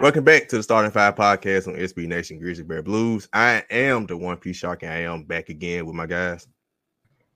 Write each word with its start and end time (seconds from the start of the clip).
Welcome 0.00 0.22
back 0.22 0.46
to 0.48 0.56
the 0.56 0.62
Starting 0.62 0.92
Five 0.92 1.16
podcast 1.16 1.66
on 1.66 1.74
SB 1.74 2.06
Nation 2.06 2.38
Grizzly 2.38 2.62
Bear 2.62 2.84
Blues. 2.84 3.28
I 3.32 3.64
am 3.68 4.06
the 4.06 4.16
One 4.16 4.36
Piece 4.36 4.56
Shark, 4.56 4.84
and 4.84 4.92
I 4.92 4.98
am 4.98 5.24
back 5.24 5.48
again 5.48 5.86
with 5.86 5.96
my 5.96 6.06
guys. 6.06 6.46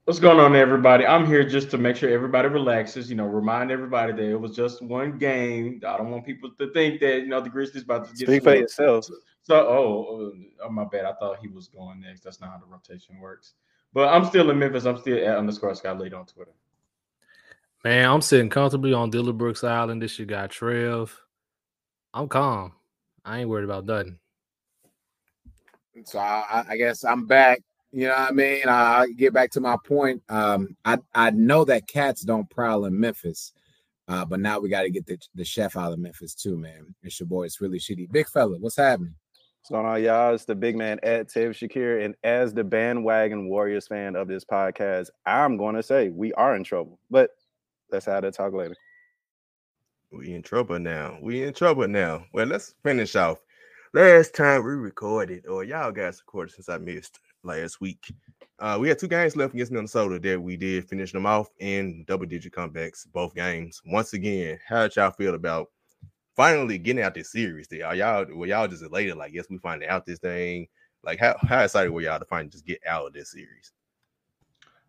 What's 0.05 0.21
going 0.21 0.39
on, 0.39 0.55
everybody? 0.55 1.05
I'm 1.05 1.27
here 1.27 1.43
just 1.43 1.73
to 1.73 1.79
make 1.79 1.97
sure 1.97 2.09
everybody 2.09 2.47
relaxes. 2.47 3.11
You 3.11 3.17
know, 3.17 3.25
remind 3.27 3.73
everybody 3.73 4.13
that 4.13 4.23
it 4.23 4.41
was 4.41 4.55
just 4.55 4.81
one 4.81 5.19
game. 5.19 5.81
I 5.85 5.97
don't 5.97 6.13
want 6.13 6.25
people 6.25 6.51
to 6.57 6.73
think 6.73 7.01
that 7.01 7.23
you 7.23 7.27
know 7.27 7.41
the 7.41 7.51
Grizzlies 7.51 7.83
about 7.83 8.09
to 8.09 8.15
get 8.15 8.29
speak 8.29 8.45
for 8.45 8.55
yourself. 8.55 9.07
So, 9.43 9.57
oh, 9.57 10.07
oh, 10.09 10.33
oh, 10.65 10.71
my 10.71 10.85
bad. 10.85 11.05
I 11.05 11.15
thought 11.15 11.39
he 11.41 11.49
was 11.49 11.67
going 11.67 12.01
next. 12.01 12.21
That's 12.21 12.41
not 12.41 12.51
how 12.51 12.59
the 12.59 12.67
rotation 12.67 13.19
works. 13.19 13.55
But 13.93 14.15
I'm 14.15 14.25
still 14.25 14.49
in 14.51 14.59
Memphis. 14.61 14.85
I'm 14.85 14.99
still 14.99 15.19
at 15.19 15.37
underscore 15.37 15.75
Scott 15.75 15.99
Late 15.99 16.15
on 16.15 16.27
Twitter. 16.27 16.53
Man, 17.83 18.09
I'm 18.09 18.21
sitting 18.21 18.51
comfortably 18.51 18.93
on 18.93 19.11
Dillon 19.11 19.37
Brooks 19.37 19.65
Island. 19.65 20.01
This 20.01 20.13
shit 20.13 20.29
got 20.29 20.51
Trev. 20.51 21.22
I'm 22.15 22.29
calm. 22.29 22.73
I 23.25 23.41
ain't 23.41 23.49
worried 23.49 23.65
about 23.65 23.87
nothing. 23.87 24.19
So 26.05 26.19
I, 26.19 26.65
I 26.69 26.77
guess 26.77 27.05
I'm 27.05 27.27
back. 27.27 27.63
You 27.93 28.09
know 28.09 28.15
what 28.15 28.31
I 28.31 28.33
mean? 28.33 28.69
I 28.69 29.07
get 29.17 29.35
back 29.35 29.51
to 29.53 29.61
my 29.61 29.77
point. 29.85 30.23
Um, 30.29 30.77
I 30.85 30.99
I 31.15 31.31
know 31.31 31.65
that 31.67 31.87
cats 31.87 32.23
don't 32.23 32.49
prowl 32.49 32.87
in 32.87 32.99
Memphis, 32.99 33.53
uh, 34.09 34.25
but 34.25 34.41
now 34.41 34.59
we 34.59 34.71
got 34.71 34.83
to 34.83 34.91
get 34.91 35.07
the, 35.07 35.19
the 35.35 35.45
chef 35.45 35.77
out 35.77 35.93
of 35.93 35.99
Memphis 35.99 36.35
too, 36.35 36.57
man. 36.57 36.95
It's 37.03 37.21
your 37.21 37.27
boy. 37.27 37.45
It's 37.45 37.61
really 37.61 37.79
shitty. 37.79 38.11
Big 38.11 38.29
fella, 38.29 38.57
what's 38.59 38.77
happening? 38.77 39.15
What's 39.61 39.71
going 39.71 39.87
on, 39.87 40.03
y'all? 40.03 40.35
It's 40.35 40.47
the 40.47 40.55
big 40.55 40.77
man 40.77 40.99
at 41.03 41.29
Tav 41.29 41.53
Shakir, 41.53 42.05
and 42.05 42.15
as 42.25 42.53
the 42.55 42.65
bandwagon 42.65 43.49
Warriors 43.49 43.87
fan 43.87 44.17
of 44.17 44.27
this 44.27 44.45
podcast, 44.45 45.11
I'm 45.27 45.57
going 45.57 45.77
to 45.77 45.83
say 45.83 46.09
we 46.09 46.33
are 46.33 46.57
in 46.57 46.65
trouble. 46.65 46.99
But 47.11 47.31
let's 47.91 48.07
have 48.07 48.23
that 48.23 48.35
talk 48.35 48.55
later. 48.55 48.75
We 50.13 50.35
in 50.35 50.43
trouble 50.43 50.79
now. 50.79 51.17
We 51.23 51.43
in 51.43 51.55
trouble 51.55 51.89
now. 51.89 52.27
Well, 52.35 52.47
let's 52.47 52.75
finish 52.83 53.17
off. 53.17 53.39
Last 53.95 54.35
time 54.35 54.63
we 54.63 54.73
recorded, 54.73 55.47
or 55.47 55.65
y'all 55.65 55.91
guys 55.91 56.21
recorded 56.21 56.55
since 56.55 56.69
I 56.69 56.77
missed 56.77 57.21
last 57.43 57.81
week. 57.81 58.13
Uh, 58.59 58.77
we 58.79 58.89
had 58.89 58.99
two 58.99 59.09
games 59.09 59.37
left 59.37 59.55
against 59.55 59.73
Minnesota 59.73 60.19
that 60.19 60.41
we 60.41 60.57
did 60.57 60.87
finish 60.87 61.13
them 61.13 61.25
off 61.25 61.49
in 61.61 62.05
double 62.07 62.27
digit 62.27 62.53
comebacks, 62.53 63.07
both 63.11 63.35
games. 63.35 63.81
Once 63.87 64.13
again, 64.13 64.59
how 64.67 64.83
did 64.83 64.97
y'all 64.97 65.11
feel 65.11 65.35
about 65.35 65.71
finally 66.37 66.77
getting 66.77 67.03
out 67.03 67.15
this 67.15 67.33
series? 67.33 67.69
There, 67.69 67.87
are 67.87 67.95
y'all 67.95 68.27
were 68.27 68.47
y'all 68.47 68.69
just 68.69 68.83
elated? 68.83 69.17
Like, 69.17 69.33
yes, 69.33 69.47
we 69.49 69.57
finally 69.59 69.89
out 69.89 70.05
this 70.05 70.19
thing. 70.19 70.69
Like, 71.03 71.21
how 71.21 71.37
how 71.41 71.65
excited 71.65 71.91
were 71.91 72.03
y'all 72.03 72.19
to 72.19 72.27
finally 72.27 72.51
just 72.51 72.67
get 72.67 72.81
out 72.87 73.07
of 73.07 73.13
this 73.15 73.33
series? 73.33 73.73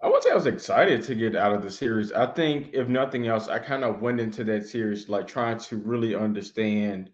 I 0.04 0.10
would 0.10 0.22
say 0.22 0.32
I 0.32 0.36
was 0.36 0.48
excited 0.48 1.02
to 1.04 1.16
get 1.16 1.34
out 1.34 1.54
of 1.54 1.64
the 1.64 1.72
series. 1.72 2.12
I 2.12 2.26
think, 2.26 2.72
if 2.74 2.90
nothing 2.90 3.28
else, 3.28 3.48
I 3.48 3.58
kind 3.58 3.86
of 3.86 4.02
went 4.02 4.20
into 4.20 4.44
that 4.44 4.68
series 4.68 5.08
like 5.08 5.28
trying 5.28 5.58
to 5.60 5.78
really 5.78 6.14
understand 6.14 7.10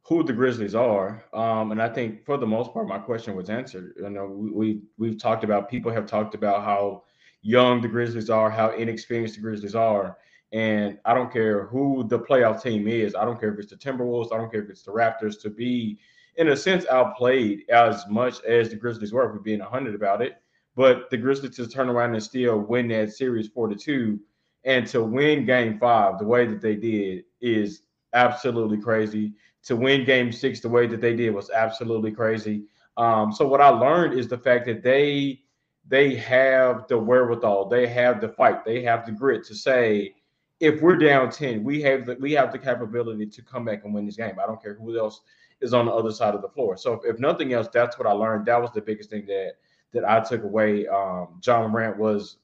who 0.00 0.24
the 0.24 0.32
Grizzlies 0.32 0.74
are. 0.74 1.22
Um, 1.34 1.72
and 1.72 1.82
I 1.82 1.90
think 1.90 2.24
for 2.24 2.38
the 2.38 2.46
most 2.46 2.72
part, 2.72 2.88
my 2.88 2.98
question 2.98 3.36
was 3.36 3.50
answered. 3.50 3.92
You 3.98 4.08
know, 4.08 4.26
we, 4.26 4.50
we 4.50 4.80
we've 4.96 5.18
talked 5.18 5.44
about 5.44 5.68
people 5.68 5.92
have 5.92 6.06
talked 6.06 6.34
about 6.34 6.64
how 6.64 7.04
young 7.42 7.82
the 7.82 7.88
Grizzlies 7.88 8.30
are, 8.30 8.48
how 8.48 8.70
inexperienced 8.70 9.34
the 9.34 9.42
Grizzlies 9.42 9.74
are. 9.74 10.16
And 10.52 10.98
I 11.04 11.12
don't 11.12 11.32
care 11.32 11.66
who 11.66 12.06
the 12.08 12.18
playoff 12.18 12.62
team 12.62 12.88
is. 12.88 13.14
I 13.14 13.26
don't 13.26 13.38
care 13.38 13.52
if 13.52 13.58
it's 13.58 13.70
the 13.70 13.76
Timberwolves. 13.76 14.32
I 14.32 14.38
don't 14.38 14.50
care 14.50 14.62
if 14.62 14.70
it's 14.70 14.84
the 14.84 14.92
Raptors 14.92 15.38
to 15.42 15.50
be, 15.50 15.98
in 16.36 16.48
a 16.48 16.56
sense, 16.56 16.86
outplayed 16.86 17.68
as 17.68 18.06
much 18.08 18.42
as 18.44 18.70
the 18.70 18.76
Grizzlies 18.76 19.12
were. 19.12 19.30
We're 19.30 19.38
being 19.38 19.60
100 19.60 19.94
about 19.94 20.22
it. 20.22 20.41
But 20.74 21.10
the 21.10 21.16
Grizzlies 21.16 21.56
to 21.56 21.68
turn 21.68 21.88
around 21.88 22.14
and 22.14 22.22
still 22.22 22.58
win 22.58 22.88
that 22.88 23.12
series 23.12 23.48
four 23.48 23.68
to 23.68 23.74
two, 23.74 24.20
and 24.64 24.86
to 24.88 25.02
win 25.02 25.44
Game 25.44 25.78
Five 25.78 26.18
the 26.18 26.24
way 26.24 26.46
that 26.46 26.60
they 26.60 26.76
did 26.76 27.24
is 27.40 27.82
absolutely 28.14 28.78
crazy. 28.78 29.32
To 29.64 29.76
win 29.76 30.04
Game 30.04 30.32
Six 30.32 30.60
the 30.60 30.68
way 30.68 30.86
that 30.86 31.00
they 31.00 31.14
did 31.14 31.30
was 31.30 31.50
absolutely 31.50 32.12
crazy. 32.12 32.64
Um, 32.96 33.32
so 33.32 33.46
what 33.46 33.60
I 33.60 33.68
learned 33.68 34.18
is 34.18 34.28
the 34.28 34.38
fact 34.38 34.66
that 34.66 34.82
they 34.82 35.40
they 35.88 36.14
have 36.14 36.86
the 36.88 36.98
wherewithal, 36.98 37.68
they 37.68 37.86
have 37.86 38.20
the 38.20 38.28
fight, 38.28 38.64
they 38.64 38.82
have 38.82 39.04
the 39.04 39.12
grit 39.12 39.44
to 39.44 39.54
say, 39.54 40.14
if 40.60 40.80
we're 40.80 40.96
down 40.96 41.28
10, 41.28 41.64
we 41.64 41.82
have 41.82 42.06
the 42.06 42.16
we 42.20 42.32
have 42.32 42.52
the 42.52 42.58
capability 42.58 43.26
to 43.26 43.42
come 43.42 43.64
back 43.64 43.84
and 43.84 43.92
win 43.92 44.06
this 44.06 44.16
game. 44.16 44.36
I 44.42 44.46
don't 44.46 44.62
care 44.62 44.74
who 44.74 44.96
else 44.98 45.20
is 45.60 45.74
on 45.74 45.86
the 45.86 45.92
other 45.92 46.12
side 46.12 46.34
of 46.34 46.42
the 46.42 46.48
floor. 46.48 46.76
So 46.76 46.94
if, 46.94 47.14
if 47.14 47.20
nothing 47.20 47.52
else, 47.52 47.68
that's 47.72 47.98
what 47.98 48.06
I 48.06 48.12
learned. 48.12 48.46
That 48.46 48.60
was 48.60 48.70
the 48.72 48.80
biggest 48.80 49.10
thing 49.10 49.26
that 49.26 49.54
that 49.92 50.08
I 50.08 50.20
took 50.20 50.42
away. 50.42 50.86
Um, 50.88 51.40
Ja 51.44 51.66
Morant 51.66 51.98
was 51.98 52.38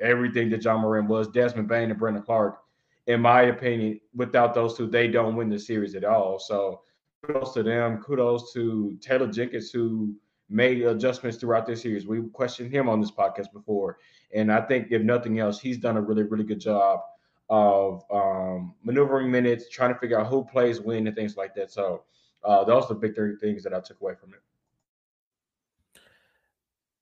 everything 0.00 0.50
that 0.50 0.58
John 0.58 0.80
Morant 0.80 1.08
was. 1.08 1.28
Desmond 1.28 1.68
Bane 1.68 1.90
and 1.90 1.98
Brandon 1.98 2.22
Clarke, 2.22 2.58
in 3.06 3.20
my 3.20 3.42
opinion, 3.42 4.00
without 4.14 4.54
those 4.54 4.76
two, 4.76 4.86
they 4.86 5.08
don't 5.08 5.36
win 5.36 5.48
the 5.48 5.58
series 5.58 5.94
at 5.94 6.04
all. 6.04 6.38
So 6.38 6.82
kudos 7.22 7.54
to 7.54 7.62
them. 7.62 7.98
Kudos 7.98 8.52
to 8.52 8.96
Taylor 9.00 9.26
Jenkins, 9.26 9.70
who 9.70 10.14
made 10.48 10.82
adjustments 10.82 11.38
throughout 11.38 11.66
this 11.66 11.82
series. 11.82 12.06
We 12.06 12.22
questioned 12.32 12.72
him 12.72 12.88
on 12.88 13.00
this 13.00 13.10
podcast 13.10 13.52
before. 13.52 13.98
And 14.34 14.52
I 14.52 14.60
think, 14.60 14.88
if 14.90 15.02
nothing 15.02 15.38
else, 15.38 15.60
he's 15.60 15.78
done 15.78 15.96
a 15.96 16.00
really, 16.00 16.24
really 16.24 16.44
good 16.44 16.60
job 16.60 17.00
of 17.48 18.02
um, 18.10 18.74
maneuvering 18.82 19.30
minutes, 19.30 19.68
trying 19.70 19.94
to 19.94 20.00
figure 20.00 20.20
out 20.20 20.26
who 20.26 20.44
plays 20.44 20.80
when 20.80 21.06
and 21.06 21.16
things 21.16 21.36
like 21.36 21.54
that. 21.54 21.70
So 21.70 22.02
uh, 22.44 22.64
those 22.64 22.84
are 22.84 22.88
the 22.88 22.94
big 22.94 23.14
three 23.14 23.36
things 23.36 23.62
that 23.62 23.72
I 23.72 23.80
took 23.80 24.00
away 24.00 24.14
from 24.20 24.34
it 24.34 24.40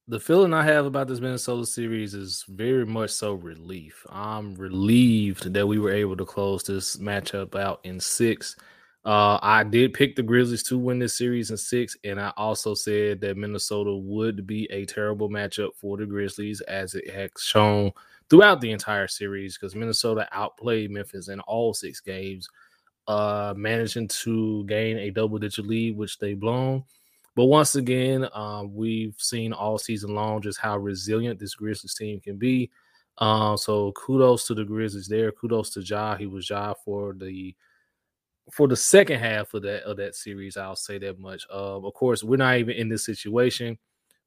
the 0.06 0.20
feeling 0.20 0.52
I 0.52 0.62
have 0.64 0.84
about 0.84 1.08
this 1.08 1.20
Minnesota 1.20 1.64
series 1.64 2.12
is 2.12 2.44
very 2.48 2.84
much 2.84 3.10
so 3.10 3.34
relief. 3.34 4.04
I'm 4.10 4.54
relieved 4.54 5.54
that 5.54 5.66
we 5.66 5.78
were 5.78 5.92
able 5.92 6.16
to 6.16 6.26
close 6.26 6.62
this 6.62 6.98
matchup 6.98 7.54
out 7.54 7.80
in 7.84 7.98
six. 8.00 8.54
Uh, 9.06 9.38
I 9.42 9.64
did 9.64 9.94
pick 9.94 10.14
the 10.14 10.22
Grizzlies 10.22 10.62
to 10.64 10.78
win 10.78 10.98
this 10.98 11.16
series 11.16 11.50
in 11.50 11.56
six, 11.56 11.96
and 12.04 12.20
I 12.20 12.32
also 12.36 12.74
said 12.74 13.20
that 13.22 13.38
Minnesota 13.38 13.94
would 13.94 14.46
be 14.46 14.70
a 14.70 14.84
terrible 14.84 15.30
matchup 15.30 15.70
for 15.76 15.96
the 15.96 16.06
Grizzlies, 16.06 16.60
as 16.62 16.94
it 16.94 17.10
has 17.10 17.30
shown 17.38 17.90
throughout 18.28 18.60
the 18.60 18.72
entire 18.72 19.08
series, 19.08 19.56
because 19.56 19.74
Minnesota 19.74 20.28
outplayed 20.32 20.90
Memphis 20.90 21.28
in 21.28 21.40
all 21.40 21.72
six 21.72 22.00
games, 22.00 22.46
uh, 23.08 23.54
managing 23.56 24.08
to 24.08 24.64
gain 24.66 24.98
a 24.98 25.10
double 25.10 25.38
digit 25.38 25.66
lead, 25.66 25.96
which 25.96 26.18
they 26.18 26.34
blown. 26.34 26.84
But 27.36 27.46
once 27.46 27.74
again, 27.74 28.28
um, 28.32 28.74
we've 28.74 29.16
seen 29.18 29.52
all 29.52 29.78
season 29.78 30.14
long 30.14 30.40
just 30.40 30.60
how 30.60 30.78
resilient 30.78 31.40
this 31.40 31.54
Grizzlies 31.54 31.94
team 31.94 32.20
can 32.20 32.36
be. 32.36 32.70
Um, 33.18 33.56
so 33.56 33.92
kudos 33.92 34.46
to 34.46 34.54
the 34.54 34.64
Grizzlies 34.64 35.08
there. 35.08 35.32
Kudos 35.32 35.70
to 35.70 35.80
Ja. 35.80 36.16
He 36.16 36.26
was 36.26 36.48
Ja 36.48 36.74
for 36.84 37.12
the 37.12 37.54
for 38.52 38.68
the 38.68 38.76
second 38.76 39.20
half 39.20 39.54
of 39.54 39.62
that 39.62 39.82
of 39.84 39.96
that 39.96 40.14
series. 40.14 40.56
I'll 40.56 40.76
say 40.76 40.98
that 40.98 41.18
much. 41.18 41.46
Um, 41.50 41.84
of 41.84 41.94
course, 41.94 42.22
we're 42.22 42.36
not 42.36 42.56
even 42.58 42.76
in 42.76 42.88
this 42.88 43.04
situation 43.04 43.78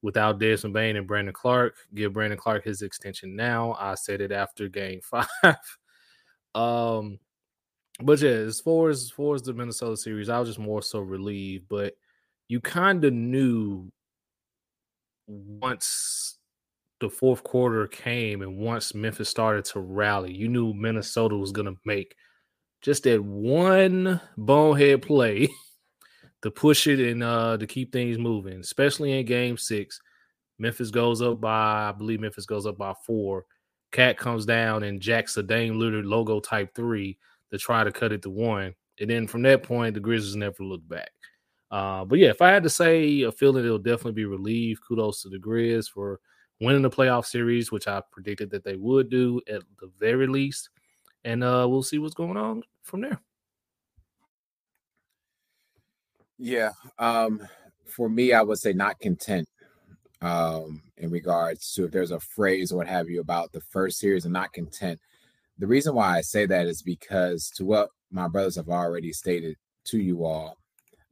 without 0.02 0.40
Desmond 0.40 0.74
Bane 0.74 0.96
and 0.96 1.08
Brandon 1.08 1.34
Clarke. 1.34 1.76
Give 1.94 2.14
Brandon 2.14 2.38
Clarke 2.38 2.66
his 2.66 2.82
extension 2.82 3.36
now. 3.36 3.76
I 3.80 3.96
said 3.96 4.22
it 4.22 4.32
after 4.32 4.68
game 4.68 5.02
five. 5.04 5.28
um, 6.56 7.20
but 8.02 8.22
yeah, 8.22 8.30
as 8.30 8.60
far 8.60 8.90
as, 8.90 9.04
as 9.04 9.12
far 9.12 9.36
as 9.36 9.42
the 9.42 9.54
Minnesota 9.54 9.98
series, 9.98 10.30
I 10.30 10.40
was 10.40 10.50
just 10.50 10.60
more 10.60 10.82
so 10.82 11.00
relieved. 11.00 11.68
But 11.68 11.96
you 12.48 12.62
kind 12.62 13.04
of 13.04 13.14
knew 13.14 13.92
once 15.28 16.38
the 17.00 17.10
fourth 17.10 17.44
quarter 17.44 17.88
came 17.88 18.42
and 18.42 18.58
once 18.58 18.96
Memphis 18.96 19.30
started 19.30 19.66
to 19.66 19.80
rally, 19.80 20.34
you 20.34 20.48
knew 20.48 20.74
Minnesota 20.74 21.36
was 21.36 21.52
going 21.52 21.68
to 21.68 21.80
make 21.86 22.16
just 22.82 23.04
that 23.04 23.24
one 23.24 24.22
bonehead 24.38 25.02
play 25.02 25.48
to 26.42 26.52
push 26.52 26.88
it 26.88 27.00
and 27.00 27.24
uh, 27.24 27.58
to 27.58 27.68
keep 27.68 27.92
things 27.92 28.18
moving, 28.18 28.60
especially 28.60 29.20
in 29.20 29.26
game 29.26 29.58
six. 29.58 30.00
Memphis 30.60 30.90
goes 30.90 31.22
up 31.22 31.40
by, 31.40 31.90
I 31.90 31.92
believe 31.92 32.20
Memphis 32.20 32.46
goes 32.46 32.66
up 32.66 32.78
by 32.78 32.94
four. 33.06 33.46
Cat 33.92 34.18
comes 34.18 34.46
down 34.46 34.84
and 34.84 35.02
jacks 35.02 35.38
a 35.38 35.44
Dame 35.44 35.76
Lillard 35.76 36.06
logo 36.06 36.40
type 36.40 36.74
three 36.76 37.18
to 37.52 37.58
try 37.58 37.84
to 37.84 37.92
cut 37.92 38.12
it 38.12 38.22
to 38.24 38.30
one. 38.30 38.74
And 39.00 39.10
then 39.10 39.28
from 39.28 39.44
that 39.44 39.64
point, 39.64 39.94
the 39.94 40.00
Grizzlies 40.00 40.36
never 40.36 40.64
looked 40.64 40.90
back. 40.90 41.12
Uh, 41.70 42.06
but 42.06 42.20
yeah, 42.20 42.30
if 42.30 42.42
I 42.42 42.50
had 42.50 42.64
to 42.64 42.70
say 42.70 43.22
a 43.22 43.32
feeling, 43.32 43.66
it'll 43.66 43.78
definitely 43.78 44.14
be 44.14 44.26
relieved. 44.26 44.82
Kudos 44.88 45.22
to 45.24 45.30
the 45.30 45.38
Grizz 45.38 45.90
for 45.90 46.20
winning 46.62 46.82
the 46.82 46.90
playoff 46.90 47.26
series, 47.26 47.72
which 47.72 47.88
I 47.88 48.02
predicted 48.12 48.50
that 48.52 48.64
they 48.64 48.76
would 48.76 49.10
do 49.10 49.42
at 49.48 49.62
the 49.80 49.92
very 50.00 50.28
least. 50.28 50.70
And 51.26 51.44
uh, 51.44 51.68
we'll 51.70 51.84
see 51.84 52.00
what's 52.00 52.14
going 52.14 52.38
on 52.38 52.64
from 52.84 53.02
there. 53.02 53.20
Yeah. 56.38 56.72
Um, 57.00 57.46
for 57.86 58.10
me, 58.10 58.34
I 58.34 58.42
would 58.42 58.60
say 58.60 58.74
not 58.74 59.00
content 59.00 59.48
um, 60.22 60.82
in 60.98 61.10
regards 61.10 61.74
to 61.74 61.86
if 61.86 61.92
there's 61.92 62.12
a 62.12 62.20
phrase 62.20 62.72
or 62.72 62.78
what 62.78 62.88
have 62.88 63.10
you 63.10 63.22
about 63.22 63.52
the 63.52 63.62
first 63.62 64.00
series 64.00 64.26
and 64.26 64.34
not 64.34 64.54
content. 64.54 65.00
The 65.58 65.68
reason 65.68 65.96
why 65.96 66.18
I 66.18 66.22
say 66.22 66.46
that 66.46 66.68
is 66.68 66.82
because 66.82 67.50
to 67.56 67.66
what 67.66 67.90
my 68.12 68.28
brothers 68.28 68.56
have 68.56 68.70
already 68.70 69.12
stated 69.12 69.58
to 69.86 70.00
you 70.00 70.24
all, 70.24 70.58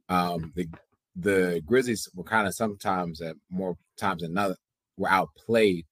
um, 0.08 0.52
the 0.54 0.68
the 1.14 1.62
Grizzlies 1.64 2.08
were 2.14 2.24
kind 2.24 2.46
of 2.46 2.54
sometimes 2.54 3.20
at 3.20 3.36
more 3.50 3.76
times 3.96 4.22
than 4.22 4.32
another 4.32 4.56
were 4.96 5.08
outplayed 5.08 5.86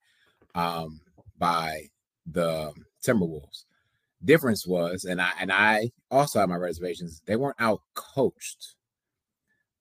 um, 0.53 1.01
by 1.37 1.87
the 2.25 2.71
Timberwolves. 3.05 3.65
Difference 4.23 4.65
was, 4.65 5.03
and 5.03 5.21
I 5.21 5.31
and 5.39 5.51
I 5.51 5.91
also 6.09 6.39
have 6.39 6.49
my 6.49 6.55
reservations. 6.55 7.21
They 7.25 7.35
weren't 7.35 7.57
out 7.59 7.81
coached, 7.93 8.75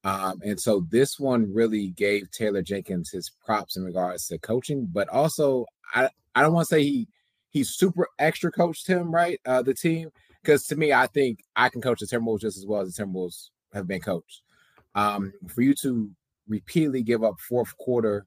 um, 0.02 0.40
and 0.44 0.60
so 0.60 0.84
this 0.90 1.18
one 1.18 1.52
really 1.54 1.88
gave 1.88 2.30
Taylor 2.30 2.60
Jenkins 2.60 3.10
his 3.10 3.30
props 3.44 3.76
in 3.76 3.84
regards 3.84 4.26
to 4.26 4.38
coaching, 4.38 4.88
but 4.92 5.08
also 5.08 5.64
I 5.94 6.10
I 6.34 6.42
don't 6.42 6.52
want 6.52 6.68
to 6.68 6.74
say 6.74 6.82
he 6.82 7.08
he 7.48 7.64
super 7.64 8.08
extra 8.18 8.50
coached 8.50 8.86
him 8.86 9.14
right 9.14 9.40
uh, 9.46 9.62
the 9.62 9.72
team 9.72 10.10
because 10.42 10.64
to 10.64 10.76
me 10.76 10.92
I 10.92 11.06
think 11.06 11.38
I 11.56 11.70
can 11.70 11.80
coach 11.80 12.00
the 12.00 12.06
Timberwolves 12.06 12.40
just 12.40 12.58
as 12.58 12.66
well 12.66 12.82
as 12.82 12.92
the 12.92 13.02
Timberwolves 13.02 13.50
have 13.74 13.86
been 13.86 14.00
coached. 14.00 14.42
Um, 14.94 15.32
for 15.48 15.62
you 15.62 15.74
to 15.82 16.10
repeatedly 16.48 17.02
give 17.02 17.24
up 17.24 17.40
fourth 17.40 17.76
quarter 17.76 18.26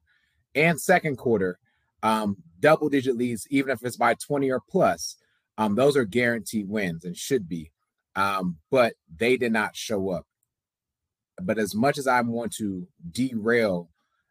and 0.54 0.80
second 0.80 1.16
quarter 1.16 1.58
um, 2.02 2.36
double 2.60 2.88
digit 2.88 3.16
leads, 3.16 3.46
even 3.50 3.70
if 3.70 3.82
it's 3.82 3.96
by 3.96 4.14
20 4.14 4.50
or 4.50 4.60
plus, 4.68 5.16
um, 5.56 5.74
those 5.74 5.96
are 5.96 6.04
guaranteed 6.04 6.68
wins 6.68 7.04
and 7.04 7.16
should 7.16 7.48
be. 7.48 7.72
Um, 8.14 8.58
but 8.70 8.94
they 9.16 9.36
did 9.36 9.52
not 9.52 9.76
show 9.76 10.10
up. 10.10 10.26
But 11.40 11.58
as 11.58 11.74
much 11.74 11.98
as 11.98 12.06
I 12.06 12.20
want 12.20 12.52
to 12.54 12.86
derail 13.10 13.90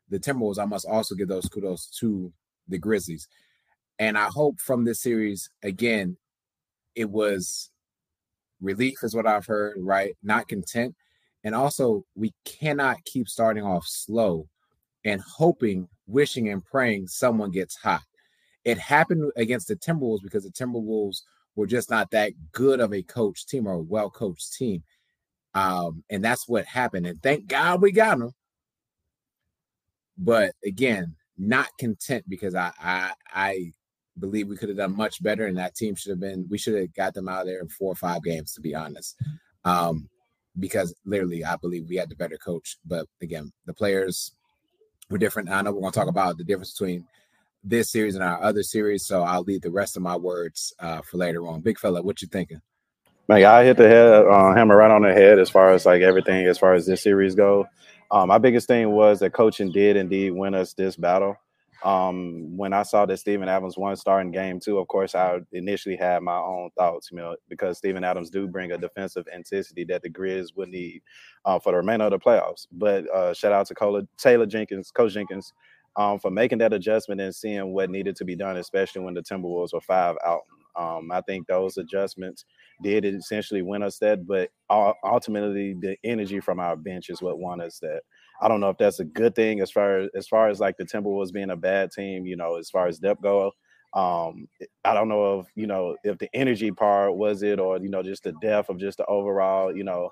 the 0.10 0.20
Timberwolves, 0.20 0.60
I 0.60 0.66
must 0.66 0.86
also 0.86 1.16
give 1.16 1.28
those 1.28 1.48
kudos 1.48 1.88
to 2.00 2.32
the 2.68 2.78
Grizzlies. 2.78 3.28
And 4.00 4.18
I 4.18 4.26
hope 4.26 4.60
from 4.60 4.86
this 4.86 5.02
series, 5.02 5.50
again, 5.64 6.18
it 6.96 7.10
was 7.10 7.72
relief, 8.62 8.98
is 9.04 9.16
what 9.16 9.28
I've 9.28 9.46
heard, 9.46 9.78
right? 9.80 10.16
Not 10.22 10.48
content. 10.48 10.96
And 11.48 11.56
also, 11.56 12.04
we 12.14 12.34
cannot 12.44 13.06
keep 13.06 13.30
starting 13.30 13.64
off 13.64 13.88
slow 13.88 14.50
and 15.06 15.22
hoping, 15.22 15.88
wishing, 16.06 16.50
and 16.50 16.62
praying 16.62 17.08
someone 17.08 17.52
gets 17.52 17.78
hot. 17.78 18.02
It 18.66 18.78
happened 18.78 19.32
against 19.38 19.70
the 19.70 19.78
Timberwolves 19.78 20.22
because 20.22 20.44
the 20.44 20.50
Timberwolves 20.50 21.22
were 21.56 21.66
just 21.66 21.90
not 21.90 22.12
that 22.12 22.34
good 22.52 22.82
of 22.82 22.94
a 22.94 23.02
coach 23.02 23.48
team 23.48 23.66
or 23.66 23.76
a 23.76 23.82
well 23.82 24.10
coached 24.10 24.56
team. 24.56 24.84
Um, 25.54 26.04
and 26.10 26.22
that's 26.22 26.50
what 26.50 26.66
happened. 26.66 27.08
And 27.08 27.24
thank 27.24 27.48
God 27.48 27.82
we 27.82 27.94
got 27.94 28.20
them. 28.20 28.34
But 30.18 30.52
again, 30.66 31.16
not 31.38 31.70
content 31.80 32.26
because 32.28 32.56
I 32.56 32.74
I 32.78 33.12
I 33.34 33.72
believe 34.20 34.50
we 34.50 34.58
could 34.58 34.68
have 34.68 34.80
done 34.80 34.98
much 34.98 35.24
better, 35.24 35.46
and 35.46 35.58
that 35.58 35.76
team 35.76 35.96
should 35.96 36.10
have 36.10 36.20
been. 36.20 36.46
We 36.50 36.58
should 36.58 36.76
have 36.76 36.94
got 36.94 37.14
them 37.14 37.30
out 37.30 37.44
of 37.44 37.48
there 37.48 37.62
in 37.62 37.70
four 37.70 37.94
or 37.94 37.96
five 37.96 38.22
games, 38.22 38.54
to 38.56 38.60
be 38.60 38.76
honest. 38.76 39.16
Um, 39.64 40.10
because 40.60 40.94
literally, 41.06 41.44
I 41.44 41.56
believe 41.56 41.88
we 41.88 41.98
had 41.98 42.10
the 42.10 42.16
better 42.16 42.38
coach. 42.38 42.78
But 42.86 43.08
again, 43.22 43.52
the 43.66 43.74
players 43.74 44.34
were 45.10 45.18
different. 45.18 45.50
I 45.50 45.62
know 45.62 45.72
we're 45.72 45.82
going 45.82 45.94
to 45.94 46.00
talk 46.00 46.10
about 46.10 46.38
the 46.38 46.44
difference 46.44 46.74
between 46.74 47.06
this 47.64 47.92
series 47.92 48.16
and 48.16 48.24
our 48.24 48.42
other 48.42 48.64
series, 48.64 49.06
so 49.06 49.24
I'll 49.24 49.42
leave 49.42 49.62
the 49.62 49.72
rest 49.72 49.98
of 49.98 50.04
my 50.04 50.16
words 50.16 50.74
uh, 50.80 51.02
for 51.02 51.18
later 51.18 51.48
on. 51.48 51.62
Big 51.62 51.80
fella, 51.80 52.02
what 52.02 52.22
you 52.22 52.28
thinking? 52.28 52.62
Man, 53.28 53.44
I 53.44 53.66
hit 53.66 53.76
the 53.76 53.88
head 53.88 54.26
uh, 54.26 54.54
hammer 54.54 54.78
right 54.78 54.92
on 54.92 55.02
the 55.02 55.12
head 55.12 55.38
as 55.38 55.50
far 55.50 55.72
as 55.72 55.86
like 55.86 56.02
everything 56.02 56.48
as 56.48 56.58
far 56.58 56.74
as 56.74 56.86
this 56.86 57.04
series 57.04 57.36
go. 57.36 57.68
Um, 58.10 58.30
my 58.30 58.38
biggest 58.38 58.68
thing 58.68 58.92
was 58.92 59.20
that 59.20 59.34
coaching 59.34 59.72
did 59.72 59.98
indeed 59.98 60.32
win 60.32 60.56
us 60.56 60.74
this 60.74 60.96
battle. 60.96 61.36
Um, 61.84 62.58
when 62.58 62.74
I 62.74 62.84
saw 62.84 63.06
that 63.06 63.18
Steven 63.18 63.48
Adams 63.48 63.78
won 63.78 63.96
starting 63.96 64.32
game 64.32 64.60
two, 64.60 64.80
of 64.80 64.88
course, 64.88 65.16
I 65.16 65.40
initially 65.52 65.96
had 65.96 66.24
my 66.24 66.38
own 66.38 66.72
thoughts, 66.78 67.10
you 67.12 67.18
know, 67.18 67.36
because 67.50 67.78
Steven 67.78 68.04
Adams 68.04 68.30
do 68.30 68.48
bring 68.48 68.72
a 68.72 68.78
defensive 68.78 69.28
intensity 69.34 69.84
that 69.86 70.02
the 70.02 70.10
Grizz 70.10 70.56
would 70.56 70.70
need 70.70 71.02
uh, 71.46 71.60
for 71.60 71.72
the 71.72 71.78
remainder 71.78 72.06
of 72.06 72.12
the 72.12 72.20
playoffs. 72.20 72.68
But 72.72 73.08
uh, 73.10 73.34
shout 73.34 73.54
out 73.54 73.68
to 73.68 73.76
Cola, 73.76 74.04
Taylor 74.18 74.48
Jenkins, 74.48 74.92
Coach 74.92 75.14
Jenkins, 75.14 75.54
um, 75.96 76.20
for 76.20 76.32
making 76.32 76.60
that 76.60 76.74
adjustment 76.74 77.22
and 77.22 77.34
seeing 77.34 77.74
what 77.74 77.90
needed 77.90 78.16
to 78.18 78.26
be 78.26 78.36
done, 78.36 78.58
especially 78.58 79.02
when 79.02 79.14
the 79.14 79.22
Timberwolves 79.22 79.74
were 79.74 79.82
five 79.82 80.16
out. 80.26 80.42
Um, 80.76 81.12
I 81.12 81.22
think 81.22 81.48
those 81.48 81.78
adjustments 81.78 82.46
did 82.84 83.04
essentially 83.04 83.64
win 83.64 83.82
us 83.82 83.98
that, 84.00 84.28
but 84.28 84.50
ultimately 84.70 85.74
the 85.80 85.98
energy 86.04 86.40
from 86.40 86.60
our 86.60 86.76
bench 86.76 87.10
is 87.10 87.22
what 87.22 87.40
won 87.40 87.62
us 87.62 87.80
that. 87.80 88.02
I 88.42 88.48
don't 88.48 88.60
know 88.60 88.70
if 88.70 88.78
that's 88.78 89.00
a 89.00 89.06
good 89.06 89.36
thing 89.36 89.62
as 89.62 89.72
far 89.72 90.00
as 90.00 90.10
as 90.16 90.28
far 90.28 90.50
as 90.50 90.60
like 90.60 90.78
the 90.78 90.86
Timberwolves 90.86 91.34
being 91.34 91.50
a 91.50 91.56
bad 91.56 91.92
team, 91.92 92.26
you 92.26 92.36
know, 92.36 92.56
as 92.58 92.70
far 92.70 92.88
as 92.88 93.00
depth 93.00 93.22
go. 93.22 93.52
Um, 93.94 94.48
I 94.84 94.94
don't 94.94 95.10
know 95.10 95.40
if 95.40 95.48
you 95.56 95.68
know 95.68 95.96
if 96.04 96.18
the 96.20 96.30
energy 96.34 96.72
part 96.72 97.16
was 97.16 97.42
it 97.44 97.60
or 97.60 97.78
you 97.78 97.90
know 97.90 98.04
just 98.04 98.24
the 98.24 98.34
depth 98.42 98.70
of 98.70 98.80
just 98.80 98.98
the 98.98 99.06
overall, 99.06 99.76
you 99.76 99.84
know, 99.84 100.12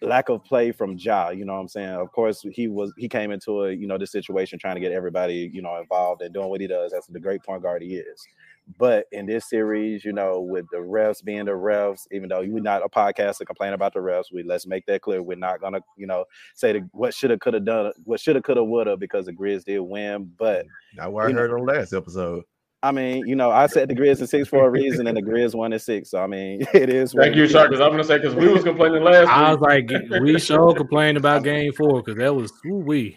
lack 0.00 0.28
of 0.28 0.44
play 0.44 0.72
from 0.72 0.96
Ja, 0.96 1.30
you 1.30 1.44
know 1.44 1.54
what 1.54 1.60
I'm 1.60 1.68
saying? 1.68 1.90
Of 1.90 2.12
course, 2.12 2.44
he 2.52 2.68
was 2.68 2.92
he 2.96 3.08
came 3.08 3.30
into 3.30 3.64
a, 3.64 3.72
you 3.72 3.86
know, 3.86 3.98
this 3.98 4.12
situation 4.12 4.58
trying 4.58 4.76
to 4.76 4.80
get 4.80 4.92
everybody, 4.92 5.50
you 5.52 5.62
know, 5.62 5.78
involved 5.78 6.22
and 6.22 6.32
doing 6.32 6.48
what 6.48 6.60
he 6.60 6.66
does. 6.66 6.92
That's 6.92 7.06
the 7.06 7.20
great 7.20 7.42
point 7.42 7.62
guard 7.62 7.82
he 7.82 7.96
is. 7.96 8.26
But 8.76 9.06
in 9.12 9.26
this 9.26 9.48
series, 9.48 10.04
you 10.04 10.12
know, 10.12 10.40
with 10.40 10.66
the 10.70 10.78
refs 10.78 11.24
being 11.24 11.46
the 11.46 11.52
refs, 11.52 12.06
even 12.10 12.28
though 12.28 12.40
we're 12.40 12.60
not 12.60 12.84
a 12.84 12.88
podcast 12.88 13.38
to 13.38 13.46
complain 13.46 13.72
about 13.72 13.94
the 13.94 14.00
refs, 14.00 14.32
we 14.32 14.42
let's 14.42 14.66
make 14.66 14.84
that 14.86 15.00
clear. 15.00 15.22
We're 15.22 15.36
not 15.36 15.60
gonna, 15.60 15.80
you 15.96 16.06
know, 16.06 16.24
say 16.54 16.72
the, 16.72 16.88
what 16.92 17.14
should 17.14 17.30
have, 17.30 17.40
could 17.40 17.54
have 17.54 17.64
done, 17.64 17.92
what 18.04 18.20
should 18.20 18.36
have, 18.36 18.44
could 18.44 18.58
have, 18.58 18.66
would 18.66 18.86
have, 18.86 19.00
because 19.00 19.26
the 19.26 19.32
Grizz 19.32 19.64
did 19.64 19.80
win. 19.80 20.30
But 20.36 20.66
mm, 20.66 20.68
now, 20.96 21.10
what 21.10 21.26
I 21.26 21.32
heard 21.32 21.50
know, 21.50 21.58
on 21.58 21.66
last 21.66 21.92
episode. 21.92 22.44
I 22.82 22.92
mean, 22.92 23.26
you 23.26 23.34
know, 23.34 23.50
I 23.50 23.66
said 23.66 23.88
the 23.88 23.94
Grizz 23.94 24.20
is 24.20 24.30
six 24.30 24.48
for 24.48 24.64
a 24.64 24.70
reason, 24.70 25.08
and 25.08 25.16
the 25.16 25.22
Grizz 25.22 25.54
one 25.54 25.72
is 25.72 25.84
six. 25.84 26.10
So 26.10 26.22
I 26.22 26.26
mean, 26.26 26.64
it 26.74 26.90
is. 26.90 27.12
Thank 27.12 27.34
you, 27.34 27.48
Shark. 27.48 27.70
Because 27.70 27.80
I'm 27.80 27.90
gonna 27.90 28.04
say 28.04 28.18
because 28.18 28.34
we 28.34 28.48
was 28.48 28.62
complaining 28.62 29.02
last. 29.02 29.28
I 29.28 29.52
was 29.52 29.60
like, 29.60 29.90
we 30.20 30.38
sure 30.38 30.74
complained 30.74 31.16
about 31.16 31.42
game 31.42 31.72
four 31.72 32.02
because 32.02 32.18
that 32.18 32.34
was 32.34 32.52
we. 32.64 33.16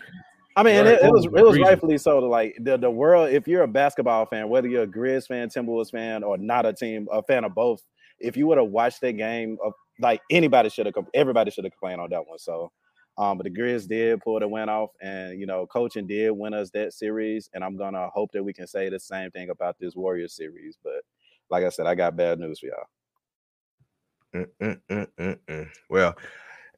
I 0.56 0.64
mean, 0.64 0.78
right. 0.78 0.88
it, 0.88 1.04
it, 1.04 1.12
was 1.12 1.26
it 1.26 1.32
was 1.32 1.60
rightfully 1.60 1.98
so. 1.98 2.20
To 2.20 2.26
like 2.26 2.58
the, 2.60 2.78
the 2.78 2.92
world, 2.92 3.30
if 3.30 3.48
you're 3.48 3.64
a 3.64 3.68
basketball 3.68 4.26
fan, 4.26 4.50
whether 4.50 4.68
you're 4.68 4.84
a 4.84 4.88
Grizz 4.88 5.28
fan, 5.28 5.50
Timberwolves 5.50 5.92
fan, 5.92 6.24
or 6.24 6.38
not 6.38 6.66
a 6.66 6.74
team, 6.74 7.08
a 7.12 7.24
fan 7.24 7.44
of 7.44 7.56
both, 7.56 7.82
if 8.20 8.36
you 8.36 8.48
would 8.48 8.58
have 8.58 8.68
watched 8.68 9.02
that 9.02 9.14
game, 9.14 9.58
of 9.64 9.74
like 10.00 10.22
anybody 10.30 10.70
should 10.70 10.86
have, 10.86 10.96
everybody 11.14 11.52
should 11.52 11.64
have 11.64 11.72
complained 11.72 12.02
on 12.02 12.10
that 12.10 12.28
one. 12.28 12.38
So, 12.40 12.72
um, 13.18 13.38
but 13.38 13.46
the 13.46 13.50
Grizz 13.50 13.88
did 13.88 14.20
pull 14.22 14.40
the 14.40 14.48
win 14.48 14.68
off, 14.68 14.90
and 15.02 15.40
you 15.40 15.46
know, 15.46 15.66
coaching 15.68 16.08
did 16.08 16.32
win 16.32 16.54
us 16.54 16.70
that 16.72 16.94
series, 16.94 17.50
and 17.54 17.64
I'm 17.64 17.78
gonna 17.78 18.10
hope 18.10 18.32
that 18.34 18.44
we 18.44 18.54
can 18.54 18.68
say 18.68 18.90
the 18.90 19.00
same 19.00 19.32
thing 19.32 19.50
about 19.50 19.78
this 19.80 19.96
Warriors 19.96 20.36
series. 20.36 20.78
But 20.84 21.04
like 21.50 21.64
I 21.64 21.70
said, 21.70 21.88
I 21.88 21.96
got 21.96 22.18
bad 22.18 22.40
news 22.40 22.60
for 22.60 22.68
y'all. 22.68 22.88
Mm, 24.62 24.80
mm, 24.90 25.08
mm, 25.18 25.40
mm 25.48 25.70
well, 25.90 26.16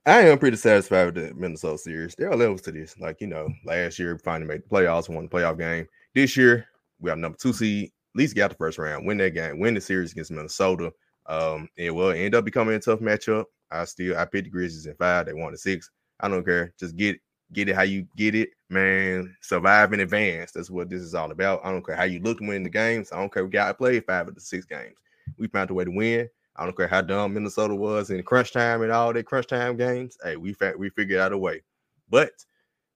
I 0.06 0.24
am 0.24 0.38
pretty 0.38 0.58
satisfied 0.58 1.06
with 1.06 1.16
the 1.16 1.34
Minnesota 1.34 1.78
series. 1.78 2.14
There 2.16 2.30
are 2.30 2.36
levels 2.36 2.62
to 2.64 2.74
this. 2.74 3.00
Like, 3.00 3.22
you 3.22 3.28
know, 3.28 3.48
last 3.64 3.98
year 3.98 4.18
finally 4.18 4.48
made 4.48 4.64
the 4.64 4.70
playoffs, 4.70 5.08
won 5.08 5.24
the 5.24 5.30
playoff 5.30 5.58
game. 5.58 5.88
This 6.14 6.36
year, 6.36 6.68
we 7.00 7.10
have 7.10 7.20
number 7.20 7.38
two 7.38 7.54
seed, 7.54 7.86
at 7.86 8.20
least 8.20 8.36
got 8.36 8.50
the 8.50 8.58
first 8.58 8.78
round, 8.78 9.06
win 9.06 9.18
that 9.20 9.34
game, 9.34 9.60
win 9.60 9.74
the 9.74 9.82
series 9.82 10.12
against 10.12 10.32
Minnesota. 10.32 10.92
Um, 11.28 11.70
it 11.78 11.92
will 11.92 12.12
end 12.12 12.36
up 12.36 12.44
becoming 12.44 12.76
a 12.76 12.80
tough 12.80 13.00
matchup. 13.00 13.46
I 13.72 13.86
still 13.86 14.18
I 14.18 14.26
picked 14.26 14.46
the 14.46 14.52
Grizzlies 14.52 14.88
in 14.88 14.96
five, 14.96 15.26
they 15.26 15.34
won 15.34 15.54
the 15.54 15.58
six. 15.58 15.90
I 16.20 16.28
don't 16.28 16.44
care. 16.44 16.74
Just 16.78 16.98
get 16.98 17.18
get 17.54 17.70
it 17.70 17.76
how 17.76 17.84
you 17.84 18.06
get 18.18 18.36
it, 18.36 18.50
man. 18.70 19.34
Survive 19.42 19.94
in 19.94 20.02
advance. 20.02 20.52
That's 20.52 20.70
what 20.70 20.90
this 20.90 21.02
is 21.02 21.16
all 21.16 21.32
about. 21.32 21.62
I 21.64 21.72
don't 21.72 21.86
care 21.86 21.96
how 21.96 22.04
you 22.04 22.20
look 22.20 22.40
to 22.40 22.48
win 22.48 22.64
the 22.64 22.70
games. 22.70 23.12
I 23.14 23.18
don't 23.18 23.34
care. 23.34 23.46
We 23.46 23.52
got 23.52 23.70
to 23.70 23.74
play 23.74 24.02
five 24.02 24.28
of 24.28 24.36
the 24.36 24.42
six 24.42 24.66
games. 24.66 24.96
We 25.38 25.48
found 25.48 25.70
a 25.70 25.74
way 25.74 25.86
to 25.86 25.92
win. 25.92 26.30
I 26.56 26.66
don't 26.66 26.78
care 26.78 26.88
how 26.88 27.02
dumb 27.02 27.34
Minnesota 27.34 27.76
was 27.76 28.10
in 28.10 28.22
crunch 28.24 28.52
time 28.52 28.82
and 28.84 28.92
all 28.92 29.12
their 29.12 29.24
crunch 29.24 29.48
time 29.48 29.76
games. 29.76 30.18
Hey, 30.24 30.36
we 30.36 30.54
fa- 30.54 30.76
we 30.78 30.90
figured 30.90 31.20
out 31.20 31.34
a 31.34 31.38
way, 31.38 31.62
but 32.10 32.32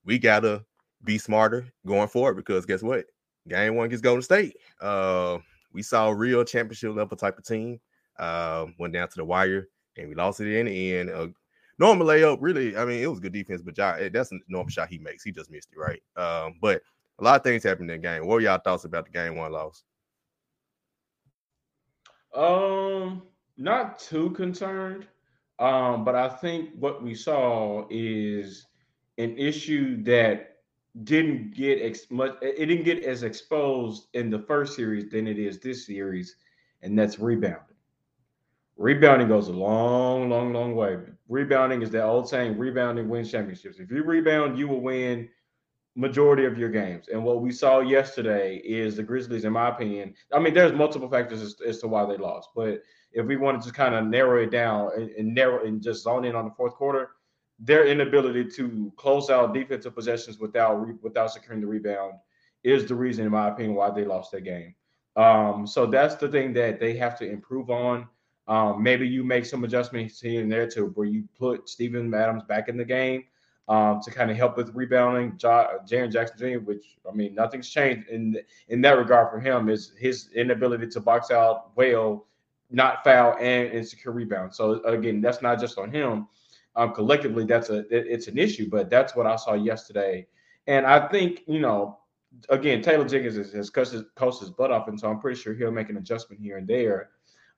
we 0.06 0.20
gotta 0.20 0.64
be 1.04 1.18
smarter 1.18 1.66
going 1.86 2.08
forward 2.08 2.36
because 2.36 2.66
guess 2.66 2.84
what? 2.84 3.06
Game 3.48 3.76
one 3.76 3.90
gets 3.90 4.02
Golden 4.02 4.22
State. 4.22 4.58
Uh, 4.82 5.40
we 5.74 5.82
saw 5.82 6.10
a 6.10 6.16
real 6.16 6.44
championship 6.44 6.96
level 6.96 7.18
type 7.18 7.38
of 7.38 7.46
team. 7.46 7.80
Uh, 8.20 8.66
went 8.80 8.94
down 8.94 9.08
to 9.08 9.16
the 9.16 9.26
wire 9.26 9.68
and 9.96 10.10
we 10.10 10.16
lost 10.16 10.40
it 10.40 10.52
in 10.52 10.66
the 10.66 10.96
end. 10.96 11.10
Uh, 11.10 11.28
normal 11.80 12.08
layup, 12.08 12.38
really. 12.42 12.76
I 12.76 12.86
mean, 12.86 13.02
it 13.02 13.08
was 13.08 13.20
good 13.20 13.34
defense, 13.34 13.62
but 13.62 13.78
ja, 13.78 13.98
that's 14.12 14.32
a 14.32 14.40
normal 14.48 14.70
shot 14.70 14.90
he 14.90 14.98
makes. 14.98 15.24
He 15.24 15.32
just 15.32 15.52
missed 15.52 15.70
it, 15.72 15.80
right? 15.80 16.02
Um, 16.16 16.56
but 16.62 16.82
a 17.20 17.24
lot 17.24 17.40
of 17.40 17.44
things 17.44 17.64
happened 17.64 17.90
in 17.92 18.02
the 18.02 18.08
game. 18.08 18.26
What 18.26 18.36
were 18.36 18.42
y'all 18.42 18.60
thoughts 18.60 18.86
about 18.86 19.06
the 19.06 19.12
game 19.12 19.36
one 19.36 19.52
loss? 19.52 19.84
Um, 22.34 23.24
not 23.58 24.00
too 24.00 24.32
concerned, 24.32 25.08
um, 25.60 26.04
but 26.04 26.16
I 26.16 26.30
think 26.30 26.70
what 26.80 27.02
we 27.04 27.16
saw 27.16 27.86
is 27.90 28.68
an 29.18 29.38
issue 29.38 30.04
that 30.04 30.58
didn't 31.04 31.56
get 31.56 31.82
ex- 31.82 32.10
much. 32.10 32.36
It 32.42 32.68
didn't 32.68 32.86
get 32.86 33.04
as 33.04 33.24
exposed 33.24 34.08
in 34.14 34.30
the 34.30 34.40
first 34.40 34.76
series 34.76 35.10
than 35.10 35.28
it 35.28 35.40
is 35.40 35.60
this 35.60 35.86
series, 35.86 36.36
and 36.82 36.98
that's 36.98 37.20
rebounding. 37.20 37.62
Rebounding 38.78 39.28
goes 39.28 39.48
a 39.48 39.54
long, 39.54 40.30
long, 40.30 40.54
long 40.54 40.76
way. 40.76 40.98
Rebounding 41.30 41.82
is 41.82 41.90
that 41.92 42.04
old 42.04 42.30
saying: 42.30 42.58
rebounding 42.58 43.10
wins 43.10 43.32
championships. 43.32 43.80
If 43.80 43.92
you 43.92 44.04
rebound, 44.04 44.58
you 44.58 44.68
will 44.68 44.82
win 44.82 45.30
majority 45.96 46.46
of 46.46 46.60
your 46.60 46.70
games. 46.70 47.08
And 47.12 47.24
what 47.24 47.42
we 47.42 47.52
saw 47.52 47.80
yesterday 47.80 48.58
is 48.58 48.96
the 48.96 49.04
Grizzlies, 49.04 49.46
in 49.46 49.54
my 49.54 49.70
opinion. 49.70 50.14
I 50.32 50.38
mean, 50.38 50.54
there's 50.54 50.72
multiple 50.72 51.10
factors 51.10 51.42
as, 51.42 51.56
as 51.66 51.80
to 51.80 51.88
why 51.88 52.06
they 52.06 52.18
lost, 52.18 52.50
but 52.56 52.84
if 53.12 53.26
we 53.26 53.38
wanted 53.38 53.62
to 53.64 53.72
kind 53.72 53.96
of 53.96 54.06
narrow 54.06 54.44
it 54.44 54.52
down 54.52 54.92
and, 54.96 55.10
and, 55.12 55.34
narrow 55.34 55.66
and 55.66 55.82
just 55.82 56.04
zone 56.04 56.26
in 56.26 56.36
on 56.36 56.46
the 56.46 56.52
fourth 56.52 56.74
quarter, 56.76 57.12
their 57.60 57.88
inability 57.88 58.46
to 58.46 58.92
close 58.98 59.30
out 59.30 59.54
defensive 59.54 59.96
possessions 59.96 60.38
without 60.38 60.86
without 61.02 61.32
securing 61.32 61.62
the 61.62 61.68
rebound 61.68 62.14
is 62.64 62.86
the 62.86 62.96
reason, 62.96 63.26
in 63.26 63.32
my 63.32 63.50
opinion, 63.50 63.76
why 63.76 63.90
they 63.90 64.06
lost 64.06 64.32
that 64.32 64.42
game. 64.42 64.76
Um, 65.16 65.66
so 65.66 65.86
that's 65.86 66.16
the 66.16 66.28
thing 66.28 66.54
that 66.54 66.80
they 66.80 66.96
have 66.98 67.18
to 67.20 67.30
improve 67.30 67.70
on. 67.70 68.08
Um, 68.48 68.82
maybe 68.82 69.08
you 69.08 69.24
make 69.24 69.46
some 69.46 69.64
adjustments 69.64 70.22
here 70.22 70.42
and 70.42 70.52
there 70.52 70.68
to 70.70 70.86
where 70.96 71.08
you 71.08 71.28
put 71.38 71.68
Steven 71.68 72.14
Adams 72.14 72.44
back 72.44 72.70
in 72.70 72.78
the 72.78 72.86
game 72.86 73.24
um, 73.68 74.00
to 74.02 74.12
kind 74.12 74.32
of 74.32 74.38
help 74.38 74.56
with 74.56 74.74
rebounding. 74.74 75.32
Jaren 75.34 76.12
Jackson 76.12 76.38
Jr., 76.38 76.60
which 76.60 76.98
I 77.10 77.14
mean, 77.14 77.36
nothing's 77.36 77.70
changed 77.70 78.08
in 78.10 78.38
in 78.70 78.82
that 78.82 78.98
regard 78.98 79.32
for 79.32 79.40
him. 79.40 79.70
Is 79.70 79.94
his 79.98 80.30
inability 80.34 80.88
to 80.88 81.00
box 81.00 81.32
out 81.32 81.76
well, 81.76 82.28
not 82.70 83.04
foul, 83.04 83.36
and, 83.40 83.70
and 83.72 83.88
secure 83.88 84.14
rebound. 84.14 84.54
So 84.54 84.84
again, 84.84 85.22
that's 85.22 85.42
not 85.42 85.60
just 85.60 85.78
on 85.78 85.92
him. 85.92 86.28
Um, 86.76 86.94
collectively, 86.94 87.46
that's 87.46 87.70
a 87.70 87.80
it, 87.80 88.06
it's 88.08 88.28
an 88.28 88.38
issue, 88.38 88.70
but 88.70 88.90
that's 88.90 89.16
what 89.16 89.26
I 89.26 89.36
saw 89.36 89.54
yesterday. 89.54 90.28
And 90.68 90.86
I 90.86 91.08
think 91.08 91.42
you 91.48 91.60
know, 91.60 92.00
again, 92.50 92.82
Taylor 92.82 93.08
Jenkins 93.08 93.38
has, 93.38 93.52
has 93.54 93.70
coached 93.70 93.92
his, 93.92 94.04
coached 94.16 94.42
his 94.42 94.52
butt 94.52 94.72
off, 94.72 94.88
and 94.88 95.00
so 95.00 95.10
I'm 95.10 95.20
pretty 95.20 95.40
sure 95.40 95.54
he'll 95.54 95.72
make 95.72 95.90
an 95.90 95.98
adjustment 95.98 96.42
here 96.42 96.58
and 96.58 96.68
there 96.68 97.10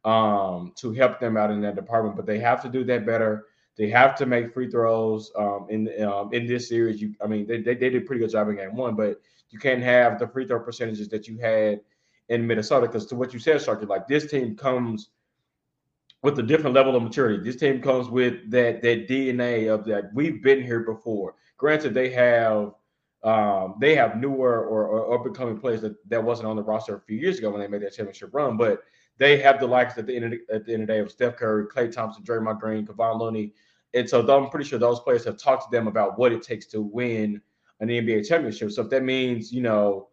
um, 0.06 0.74
to 0.78 0.94
help 0.94 1.20
them 1.20 1.38
out 1.38 1.52
in 1.52 1.62
that 1.62 1.76
department. 1.76 2.16
But 2.16 2.26
they 2.26 2.40
have 2.40 2.62
to 2.64 2.70
do 2.70 2.84
that 2.86 3.06
better. 3.06 3.48
They 3.78 3.90
have 3.90 4.16
to 4.16 4.26
make 4.26 4.54
free 4.54 4.70
throws 4.70 5.32
um, 5.38 5.68
in 5.70 5.90
um, 6.04 6.34
in 6.34 6.46
this 6.46 6.70
series. 6.70 7.02
You, 7.02 7.14
I 7.22 7.28
mean, 7.28 7.48
they, 7.48 7.58
they, 7.58 7.76
they 7.76 7.90
did 7.90 8.04
a 8.04 8.06
pretty 8.06 8.22
good 8.22 8.32
job 8.32 8.50
in 8.50 8.56
game 8.56 8.76
one, 8.76 8.96
but 8.96 9.22
you 9.50 9.60
can't 9.60 9.82
have 9.82 10.20
the 10.20 10.28
free 10.28 10.46
throw 10.46 10.60
percentages 10.60 11.10
that 11.10 11.28
you 11.28 11.38
had 11.40 11.82
in 12.30 12.46
Minnesota 12.46 12.88
because 12.88 13.06
to 13.08 13.16
what 13.16 13.34
you 13.34 13.40
said, 13.40 13.58
Sharky, 13.58 13.88
like 13.88 14.08
this 14.08 14.30
team 14.30 14.56
comes 14.56 15.10
with 16.22 16.38
a 16.40 16.44
different 16.44 16.76
level 16.76 16.96
of 16.96 17.04
maturity. 17.04 17.44
This 17.44 17.56
team 17.56 17.82
comes 17.82 18.10
with 18.10 18.50
that 18.52 18.82
that 18.82 19.08
DNA 19.08 19.74
of 19.74 19.86
that 19.86 20.12
we've 20.14 20.42
been 20.42 20.62
here 20.62 20.82
before. 20.82 21.36
Granted, 21.58 21.94
they 21.94 22.10
have 22.12 22.74
um, 23.24 23.76
they 23.80 23.96
have 23.96 24.18
newer 24.18 24.66
or, 24.66 24.88
or 24.88 25.16
up 25.16 25.26
and 25.26 25.36
coming 25.36 25.60
players 25.60 25.82
that, 25.82 25.96
that 26.10 26.24
wasn't 26.24 26.48
on 26.48 26.56
the 26.56 26.64
roster 26.64 26.96
a 26.96 27.02
few 27.02 27.18
years 27.18 27.38
ago 27.38 27.50
when 27.50 27.60
they 27.60 27.68
made 27.68 27.82
that 27.82 27.94
championship 27.94 28.34
run, 28.34 28.56
but 28.56 28.84
they 29.18 29.38
have 29.38 29.60
the 29.60 29.68
likes 29.68 29.98
at 29.98 30.06
the 30.06 30.16
end 30.16 30.26
of 30.26 30.32
the, 30.32 30.40
at 30.54 30.66
the 30.66 30.74
end 30.74 30.84
of 30.84 30.88
the 30.88 30.94
day 30.94 31.00
of 31.00 31.12
Steph 31.12 31.36
Curry, 31.36 31.66
Klay 31.66 31.92
Thompson, 31.92 32.24
Draymond 32.24 32.62
Green, 32.62 32.88
Kevon 32.88 33.20
Looney, 33.20 33.54
and 33.94 34.10
so 34.10 34.22
I'm 34.22 34.50
pretty 34.50 34.70
sure 34.70 34.80
those 34.80 35.02
players 35.02 35.26
have 35.26 35.38
talked 35.38 35.70
to 35.70 35.76
them 35.76 35.88
about 35.88 36.18
what 36.18 36.32
it 36.32 36.42
takes 36.42 36.66
to 36.68 36.82
win 36.82 37.42
an 37.82 37.90
NBA 37.90 38.28
championship. 38.28 38.72
So 38.72 38.84
if 38.84 38.90
that 38.90 39.04
means 39.04 39.52
you 39.52 39.62
know 39.62 40.08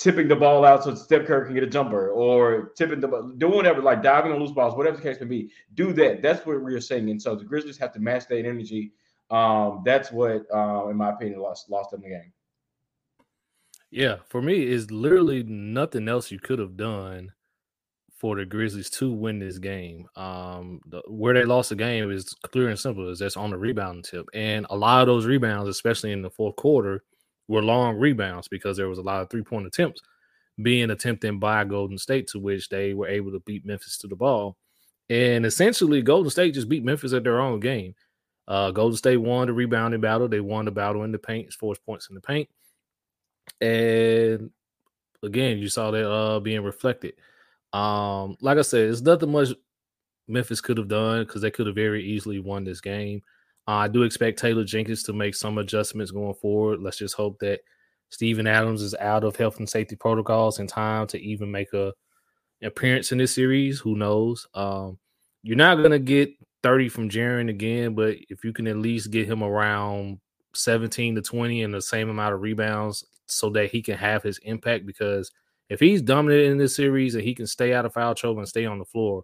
tipping 0.00 0.26
the 0.26 0.34
ball 0.34 0.64
out 0.64 0.82
so 0.82 0.94
Steph 0.94 1.26
Curry 1.26 1.44
can 1.44 1.54
get 1.54 1.62
a 1.62 1.66
jumper, 1.66 2.08
or 2.08 2.72
tipping 2.76 3.00
the 3.00 3.06
ball, 3.06 3.22
doing 3.36 3.54
whatever, 3.54 3.82
like 3.82 4.02
diving 4.02 4.32
on 4.32 4.40
loose 4.40 4.50
balls, 4.50 4.74
whatever 4.74 4.96
the 4.96 5.02
case 5.02 5.20
may 5.20 5.26
be, 5.26 5.50
do 5.74 5.92
that. 5.92 6.22
That's 6.22 6.44
what 6.46 6.60
we're 6.62 6.80
saying. 6.80 7.10
And 7.10 7.20
so 7.20 7.36
the 7.36 7.44
Grizzlies 7.44 7.76
have 7.78 7.92
to 7.92 8.00
match 8.00 8.26
that 8.28 8.46
energy. 8.46 8.92
Um, 9.30 9.82
that's 9.84 10.10
what, 10.10 10.46
uh, 10.52 10.88
in 10.88 10.96
my 10.96 11.10
opinion, 11.10 11.40
lost 11.40 11.70
lost 11.70 11.90
them 11.90 12.00
the 12.00 12.08
game. 12.08 12.32
Yeah, 13.90 14.16
for 14.28 14.40
me, 14.40 14.66
is 14.66 14.90
literally 14.90 15.42
nothing 15.42 16.08
else 16.08 16.30
you 16.30 16.38
could 16.38 16.58
have 16.58 16.76
done 16.76 17.32
for 18.16 18.36
the 18.36 18.46
Grizzlies 18.46 18.88
to 18.90 19.12
win 19.12 19.38
this 19.38 19.58
game. 19.58 20.06
Um, 20.16 20.80
the, 20.86 21.02
where 21.08 21.34
they 21.34 21.44
lost 21.44 21.68
the 21.68 21.76
game 21.76 22.10
is 22.10 22.34
clear 22.50 22.70
and 22.70 22.78
simple. 22.78 23.08
Is 23.10 23.18
that's 23.18 23.36
on 23.36 23.50
the 23.50 23.58
rebounding 23.58 24.02
tip, 24.02 24.26
and 24.32 24.66
a 24.70 24.76
lot 24.76 25.02
of 25.02 25.08
those 25.08 25.26
rebounds, 25.26 25.68
especially 25.68 26.12
in 26.12 26.22
the 26.22 26.30
fourth 26.30 26.56
quarter, 26.56 27.02
were 27.50 27.62
long 27.62 27.98
rebounds 27.98 28.46
because 28.46 28.76
there 28.76 28.88
was 28.88 28.98
a 28.98 29.02
lot 29.02 29.20
of 29.20 29.28
three 29.28 29.42
point 29.42 29.66
attempts 29.66 30.00
being 30.62 30.90
attempted 30.90 31.40
by 31.40 31.64
Golden 31.64 31.98
State, 31.98 32.28
to 32.28 32.38
which 32.38 32.68
they 32.68 32.94
were 32.94 33.08
able 33.08 33.32
to 33.32 33.40
beat 33.40 33.66
Memphis 33.66 33.98
to 33.98 34.06
the 34.06 34.14
ball, 34.14 34.56
and 35.08 35.44
essentially 35.44 36.00
Golden 36.00 36.30
State 36.30 36.54
just 36.54 36.68
beat 36.68 36.84
Memphis 36.84 37.12
at 37.12 37.24
their 37.24 37.40
own 37.40 37.58
game. 37.58 37.94
Uh, 38.46 38.70
Golden 38.70 38.96
State 38.96 39.16
won 39.16 39.48
the 39.48 39.52
rebounding 39.52 40.00
battle. 40.00 40.28
They 40.28 40.40
won 40.40 40.64
the 40.64 40.70
battle 40.70 41.02
in 41.02 41.12
the 41.12 41.18
paint, 41.18 41.52
forced 41.52 41.84
points 41.84 42.08
in 42.08 42.14
the 42.14 42.20
paint, 42.20 42.48
and 43.60 44.50
again, 45.22 45.58
you 45.58 45.68
saw 45.68 45.90
that 45.90 46.08
uh, 46.08 46.38
being 46.38 46.62
reflected. 46.62 47.14
Um, 47.72 48.36
like 48.40 48.58
I 48.58 48.62
said, 48.62 48.88
it's 48.90 49.00
nothing 49.00 49.32
much 49.32 49.48
Memphis 50.28 50.60
could 50.60 50.78
have 50.78 50.88
done 50.88 51.24
because 51.24 51.42
they 51.42 51.50
could 51.50 51.66
have 51.66 51.74
very 51.74 52.04
easily 52.04 52.38
won 52.38 52.62
this 52.62 52.80
game. 52.80 53.22
I 53.72 53.88
do 53.88 54.02
expect 54.02 54.38
Taylor 54.38 54.64
Jenkins 54.64 55.02
to 55.04 55.12
make 55.12 55.34
some 55.34 55.58
adjustments 55.58 56.10
going 56.10 56.34
forward. 56.34 56.80
Let's 56.80 56.98
just 56.98 57.14
hope 57.14 57.38
that 57.40 57.60
Steven 58.08 58.46
Adams 58.46 58.82
is 58.82 58.94
out 58.96 59.24
of 59.24 59.36
health 59.36 59.58
and 59.58 59.68
safety 59.68 59.96
protocols 59.96 60.58
in 60.58 60.66
time 60.66 61.06
to 61.08 61.20
even 61.20 61.50
make 61.50 61.72
a 61.72 61.92
appearance 62.62 63.12
in 63.12 63.18
this 63.18 63.34
series. 63.34 63.78
Who 63.80 63.96
knows? 63.96 64.46
Um, 64.54 64.98
you're 65.42 65.56
not 65.56 65.76
gonna 65.76 65.98
get 65.98 66.30
30 66.62 66.88
from 66.88 67.08
Jaren 67.08 67.48
again, 67.48 67.94
but 67.94 68.16
if 68.28 68.44
you 68.44 68.52
can 68.52 68.66
at 68.66 68.76
least 68.76 69.10
get 69.10 69.28
him 69.28 69.42
around 69.42 70.18
17 70.54 71.14
to 71.14 71.22
20 71.22 71.62
and 71.62 71.72
the 71.72 71.80
same 71.80 72.10
amount 72.10 72.34
of 72.34 72.42
rebounds 72.42 73.04
so 73.26 73.50
that 73.50 73.70
he 73.70 73.80
can 73.80 73.96
have 73.96 74.22
his 74.22 74.38
impact 74.38 74.84
because 74.84 75.30
if 75.68 75.78
he's 75.78 76.02
dominant 76.02 76.42
in 76.42 76.58
this 76.58 76.74
series 76.74 77.14
and 77.14 77.22
he 77.22 77.34
can 77.34 77.46
stay 77.46 77.72
out 77.72 77.86
of 77.86 77.92
foul 77.92 78.14
trouble 78.14 78.40
and 78.40 78.48
stay 78.48 78.66
on 78.66 78.78
the 78.78 78.84
floor, 78.84 79.22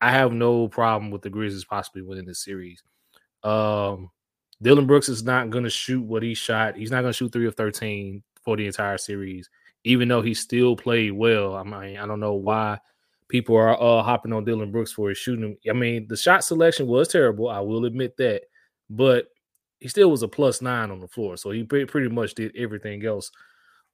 I 0.00 0.10
have 0.10 0.32
no 0.32 0.68
problem 0.68 1.10
with 1.10 1.22
the 1.22 1.30
Grizzlies 1.30 1.66
possibly 1.66 2.02
winning 2.02 2.24
this 2.24 2.42
series. 2.42 2.82
Um, 3.44 4.10
Dillon 4.62 4.86
Brooks 4.86 5.08
is 5.08 5.22
not 5.22 5.50
going 5.50 5.64
to 5.64 5.70
shoot 5.70 6.02
what 6.02 6.22
he 6.22 6.34
shot. 6.34 6.76
He's 6.76 6.90
not 6.90 7.02
going 7.02 7.12
to 7.12 7.16
shoot 7.16 7.32
three 7.32 7.46
of 7.46 7.54
13 7.54 8.22
for 8.44 8.56
the 8.56 8.66
entire 8.66 8.98
series, 8.98 9.48
even 9.84 10.08
though 10.08 10.22
he 10.22 10.34
still 10.34 10.76
played 10.76 11.12
well. 11.12 11.54
I 11.54 11.62
mean, 11.62 11.98
I 11.98 12.06
don't 12.06 12.20
know 12.20 12.34
why 12.34 12.78
people 13.28 13.56
are 13.56 13.80
uh, 13.80 14.02
hopping 14.02 14.32
on 14.32 14.44
Dillon 14.44 14.72
Brooks 14.72 14.92
for 14.92 15.08
his 15.08 15.18
shooting. 15.18 15.56
I 15.68 15.72
mean, 15.72 16.06
the 16.08 16.16
shot 16.16 16.44
selection 16.44 16.86
was 16.86 17.08
terrible. 17.08 17.48
I 17.48 17.60
will 17.60 17.84
admit 17.84 18.16
that, 18.18 18.42
but 18.88 19.26
he 19.80 19.88
still 19.88 20.10
was 20.10 20.22
a 20.22 20.28
plus 20.28 20.62
nine 20.62 20.90
on 20.90 21.00
the 21.00 21.08
floor. 21.08 21.36
So 21.36 21.50
he 21.50 21.64
pretty 21.64 22.08
much 22.08 22.34
did 22.34 22.56
everything 22.56 23.04
else 23.04 23.30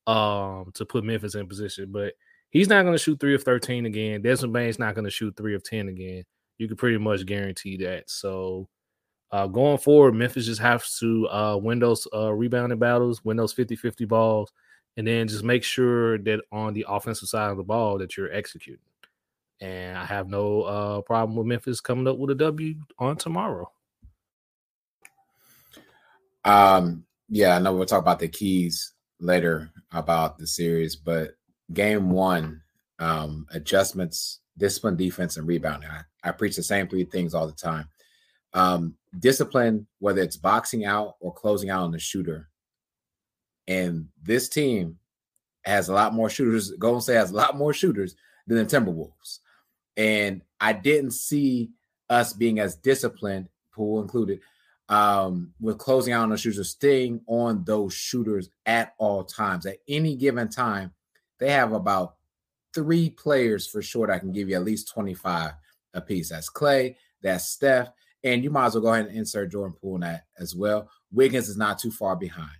um, 0.06 0.70
to 0.74 0.84
put 0.84 1.04
Memphis 1.04 1.34
in 1.34 1.48
position. 1.48 1.90
But 1.90 2.14
he's 2.50 2.68
not 2.68 2.82
going 2.82 2.94
to 2.94 2.98
shoot 2.98 3.18
three 3.18 3.34
of 3.34 3.42
13 3.42 3.86
again. 3.86 4.22
Desmond 4.22 4.52
Bane's 4.52 4.78
not 4.78 4.94
going 4.94 5.04
to 5.04 5.10
shoot 5.10 5.36
three 5.36 5.54
of 5.54 5.64
10 5.64 5.88
again. 5.88 6.24
You 6.58 6.68
can 6.68 6.76
pretty 6.76 6.98
much 6.98 7.26
guarantee 7.26 7.78
that. 7.78 8.10
So 8.10 8.68
uh, 9.32 9.46
going 9.46 9.78
forward, 9.78 10.14
Memphis 10.14 10.46
just 10.46 10.60
has 10.60 10.98
to 10.98 11.28
uh, 11.28 11.56
win 11.56 11.78
those 11.78 12.06
uh, 12.12 12.32
rebounding 12.32 12.78
battles, 12.78 13.24
win 13.24 13.36
those 13.36 13.52
50 13.52 13.76
50 13.76 14.04
balls, 14.04 14.52
and 14.96 15.06
then 15.06 15.28
just 15.28 15.44
make 15.44 15.62
sure 15.62 16.18
that 16.18 16.40
on 16.50 16.74
the 16.74 16.84
offensive 16.88 17.28
side 17.28 17.50
of 17.50 17.56
the 17.56 17.62
ball 17.62 17.98
that 17.98 18.16
you're 18.16 18.32
executing. 18.32 18.80
And 19.60 19.96
I 19.96 20.04
have 20.04 20.28
no 20.28 20.62
uh, 20.62 21.00
problem 21.02 21.36
with 21.36 21.46
Memphis 21.46 21.80
coming 21.80 22.08
up 22.08 22.18
with 22.18 22.30
a 22.30 22.34
W 22.34 22.74
on 22.98 23.16
tomorrow. 23.16 23.70
Um, 26.44 27.04
yeah, 27.28 27.56
I 27.56 27.58
know 27.58 27.74
we'll 27.74 27.86
talk 27.86 28.00
about 28.00 28.18
the 28.18 28.28
keys 28.28 28.94
later 29.20 29.70
about 29.92 30.38
the 30.38 30.46
series, 30.46 30.96
but 30.96 31.32
game 31.72 32.10
one, 32.10 32.62
um, 32.98 33.46
adjustments, 33.52 34.40
discipline, 34.58 34.96
defense, 34.96 35.36
and 35.36 35.46
rebounding. 35.46 35.90
I, 35.90 36.02
I 36.24 36.32
preach 36.32 36.56
the 36.56 36.62
same 36.62 36.88
three 36.88 37.04
things 37.04 37.34
all 37.34 37.46
the 37.46 37.52
time. 37.52 37.88
Um, 38.52 38.96
discipline, 39.18 39.86
whether 39.98 40.22
it's 40.22 40.36
boxing 40.36 40.84
out 40.84 41.16
or 41.20 41.32
closing 41.32 41.70
out 41.70 41.82
on 41.82 41.92
the 41.92 41.98
shooter. 41.98 42.48
And 43.66 44.08
this 44.22 44.48
team 44.48 44.98
has 45.64 45.88
a 45.88 45.92
lot 45.92 46.14
more 46.14 46.30
shooters. 46.30 46.72
Golden 46.72 47.00
State 47.00 47.14
has 47.14 47.30
a 47.30 47.36
lot 47.36 47.56
more 47.56 47.72
shooters 47.72 48.14
than 48.46 48.58
the 48.58 48.64
Timberwolves. 48.64 49.38
And 49.96 50.42
I 50.60 50.72
didn't 50.72 51.12
see 51.12 51.70
us 52.08 52.32
being 52.32 52.58
as 52.58 52.76
disciplined, 52.76 53.48
pool 53.72 54.00
included, 54.02 54.40
um, 54.88 55.52
with 55.60 55.78
closing 55.78 56.12
out 56.12 56.24
on 56.24 56.30
those 56.30 56.40
shooters, 56.40 56.70
staying 56.70 57.20
on 57.26 57.64
those 57.64 57.94
shooters 57.94 58.50
at 58.66 58.94
all 58.98 59.22
times. 59.24 59.66
At 59.66 59.78
any 59.88 60.16
given 60.16 60.48
time, 60.48 60.92
they 61.38 61.50
have 61.50 61.72
about 61.72 62.16
three 62.74 63.10
players 63.10 63.66
for 63.66 63.82
sure 63.82 64.10
I 64.10 64.18
can 64.18 64.32
give 64.32 64.48
you 64.48 64.56
at 64.56 64.64
least 64.64 64.88
25 64.88 65.52
a 65.94 66.00
piece. 66.00 66.30
That's 66.30 66.50
Klay, 66.50 66.96
that's 67.22 67.46
Steph, 67.46 67.90
and 68.24 68.44
you 68.44 68.50
might 68.50 68.66
as 68.66 68.74
well 68.74 68.82
go 68.82 68.92
ahead 68.92 69.06
and 69.06 69.16
insert 69.16 69.50
Jordan 69.50 69.76
Poole 69.80 69.96
in 69.96 70.00
that 70.02 70.24
as 70.38 70.54
well. 70.54 70.88
Wiggins 71.12 71.48
is 71.48 71.56
not 71.56 71.78
too 71.78 71.90
far 71.90 72.16
behind. 72.16 72.50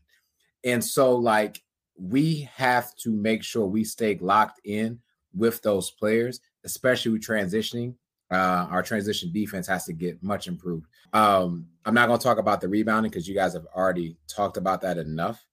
And 0.64 0.84
so, 0.84 1.14
like, 1.14 1.62
we 1.96 2.48
have 2.54 2.94
to 2.96 3.10
make 3.10 3.42
sure 3.42 3.66
we 3.66 3.84
stay 3.84 4.18
locked 4.20 4.60
in 4.64 5.00
with 5.34 5.62
those 5.62 5.90
players, 5.90 6.40
especially 6.64 7.12
with 7.12 7.22
transitioning 7.22 7.94
uh, 8.30 8.68
our 8.70 8.82
transition 8.82 9.32
defense 9.32 9.66
has 9.66 9.84
to 9.84 9.92
get 9.92 10.22
much 10.22 10.46
improved. 10.46 10.86
Um, 11.12 11.66
I'm 11.84 11.94
not 11.94 12.06
going 12.06 12.18
to 12.18 12.22
talk 12.22 12.38
about 12.38 12.60
the 12.60 12.68
rebounding 12.68 13.10
because 13.10 13.28
you 13.28 13.34
guys 13.34 13.54
have 13.54 13.66
already 13.74 14.16
talked 14.28 14.56
about 14.56 14.80
that 14.82 14.98
enough. 14.98 15.44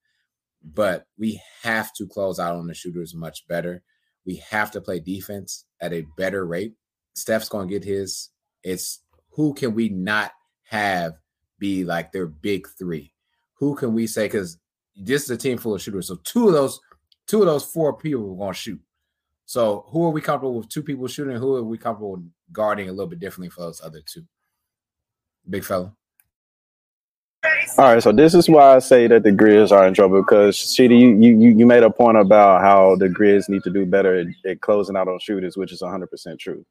But 0.63 1.07
we 1.17 1.41
have 1.63 1.93
to 1.93 2.07
close 2.07 2.39
out 2.39 2.55
on 2.55 2.67
the 2.67 2.73
shooters 2.73 3.15
much 3.15 3.47
better. 3.47 3.81
We 4.25 4.35
have 4.49 4.71
to 4.71 4.81
play 4.81 4.99
defense 4.99 5.65
at 5.81 5.93
a 5.93 6.05
better 6.17 6.45
rate. 6.45 6.73
Steph's 7.15 7.49
going 7.49 7.67
to 7.67 7.73
get 7.73 7.83
his. 7.83 8.29
It's 8.63 8.99
who 9.37 9.53
can 9.53 9.73
we 9.75 9.87
not 9.87 10.31
have 10.63 11.13
be 11.59 11.85
like 11.85 12.11
their 12.11 12.25
big 12.25 12.67
three? 12.77 13.13
Who 13.59 13.75
can 13.75 13.93
we 13.93 14.07
say? 14.07 14.25
Because 14.25 14.57
this 14.95 15.23
is 15.23 15.29
a 15.29 15.37
team 15.37 15.59
full 15.59 15.75
of 15.75 15.81
shooters. 15.81 16.07
So 16.07 16.17
two 16.23 16.47
of 16.47 16.53
those, 16.53 16.79
two 17.27 17.41
of 17.41 17.45
those 17.45 17.63
four 17.63 17.95
people 17.95 18.33
are 18.33 18.35
going 18.35 18.53
to 18.53 18.59
shoot. 18.59 18.81
So 19.45 19.85
who 19.89 20.03
are 20.05 20.09
we 20.09 20.21
comfortable 20.21 20.55
with 20.55 20.69
two 20.69 20.81
people 20.81 21.07
shooting? 21.07 21.37
Who 21.37 21.55
are 21.55 21.63
we 21.63 21.77
comfortable 21.77 22.21
guarding 22.51 22.89
a 22.89 22.91
little 22.91 23.07
bit 23.07 23.19
differently 23.19 23.49
for 23.49 23.61
those 23.61 23.79
other 23.81 24.01
two? 24.05 24.23
Big 25.47 25.63
fella. 25.63 25.93
All 27.77 27.93
right, 27.93 28.01
so 28.01 28.11
this 28.11 28.33
is 28.33 28.49
why 28.49 28.75
I 28.75 28.79
say 28.79 29.07
that 29.07 29.21
the 29.21 29.31
Grizz 29.31 29.71
are 29.71 29.87
in 29.87 29.93
trouble 29.93 30.21
because 30.21 30.57
Sheedy, 30.57 30.97
you, 30.97 31.15
you 31.15 31.49
you 31.51 31.65
made 31.65 31.83
a 31.83 31.89
point 31.89 32.17
about 32.17 32.61
how 32.61 32.95
the 32.95 33.07
Grizz 33.07 33.47
need 33.47 33.63
to 33.63 33.69
do 33.69 33.85
better 33.85 34.15
at, 34.15 34.27
at 34.49 34.61
closing 34.61 34.97
out 34.97 35.07
on 35.07 35.19
shooters, 35.19 35.55
which 35.55 35.71
is 35.71 35.81
100 35.81 36.07
percent 36.07 36.39
true. 36.39 36.65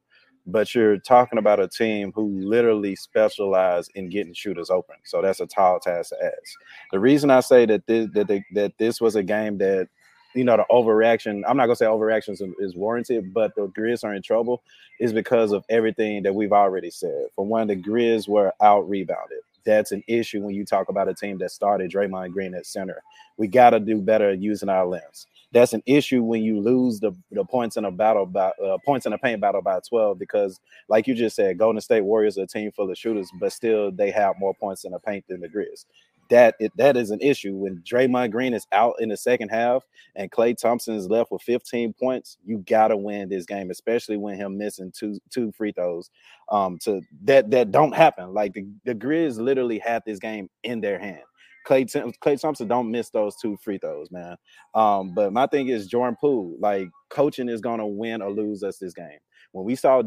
But 0.49 0.73
you're 0.73 0.97
talking 0.97 1.39
about 1.39 1.59
a 1.59 1.67
team 1.67 2.13
who 2.15 2.39
literally 2.39 2.95
specialize 2.95 3.89
in 3.95 4.09
getting 4.09 4.33
shooters 4.33 4.69
open, 4.69 4.95
so 5.03 5.21
that's 5.21 5.41
a 5.41 5.45
tall 5.45 5.79
task 5.79 6.09
to 6.09 6.15
ask. 6.23 6.53
The 6.91 6.99
reason 6.99 7.29
I 7.29 7.41
say 7.41 7.65
that 7.65 7.85
this 7.85 8.07
that 8.13 8.27
they, 8.27 8.43
that 8.53 8.77
this 8.77 9.01
was 9.01 9.15
a 9.15 9.23
game 9.23 9.57
that 9.57 9.89
you 10.33 10.45
know 10.45 10.55
the 10.57 10.65
overreaction. 10.71 11.43
I'm 11.47 11.57
not 11.57 11.65
gonna 11.65 11.75
say 11.75 11.85
overreaction 11.85 12.29
is, 12.29 12.41
is 12.59 12.75
warranted, 12.75 13.33
but 13.33 13.55
the 13.55 13.67
Grizz 13.67 14.03
are 14.05 14.13
in 14.13 14.21
trouble 14.21 14.63
is 14.99 15.11
because 15.11 15.51
of 15.51 15.65
everything 15.69 16.23
that 16.23 16.33
we've 16.33 16.53
already 16.53 16.91
said. 16.91 17.27
For 17.35 17.45
one, 17.45 17.67
the 17.67 17.75
Grizz 17.75 18.29
were 18.29 18.53
out 18.61 18.87
rebounded 18.89 19.39
that's 19.67 19.91
an 19.91 20.01
issue 20.07 20.41
when 20.41 20.55
you 20.55 20.65
talk 20.65 20.89
about 20.89 21.09
a 21.09 21.13
team 21.13 21.37
that 21.39 21.51
started 21.51 21.91
Draymond 21.91 22.31
Green 22.31 22.55
at 22.55 22.65
center. 22.65 23.03
We 23.35 23.47
got 23.47 23.71
to 23.71 23.79
do 23.79 24.01
better 24.01 24.33
using 24.33 24.69
our 24.69 24.85
lengths. 24.85 25.27
That's 25.53 25.73
an 25.73 25.83
issue 25.85 26.23
when 26.23 26.43
you 26.43 26.59
lose 26.59 26.99
the, 26.99 27.13
the 27.31 27.45
points 27.45 27.77
in 27.77 27.85
a 27.85 27.91
battle 27.91 28.25
by 28.25 28.51
uh, 28.63 28.77
points 28.85 29.05
in 29.05 29.13
a 29.13 29.17
paint 29.17 29.41
battle 29.41 29.61
by 29.61 29.79
12 29.87 30.19
because, 30.19 30.59
like 30.89 31.07
you 31.07 31.15
just 31.15 31.35
said, 31.35 31.57
Golden 31.57 31.81
State 31.81 32.01
Warriors 32.01 32.37
are 32.37 32.43
a 32.43 32.47
team 32.47 32.71
full 32.71 32.91
of 32.91 32.97
shooters, 32.97 33.29
but 33.39 33.53
still 33.53 33.91
they 33.91 34.11
have 34.11 34.35
more 34.39 34.53
points 34.53 34.83
in 34.83 34.91
the 34.91 34.99
paint 34.99 35.25
than 35.29 35.39
the 35.39 35.47
Grizz 35.47 35.85
that 36.29 36.55
it, 36.59 36.71
that 36.77 36.97
is 36.97 37.11
an 37.11 37.19
issue 37.21 37.55
when 37.55 37.81
Draymond 37.81 38.31
Green 38.31 38.53
is 38.53 38.67
out 38.71 38.95
in 38.99 39.09
the 39.09 39.17
second 39.17 39.49
half 39.49 39.83
and 40.15 40.31
Klay 40.31 40.57
Thompson 40.57 40.95
is 40.95 41.09
left 41.09 41.31
with 41.31 41.41
15 41.41 41.93
points. 41.93 42.37
You 42.45 42.63
gotta 42.67 42.97
win 42.97 43.29
this 43.29 43.45
game, 43.45 43.71
especially 43.71 44.17
when 44.17 44.37
him 44.37 44.57
missing 44.57 44.91
two 44.97 45.19
two 45.29 45.51
free 45.51 45.71
throws. 45.71 46.09
Um, 46.49 46.77
to 46.83 47.01
that 47.23 47.49
that 47.51 47.71
don't 47.71 47.95
happen. 47.95 48.33
Like 48.33 48.53
the, 48.53 48.67
the 48.85 48.95
Grizz 48.95 49.37
literally 49.37 49.79
had 49.79 50.03
this 50.05 50.19
game 50.19 50.49
in 50.63 50.81
their 50.81 50.99
hand. 50.99 51.21
Klay, 51.67 51.85
Klay 52.23 52.39
Thompson 52.39 52.67
don't 52.67 52.89
miss 52.89 53.09
those 53.09 53.35
two 53.35 53.57
free 53.57 53.77
throws, 53.77 54.09
man. 54.09 54.37
Um, 54.73 55.13
but 55.13 55.33
my 55.33 55.47
thing 55.47 55.67
is 55.67 55.87
Jordan 55.87 56.15
Poole, 56.19 56.55
like 56.59 56.87
coaching 57.09 57.49
is 57.49 57.61
gonna 57.61 57.87
win 57.87 58.21
or 58.21 58.31
lose 58.31 58.63
us 58.63 58.77
this 58.77 58.93
game. 58.93 59.19
When 59.51 59.65
we 59.65 59.75
saw 59.75 60.03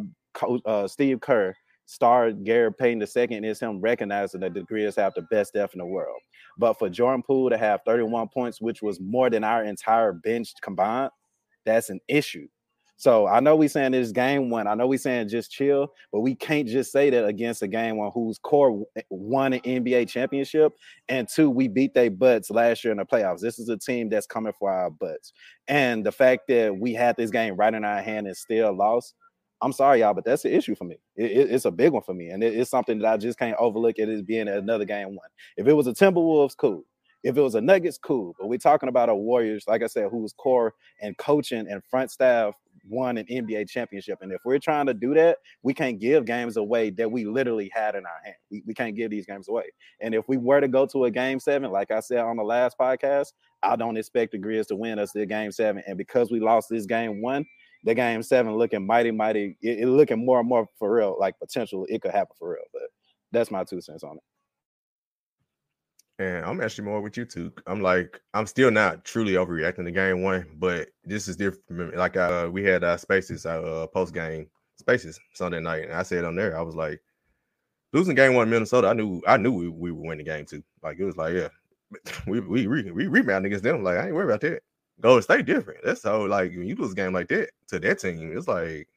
uh, 0.65 0.89
Steve 0.89 1.21
Kerr 1.21 1.55
star 1.87 2.31
Gary 2.31 2.73
Payton 2.73 3.03
II 3.03 3.49
is 3.49 3.61
him 3.61 3.81
recognizing 3.81 4.41
that 4.41 4.55
the 4.55 4.61
Grizz 4.61 4.97
have 4.97 5.13
the 5.15 5.23
best 5.23 5.55
depth 5.55 5.75
in 5.75 5.81
the 5.81 5.87
world. 5.87 6.21
But 6.57 6.79
for 6.79 6.89
Jordan 6.89 7.23
Poole 7.23 7.51
to 7.51 7.59
have 7.59 7.81
31 7.85 8.29
points, 8.29 8.61
which 8.61 8.81
was 8.81 9.01
more 9.01 9.29
than 9.29 9.45
our 9.45 9.65
entire 9.65 10.13
bench 10.13 10.53
combined, 10.63 11.11
that's 11.67 11.91
an 11.91 12.01
issue. 12.09 12.47
So 13.01 13.27
I 13.27 13.41
know 13.41 13.57
we 13.57 13.67
saying 13.67 13.93
this 13.93 14.13
game 14.13 14.51
one. 14.51 14.67
I 14.67 14.75
know 14.75 14.87
we 14.87 14.99
saying 14.99 15.31
just 15.31 15.51
chill, 15.51 15.91
but 16.13 16.21
we 16.21 16.35
can't 16.35 16.69
just 16.69 16.93
say 16.93 17.09
that 17.09 17.25
against 17.25 17.63
a 17.63 17.67
game 17.67 17.97
one 17.97 18.11
whose 18.13 18.37
core 18.37 18.85
eh, 18.95 19.01
won 19.09 19.55
an 19.55 19.61
NBA 19.61 20.07
championship 20.07 20.75
and 21.09 21.27
two 21.27 21.49
we 21.49 21.67
beat 21.67 21.95
their 21.95 22.11
butts 22.11 22.51
last 22.51 22.85
year 22.85 22.91
in 22.91 22.99
the 22.99 23.07
playoffs. 23.07 23.41
This 23.41 23.59
is 23.59 23.71
a 23.71 23.79
team 23.79 24.11
that's 24.11 24.27
coming 24.27 24.53
for 24.53 24.71
our 24.71 24.91
butts, 24.91 25.33
and 25.67 26.05
the 26.05 26.13
fact 26.13 26.43
that 26.49 26.77
we 26.77 26.93
had 26.93 27.17
this 27.17 27.31
game 27.31 27.57
right 27.57 27.73
in 27.73 27.87
our 27.87 28.03
hand 28.03 28.27
and 28.27 28.37
still 28.37 28.71
lost 28.77 29.15
I'm 29.63 29.73
sorry, 29.73 30.01
y'all, 30.01 30.15
but 30.15 30.25
that's 30.25 30.45
an 30.45 30.53
issue 30.53 30.75
for 30.75 30.85
me. 30.85 30.97
It, 31.17 31.31
it, 31.31 31.51
it's 31.53 31.67
a 31.67 31.71
big 31.71 31.93
one 31.93 32.03
for 32.03 32.15
me, 32.15 32.29
and 32.29 32.43
it, 32.43 32.55
it's 32.55 32.71
something 32.71 32.99
that 32.99 33.13
I 33.13 33.17
just 33.17 33.39
can't 33.39 33.57
overlook. 33.59 33.99
It 33.99 34.11
as 34.11 34.23
being 34.23 34.49
another 34.49 34.85
game 34.85 35.09
one. 35.09 35.29
If 35.57 35.67
it 35.67 35.73
was 35.73 35.87
a 35.87 35.93
Timberwolves, 35.93 36.57
cool. 36.57 36.85
If 37.23 37.37
it 37.37 37.41
was 37.43 37.55
a 37.55 37.61
Nuggets, 37.61 37.99
cool. 37.99 38.35
But 38.39 38.49
we're 38.49 38.59
talking 38.59 38.89
about 38.89 39.11
a 39.11 39.15
Warriors, 39.15 39.65
like 39.69 39.83
I 39.83 39.87
said, 39.87 40.09
whose 40.11 40.33
core 40.33 40.75
and 41.03 41.17
coaching 41.19 41.67
and 41.69 41.83
front 41.85 42.11
staff 42.11 42.55
won 42.89 43.19
an 43.19 43.27
NBA 43.27 43.69
championship. 43.69 44.19
And 44.23 44.33
if 44.33 44.41
we're 44.45 44.59
trying 44.59 44.87
to 44.87 44.95
do 44.95 45.15
that, 45.15 45.39
we 45.63 45.75
can't 45.75 45.99
give 45.99 46.25
games 46.25 46.57
away 46.57 46.91
that 46.91 47.11
we 47.11 47.25
literally 47.25 47.71
had 47.75 47.95
in 47.95 48.05
our 48.05 48.21
hand. 48.25 48.37
We, 48.51 48.63
we 48.67 48.75
can't 48.75 48.97
give 48.97 49.11
these 49.11 49.27
games 49.27 49.49
away. 49.49 49.65
And 50.01 50.15
if 50.15 50.29
we 50.29 50.37
were 50.37 50.61
to 50.61 50.69
go 50.69 50.87
to 50.87 51.05
a 51.05 51.11
game 51.11 51.41
seven, 51.41 51.71
like 51.71 51.91
I 51.91 52.01
said 52.01 52.21
on 52.21 52.37
the 52.37 52.43
last 52.43 52.77
podcast, 52.79 53.33
I 53.63 53.77
don't 53.77 53.97
expect 53.97 54.33
the 54.33 54.39
Grizz 54.39 54.69
to 54.69 54.77
win 54.77 54.99
us 54.99 55.13
the 55.13 55.27
game 55.27 55.53
seven. 55.53 55.83
And 55.87 55.99
because 55.99 56.31
we 56.31 56.41
lost 56.41 56.69
this 56.71 56.87
game 56.87 57.21
one, 57.21 57.45
the 57.85 57.95
game 57.95 58.23
seven 58.23 58.55
looking 58.55 58.87
mighty, 58.87 59.11
mighty, 59.11 59.57
it, 59.63 59.81
it, 59.81 59.87
looking 59.89 60.25
more 60.25 60.41
and 60.41 60.49
more 60.49 60.67
for 60.79 60.95
real, 60.95 61.17
like 61.19 61.39
potential 61.39 61.87
it 61.89 62.03
could 62.03 62.13
happen 62.13 62.37
for 62.39 62.51
real. 62.51 62.65
But 62.73 62.83
that's 63.33 63.51
my 63.51 63.65
two 63.65 63.81
cents 63.81 64.05
on 64.05 64.17
it. 64.17 64.23
And 66.21 66.45
I'm 66.45 66.61
actually 66.61 66.85
more 66.85 67.01
with 67.01 67.17
you 67.17 67.25
too. 67.25 67.51
I'm 67.67 67.81
like, 67.81 68.21
I'm 68.35 68.47
still 68.47 68.71
not 68.71 69.07
truly 69.07 69.33
overreacting 69.33 69.85
to 69.85 69.91
game 69.91 70.23
one, 70.23 70.47
but 70.59 70.91
this 71.03 71.29
is 71.29 71.37
different. 71.37 71.97
Like 71.97 72.15
uh 72.19 72.51
we 72.53 72.63
had 72.63 72.85
uh 72.85 72.99
spaces, 72.99 73.47
uh 73.47 73.87
post 73.87 74.13
game 74.13 74.47
spaces 74.77 75.19
Sunday 75.33 75.61
night, 75.61 75.85
and 75.85 75.95
I 75.95 76.03
said 76.03 76.27
on 76.27 76.37
there, 76.37 76.59
I 76.59 76.61
was 76.61 76.75
like, 76.75 77.01
losing 77.95 78.15
game 78.15 78.35
one 78.35 78.49
in 78.49 78.51
Minnesota, 78.51 78.89
I 78.89 78.93
knew 78.93 79.23
I 79.27 79.39
knew 79.39 79.51
we, 79.51 79.69
we 79.69 79.93
were 79.93 80.09
winning 80.09 80.27
game 80.27 80.45
two. 80.45 80.63
Like 80.83 80.99
it 80.99 81.05
was 81.05 81.17
like, 81.17 81.33
yeah, 81.33 81.49
we 82.27 82.41
we 82.41 82.67
we, 82.67 82.91
we 82.93 83.07
rebound 83.07 83.47
against 83.47 83.65
them. 83.65 83.83
Like 83.83 83.97
I 83.97 84.07
ain't 84.07 84.15
worried 84.15 84.27
about 84.27 84.43
that. 84.43 84.61
Golden 85.01 85.23
State 85.23 85.47
different. 85.47 85.81
That's 85.83 86.03
so 86.03 86.25
like 86.25 86.51
when 86.51 86.67
you 86.67 86.77
lose 86.77 86.93
a 86.93 86.97
game 86.97 87.15
like 87.15 87.29
that 87.29 87.49
to 87.69 87.79
that 87.79 87.99
team, 87.99 88.37
it's 88.37 88.47
like, 88.47 88.89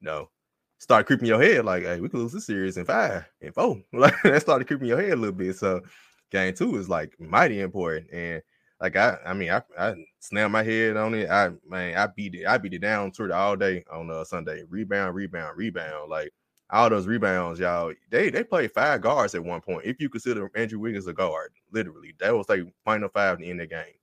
no, 0.00 0.30
start 0.78 1.06
creeping 1.06 1.26
your 1.26 1.42
head 1.42 1.64
like, 1.64 1.82
hey, 1.82 2.00
we 2.00 2.08
could 2.08 2.20
lose 2.20 2.32
this 2.32 2.46
series 2.46 2.76
in 2.76 2.84
five 2.84 3.24
and 3.42 3.52
four. 3.52 3.82
Like 3.92 4.14
that 4.22 4.42
started 4.42 4.68
creeping 4.68 4.86
your 4.86 5.00
head 5.00 5.14
a 5.14 5.16
little 5.16 5.34
bit. 5.34 5.56
So 5.56 5.82
game 6.30 6.54
two 6.54 6.76
is 6.76 6.88
like 6.88 7.14
mighty 7.18 7.60
important. 7.60 8.10
And 8.12 8.42
like 8.80 8.96
I 8.96 9.18
I 9.24 9.32
mean 9.34 9.50
I 9.50 9.62
I 9.78 9.94
slammed 10.20 10.52
my 10.52 10.62
head 10.62 10.96
on 10.96 11.14
it. 11.14 11.30
I 11.30 11.50
man, 11.68 11.96
I 11.96 12.06
beat 12.08 12.34
it, 12.34 12.46
I 12.46 12.58
beat 12.58 12.74
it 12.74 12.80
down 12.80 13.12
to 13.12 13.24
it 13.24 13.30
all 13.30 13.56
day 13.56 13.84
on 13.92 14.10
uh 14.10 14.24
Sunday. 14.24 14.62
Rebound, 14.68 15.14
rebound, 15.14 15.56
rebound. 15.56 16.10
Like 16.10 16.32
all 16.70 16.90
those 16.90 17.06
rebounds, 17.06 17.60
y'all, 17.60 17.92
they 18.10 18.30
they 18.30 18.42
played 18.42 18.72
five 18.72 19.00
guards 19.00 19.34
at 19.34 19.44
one 19.44 19.60
point. 19.60 19.86
If 19.86 20.00
you 20.00 20.08
consider 20.08 20.50
Andrew 20.56 20.80
Wiggins 20.80 21.06
a 21.06 21.12
guard, 21.12 21.52
literally, 21.72 22.14
that 22.18 22.36
was 22.36 22.48
like 22.48 22.62
final 22.84 23.08
five 23.08 23.40
in 23.40 23.56
the 23.58 23.66
game. 23.66 23.94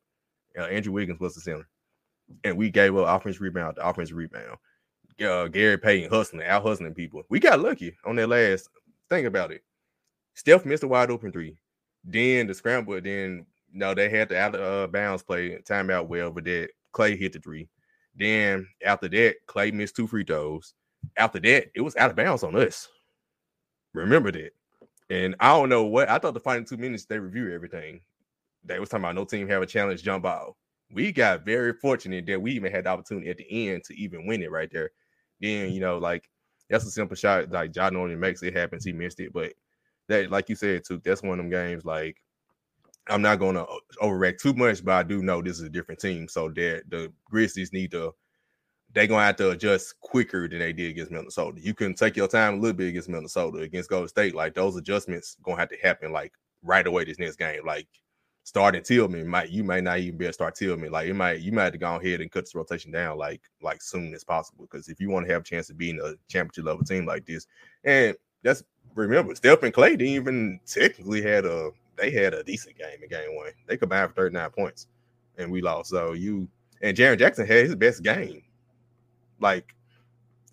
Uh, 0.57 0.63
Andrew 0.63 0.93
Wiggins 0.93 1.19
was 1.19 1.36
the 1.36 1.41
center, 1.41 1.67
and 2.43 2.57
we 2.57 2.69
gave 2.69 2.95
up 2.95 3.07
offense 3.07 3.41
rebound 3.41 3.75
to 3.75 3.88
offense 3.88 4.12
rebound. 4.12 4.57
Uh, 5.23 5.47
Gary 5.47 5.77
Payton 5.77 6.09
hustling, 6.09 6.45
out 6.45 6.63
hustling 6.63 6.93
people. 6.93 7.23
We 7.29 7.39
got 7.39 7.59
lucky 7.59 7.95
on 8.05 8.15
that 8.15 8.29
last. 8.29 8.69
Think 9.09 9.27
about 9.27 9.51
it. 9.51 9.63
Steph 10.33 10.65
missed 10.65 10.83
a 10.83 10.88
wide 10.88 11.12
open 11.12 11.31
three. 11.31 11.57
Then 12.03 12.47
the 12.47 12.53
scramble. 12.53 12.99
Then 13.01 13.45
no, 13.71 13.93
they 13.93 14.09
had 14.09 14.29
the 14.29 14.37
out 14.37 14.55
uh, 14.55 14.87
bounds 14.87 15.23
play 15.23 15.57
timeout 15.67 16.07
well, 16.07 16.31
but 16.31 16.45
that 16.45 16.69
Klay 16.93 17.17
hit 17.17 17.33
the 17.33 17.39
three. 17.39 17.69
Then 18.15 18.67
after 18.85 19.07
that, 19.09 19.35
Klay 19.47 19.73
missed 19.73 19.95
two 19.95 20.07
free 20.07 20.23
throws. 20.23 20.73
After 21.17 21.39
that, 21.39 21.71
it 21.75 21.81
was 21.81 21.95
out 21.95 22.11
of 22.11 22.15
bounds 22.15 22.43
on 22.43 22.55
us. 22.55 22.87
Remember 23.93 24.31
that. 24.31 24.51
And 25.09 25.35
I 25.39 25.49
don't 25.49 25.69
know 25.69 25.83
what 25.83 26.09
I 26.09 26.17
thought 26.17 26.33
the 26.33 26.39
final 26.39 26.63
two 26.63 26.77
minutes 26.77 27.05
they 27.05 27.19
review 27.19 27.53
everything 27.53 28.01
they 28.65 28.79
was 28.79 28.89
talking 28.89 29.03
about 29.03 29.15
no 29.15 29.25
team 29.25 29.47
have 29.47 29.61
a 29.61 29.65
challenge 29.65 30.03
jump 30.03 30.23
ball. 30.23 30.57
We 30.91 31.11
got 31.11 31.45
very 31.45 31.73
fortunate 31.73 32.25
that 32.27 32.41
we 32.41 32.51
even 32.51 32.71
had 32.71 32.85
the 32.85 32.89
opportunity 32.89 33.29
at 33.29 33.37
the 33.37 33.69
end 33.69 33.83
to 33.85 33.95
even 33.95 34.27
win 34.27 34.43
it 34.43 34.51
right 34.51 34.69
there. 34.71 34.91
Then 35.41 35.71
you 35.71 35.79
know, 35.79 35.97
like 35.97 36.29
that's 36.69 36.85
a 36.85 36.91
simple 36.91 37.15
shot. 37.15 37.51
Like 37.51 37.71
John 37.73 37.95
only 37.95 38.15
makes 38.15 38.43
it 38.43 38.55
happens. 38.55 38.85
He 38.85 38.93
missed 38.93 39.19
it, 39.19 39.33
but 39.33 39.53
that, 40.07 40.29
like 40.31 40.49
you 40.49 40.55
said, 40.55 40.83
too, 40.85 41.01
that's 41.03 41.23
one 41.23 41.39
of 41.39 41.45
them 41.45 41.49
games. 41.49 41.85
Like 41.85 42.17
I'm 43.07 43.21
not 43.21 43.39
gonna 43.39 43.65
overreact 44.01 44.39
too 44.39 44.53
much, 44.53 44.83
but 44.83 44.93
I 44.93 45.03
do 45.03 45.21
know 45.21 45.41
this 45.41 45.57
is 45.57 45.63
a 45.63 45.69
different 45.69 45.99
team. 45.99 46.27
So 46.27 46.49
that 46.49 46.83
the 46.89 47.11
Grizzlies 47.25 47.73
need 47.73 47.91
to 47.91 48.13
they're 48.93 49.07
gonna 49.07 49.25
have 49.25 49.35
to 49.37 49.51
adjust 49.51 49.99
quicker 50.01 50.47
than 50.47 50.59
they 50.59 50.71
did 50.71 50.91
against 50.91 51.11
Minnesota. 51.11 51.59
You 51.59 51.73
can 51.73 51.95
take 51.95 52.15
your 52.15 52.27
time 52.27 52.55
a 52.55 52.57
little 52.57 52.77
bit 52.77 52.89
against 52.89 53.09
Minnesota, 53.09 53.59
against 53.59 53.89
Golden 53.89 54.07
State. 54.07 54.35
Like 54.35 54.53
those 54.53 54.75
adjustments 54.75 55.35
gonna 55.43 55.57
have 55.57 55.69
to 55.69 55.77
happen 55.81 56.11
like 56.11 56.33
right 56.61 56.85
away 56.85 57.03
this 57.03 57.19
next 57.19 57.37
game. 57.37 57.65
Like 57.65 57.87
starting 58.43 58.83
Tillman 58.83 59.27
might 59.27 59.49
you 59.49 59.63
might 59.63 59.83
not 59.83 59.99
even 59.99 60.17
be 60.17 60.25
able 60.25 60.29
to 60.29 60.33
start 60.33 60.55
Tillman. 60.55 60.91
Like 60.91 61.07
it 61.07 61.15
might 61.15 61.39
you 61.39 61.51
might 61.51 61.63
have 61.63 61.73
to 61.73 61.79
go 61.79 61.95
ahead 61.95 62.21
and 62.21 62.31
cut 62.31 62.45
this 62.45 62.55
rotation 62.55 62.91
down 62.91 63.17
like 63.17 63.41
like 63.61 63.81
soon 63.81 64.13
as 64.13 64.23
possible. 64.23 64.67
Because 64.69 64.87
if 64.87 65.01
you 65.01 65.09
want 65.09 65.25
to 65.27 65.33
have 65.33 65.41
a 65.41 65.45
chance 65.45 65.69
of 65.69 65.77
being 65.77 65.99
a 65.99 66.13
championship 66.29 66.65
level 66.65 66.85
team 66.85 67.05
like 67.05 67.25
this, 67.25 67.47
and 67.83 68.15
that's 68.43 68.63
remember 68.95 69.36
Steph 69.36 69.63
and 69.63 69.73
Klay 69.73 69.91
didn't 69.91 70.08
even 70.08 70.60
technically 70.65 71.21
had 71.21 71.45
a 71.45 71.71
they 71.95 72.12
had 72.12 72.34
a 72.34 72.43
decent 72.43 72.77
game 72.77 73.01
in 73.01 73.10
game 73.10 73.36
one. 73.36 73.51
They 73.67 73.77
combined 73.77 74.10
for 74.10 74.15
39 74.15 74.49
points 74.51 74.88
and 75.38 75.51
we 75.51 75.62
lost. 75.62 75.89
So 75.89 76.13
you 76.13 76.47
and 76.82 76.95
Jaren 76.95 77.19
Jackson 77.19 77.45
had 77.45 77.65
his 77.65 77.75
best 77.75 78.03
game. 78.03 78.43
Like 79.39 79.73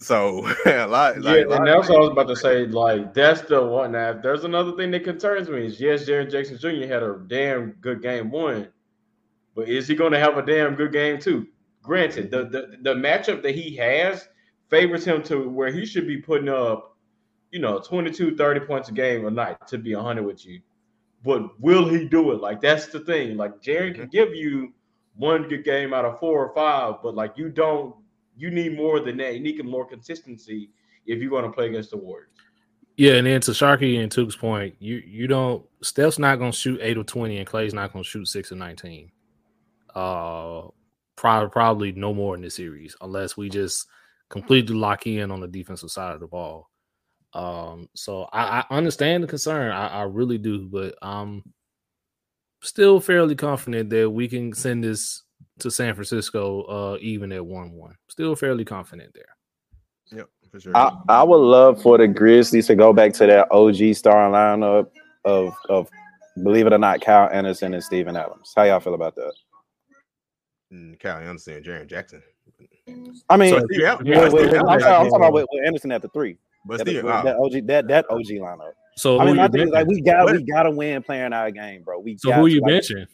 so 0.00 0.46
a 0.66 0.86
lot, 0.86 1.22
yeah, 1.22 1.30
like, 1.30 1.46
and 1.50 1.66
that's 1.66 1.88
what 1.88 1.98
I 1.98 2.00
was 2.00 2.10
about 2.10 2.28
to 2.28 2.36
say. 2.36 2.66
Like 2.66 3.12
that's 3.12 3.42
the 3.42 3.64
one. 3.64 3.92
Now, 3.92 4.14
there's 4.14 4.44
another 4.44 4.72
thing 4.72 4.90
that 4.92 5.04
concerns 5.04 5.48
me 5.48 5.66
is 5.66 5.80
yes, 5.80 6.04
Jaren 6.08 6.30
Jackson 6.30 6.58
Jr. 6.58 6.86
had 6.86 7.02
a 7.02 7.20
damn 7.26 7.72
good 7.82 8.00
game 8.00 8.30
one, 8.30 8.68
but 9.54 9.68
is 9.68 9.86
he 9.86 9.94
going 9.94 10.12
to 10.12 10.18
have 10.18 10.38
a 10.38 10.42
damn 10.42 10.74
good 10.74 10.92
game 10.92 11.18
two? 11.18 11.46
Granted, 11.82 12.30
the, 12.30 12.44
the 12.44 12.78
the 12.80 12.94
matchup 12.94 13.42
that 13.42 13.54
he 13.54 13.76
has 13.76 14.26
favors 14.70 15.04
him 15.04 15.22
to 15.24 15.48
where 15.48 15.70
he 15.70 15.84
should 15.84 16.06
be 16.06 16.16
putting 16.16 16.48
up, 16.48 16.89
you 17.50 17.58
know, 17.58 17.78
22, 17.80 18.36
30 18.36 18.60
points 18.60 18.88
a 18.88 18.92
game 18.92 19.26
a 19.26 19.30
night 19.30 19.56
to 19.68 19.78
be 19.78 19.94
100 19.94 20.22
with 20.22 20.44
you. 20.46 20.60
But 21.24 21.60
will 21.60 21.88
he 21.88 22.06
do 22.06 22.32
it? 22.32 22.40
Like 22.40 22.60
that's 22.60 22.86
the 22.86 23.00
thing. 23.00 23.36
Like 23.36 23.62
can 23.62 23.92
mm-hmm. 23.92 24.04
give 24.06 24.34
you 24.34 24.72
one 25.16 25.48
good 25.48 25.64
game 25.64 25.92
out 25.92 26.04
of 26.04 26.18
four 26.18 26.46
or 26.46 26.54
five, 26.54 27.02
but 27.02 27.14
like 27.14 27.36
you 27.36 27.50
don't 27.50 27.94
you 28.36 28.50
need 28.50 28.76
more 28.76 29.00
than 29.00 29.18
that. 29.18 29.34
You 29.34 29.40
need 29.40 29.62
more 29.64 29.86
consistency 29.86 30.70
if 31.04 31.20
you're 31.20 31.30
going 31.30 31.44
to 31.44 31.50
play 31.50 31.66
against 31.66 31.90
the 31.90 31.98
Warriors. 31.98 32.30
Yeah, 32.96 33.14
and 33.14 33.26
then 33.26 33.40
to 33.42 33.52
Sharky 33.52 34.02
and 34.02 34.10
Took's 34.10 34.36
point, 34.36 34.74
you 34.78 34.96
you 34.96 35.26
don't 35.26 35.64
Steph's 35.82 36.18
not 36.18 36.38
gonna 36.38 36.52
shoot 36.52 36.80
eight 36.82 36.98
or 36.98 37.04
twenty, 37.04 37.38
and 37.38 37.46
Klay's 37.46 37.72
not 37.72 37.92
gonna 37.92 38.04
shoot 38.04 38.28
six 38.28 38.52
or 38.52 38.56
nineteen. 38.56 39.10
Uh, 39.94 40.68
probably 41.16 41.50
probably 41.50 41.92
no 41.92 42.12
more 42.12 42.34
in 42.34 42.42
this 42.42 42.56
series 42.56 42.96
unless 43.00 43.36
we 43.36 43.48
just 43.48 43.86
completely 44.28 44.74
lock 44.74 45.06
in 45.06 45.30
on 45.30 45.40
the 45.40 45.48
defensive 45.48 45.90
side 45.90 46.14
of 46.14 46.20
the 46.20 46.26
ball. 46.26 46.69
Um, 47.32 47.88
so 47.94 48.28
I, 48.32 48.64
I 48.68 48.76
understand 48.76 49.22
the 49.22 49.28
concern, 49.28 49.70
I, 49.72 49.86
I 49.88 50.02
really 50.02 50.38
do, 50.38 50.68
but 50.68 50.94
I'm 51.00 51.42
still 52.62 53.00
fairly 53.00 53.34
confident 53.36 53.90
that 53.90 54.10
we 54.10 54.28
can 54.28 54.52
send 54.52 54.82
this 54.84 55.22
to 55.60 55.70
San 55.70 55.94
Francisco 55.94 56.62
uh 56.62 56.98
even 57.00 57.32
at 57.32 57.44
one 57.44 57.72
one. 57.72 57.94
Still 58.08 58.34
fairly 58.34 58.64
confident 58.64 59.12
there. 59.14 59.36
Yep, 60.12 60.28
for 60.50 60.60
sure. 60.60 60.76
I, 60.76 60.92
I 61.08 61.22
would 61.22 61.36
love 61.36 61.80
for 61.82 61.96
the 61.98 62.08
Grizzlies 62.08 62.66
to 62.66 62.74
go 62.74 62.92
back 62.92 63.12
to 63.14 63.26
that 63.26 63.50
OG 63.52 63.94
starting 63.94 64.34
lineup 64.34 64.88
of 65.24 65.54
of 65.68 65.88
believe 66.42 66.66
it 66.66 66.72
or 66.72 66.78
not, 66.78 67.00
Kyle 67.00 67.28
Anderson 67.32 67.74
and 67.74 67.82
Steven 67.84 68.16
Adams. 68.16 68.52
How 68.56 68.64
y'all 68.64 68.80
feel 68.80 68.94
about 68.94 69.14
that? 69.16 69.32
Mm, 70.72 70.98
Kyle 71.00 71.20
Anderson 71.20 71.54
and 71.54 71.64
Jaren 71.64 71.86
Jackson. 71.88 72.22
I 73.28 73.36
mean, 73.36 73.50
So, 73.54 73.66
yeah, 73.70 73.96
with- 73.96 74.06
yeah, 74.06 74.24
with- 74.24 74.32
with- 74.32 74.48
Steven 74.48 74.66
I'm, 74.68 74.78
talking, 74.80 74.86
I'm 74.86 75.04
talking 75.06 75.16
about 75.16 75.32
with, 75.32 75.46
with 75.52 75.66
Anderson 75.66 75.92
at 75.92 76.02
the 76.02 76.08
three. 76.08 76.36
But 76.64 76.78
That, 76.78 76.86
still, 76.86 77.02
that, 77.02 77.04
wow. 77.04 77.22
that 77.22 77.36
OG 77.36 77.66
that 77.66 77.88
that 77.88 78.06
OG 78.10 78.26
lineup. 78.26 78.72
So 78.96 79.18
I 79.18 79.24
mean, 79.24 79.34
you 79.36 79.40
my 79.40 79.48
thing 79.48 79.60
is 79.62 79.70
like 79.70 79.86
we 79.86 80.00
got 80.00 80.24
What- 80.24 80.36
we 80.36 80.42
got 80.44 80.64
to 80.64 80.70
win 80.70 81.02
playing 81.02 81.32
our 81.32 81.50
game, 81.50 81.82
bro. 81.82 81.98
We 82.00 82.16
So 82.18 82.30
got 82.30 82.38
who 82.40 82.48
to, 82.48 82.54
you 82.54 82.60
like, 82.60 82.72
benching? 82.74 83.06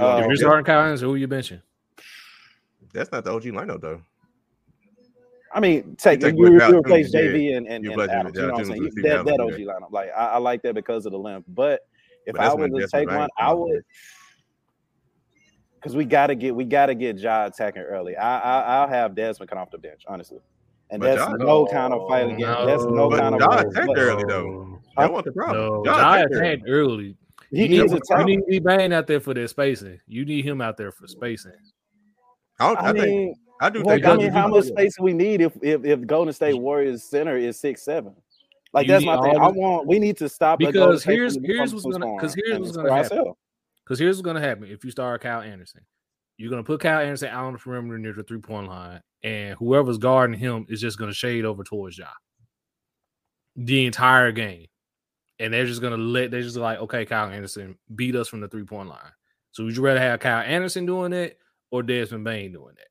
Uh, 0.00 0.20
if 0.20 0.26
you're 0.26 0.36
starting 0.36 0.64
Kyle 0.64 0.80
Anderson, 0.84 1.08
who 1.08 1.16
you 1.16 1.28
benching? 1.28 1.60
that's 2.94 3.10
not 3.12 3.24
the 3.24 3.32
OG 3.32 3.44
lineup 3.44 3.80
though. 3.80 4.00
I 5.54 5.60
mean, 5.60 5.96
take 5.96 6.20
take 6.20 6.34
you, 6.36 6.46
away 6.46 6.66
you 6.66 6.78
replace 6.78 7.10
Jones, 7.10 7.24
yeah. 7.26 7.30
JV 7.32 7.56
and, 7.58 7.66
and, 7.68 7.84
You 7.84 7.92
and 7.92 8.00
replace 8.00 8.10
Adams. 8.16 8.36
You 8.36 8.42
know 8.42 8.52
what 8.52 8.58
I'm 8.60 8.64
saying? 8.64 8.82
with 8.82 8.94
You- 8.96 9.02
Steven 9.02 9.26
That, 9.26 9.36
that 9.36 9.40
OG 9.40 9.58
yeah. 9.58 9.66
lineup, 9.66 9.90
like 9.90 10.10
I, 10.16 10.26
I 10.28 10.38
like 10.38 10.62
that 10.62 10.74
because 10.74 11.04
of 11.04 11.12
the 11.12 11.18
length. 11.18 11.44
But 11.48 11.80
if 12.26 12.32
But 12.34 12.40
I 12.40 12.44
that's 12.44 12.56
was 12.56 12.70
to 12.70 12.88
take 12.88 13.08
one, 13.10 13.28
I 13.38 13.52
would 13.52 13.82
because 15.74 15.94
we 15.96 16.04
got 16.04 16.28
to 16.28 16.34
get 16.34 16.54
we 16.54 16.64
got 16.64 16.86
to 16.86 16.94
get 16.94 17.18
Ja 17.18 17.46
attacking 17.46 17.82
early. 17.82 18.16
I, 18.16 18.38
I 18.38 18.62
I'll 18.76 18.88
have 18.88 19.14
Desmond 19.14 19.50
come 19.50 19.58
off 19.58 19.70
the 19.70 19.78
bench, 19.78 20.02
honestly, 20.06 20.38
and 20.92 21.00
But 21.00 21.16
that's 21.16 21.28
Ja- 21.30 21.36
no 21.44 21.66
kind 21.66 21.92
of 21.92 22.08
fight 22.08 22.26
against. 22.30 22.66
That's 22.66 22.84
no 22.84 23.08
But 23.10 23.18
kind 23.18 23.34
of. 23.34 23.40
Ja 23.40 23.48
fight. 23.48 23.66
attacked 23.66 23.86
But 23.88 23.98
early 23.98 24.24
though. 24.28 24.80
Huh? 24.96 25.02
That 25.02 25.12
was 25.12 25.24
the 25.24 25.32
problem. 25.32 25.58
No, 25.58 25.82
Ja 25.84 25.96
Jai 25.98 26.20
attacked 26.20 26.62
early. 26.68 27.08
attacked 27.10 27.18
he 27.50 27.62
You 27.62 27.68
need, 27.68 27.80
is 27.84 27.92
a 27.92 28.18
you 28.18 28.24
need 28.24 28.40
D 28.48 28.58
Bane 28.60 28.92
out 28.92 29.06
there 29.08 29.18
for 29.20 29.34
their 29.34 29.48
spacing. 29.48 29.98
You 30.06 30.24
need 30.24 30.44
him 30.44 30.60
out 30.60 30.76
there 30.76 30.92
for 30.92 31.06
spacing. 31.08 31.52
I, 32.60 32.68
don't, 32.68 32.78
I, 32.78 32.88
I 32.88 32.92
think 32.92 33.04
mean, 33.06 33.34
I 33.60 33.70
do 33.70 33.82
Well, 33.82 33.94
think 33.96 34.06
I 34.06 34.16
mean, 34.16 34.30
how 34.30 34.46
much 34.48 34.66
space 34.66 34.96
do 34.96 35.02
we 35.02 35.12
need 35.12 35.40
if 35.40 35.52
if, 35.62 35.84
if 35.84 36.06
Golden 36.06 36.32
State 36.32 36.54
Warriors 36.54 37.02
center 37.02 37.36
is 37.36 37.58
six 37.58 37.82
seven? 37.84 38.14
Like 38.72 38.86
You 38.86 38.92
that's 38.92 39.04
my 39.04 39.20
thing. 39.20 39.38
I 39.38 39.48
want 39.48 39.86
we 39.86 39.98
need 39.98 40.16
to 40.18 40.28
stop 40.28 40.58
Because 40.58 41.04
here's- 41.04 41.36
here's 41.42 41.74
what's 41.74 41.86
gonna- 41.86 42.18
'cause 42.18 42.34
here's 42.34 42.58
what's 42.58 42.76
gonna 42.76 42.94
happen. 42.94 43.32
Because 43.84 43.98
here's 43.98 44.16
what's 44.16 44.24
gonna 44.24 44.40
happen 44.40 44.64
if 44.68 44.84
you 44.84 44.90
start 44.90 45.20
Kyle 45.22 45.42
Anderson. 45.42 45.82
You're 46.38 46.50
gonna 46.50 46.64
put 46.64 46.80
Kyle 46.80 47.00
Anderson 47.00 47.28
out 47.28 47.44
on 47.44 47.52
the 47.54 47.58
perimeter 47.58 47.98
near 47.98 48.12
the 48.14 48.22
three 48.22 48.38
point 48.38 48.68
line, 48.68 49.00
and 49.22 49.56
whoever's 49.58 49.98
guarding 49.98 50.38
him 50.38 50.66
is 50.68 50.80
just 50.80 50.98
gonna 50.98 51.14
shade 51.14 51.44
over 51.44 51.64
towards 51.64 51.98
Ja 51.98 52.08
the 53.56 53.86
entire 53.86 54.32
game. 54.32 54.66
And 55.38 55.52
they're 55.52 55.66
just 55.66 55.82
gonna 55.82 55.96
let 55.96 56.30
they're 56.30 56.42
just 56.42 56.56
like, 56.56 56.78
okay, 56.80 57.04
Kyle 57.04 57.30
Anderson 57.30 57.76
beat 57.94 58.14
us 58.14 58.28
from 58.28 58.40
the 58.40 58.48
three 58.48 58.64
point 58.64 58.88
line. 58.88 59.12
So 59.52 59.64
would 59.64 59.76
you 59.76 59.82
rather 59.82 60.00
have 60.00 60.20
Kyle 60.20 60.42
Anderson 60.42 60.86
doing 60.86 61.12
it 61.12 61.38
or 61.70 61.82
Desmond 61.82 62.24
Bane 62.24 62.52
doing 62.52 62.74
that? 62.76 62.86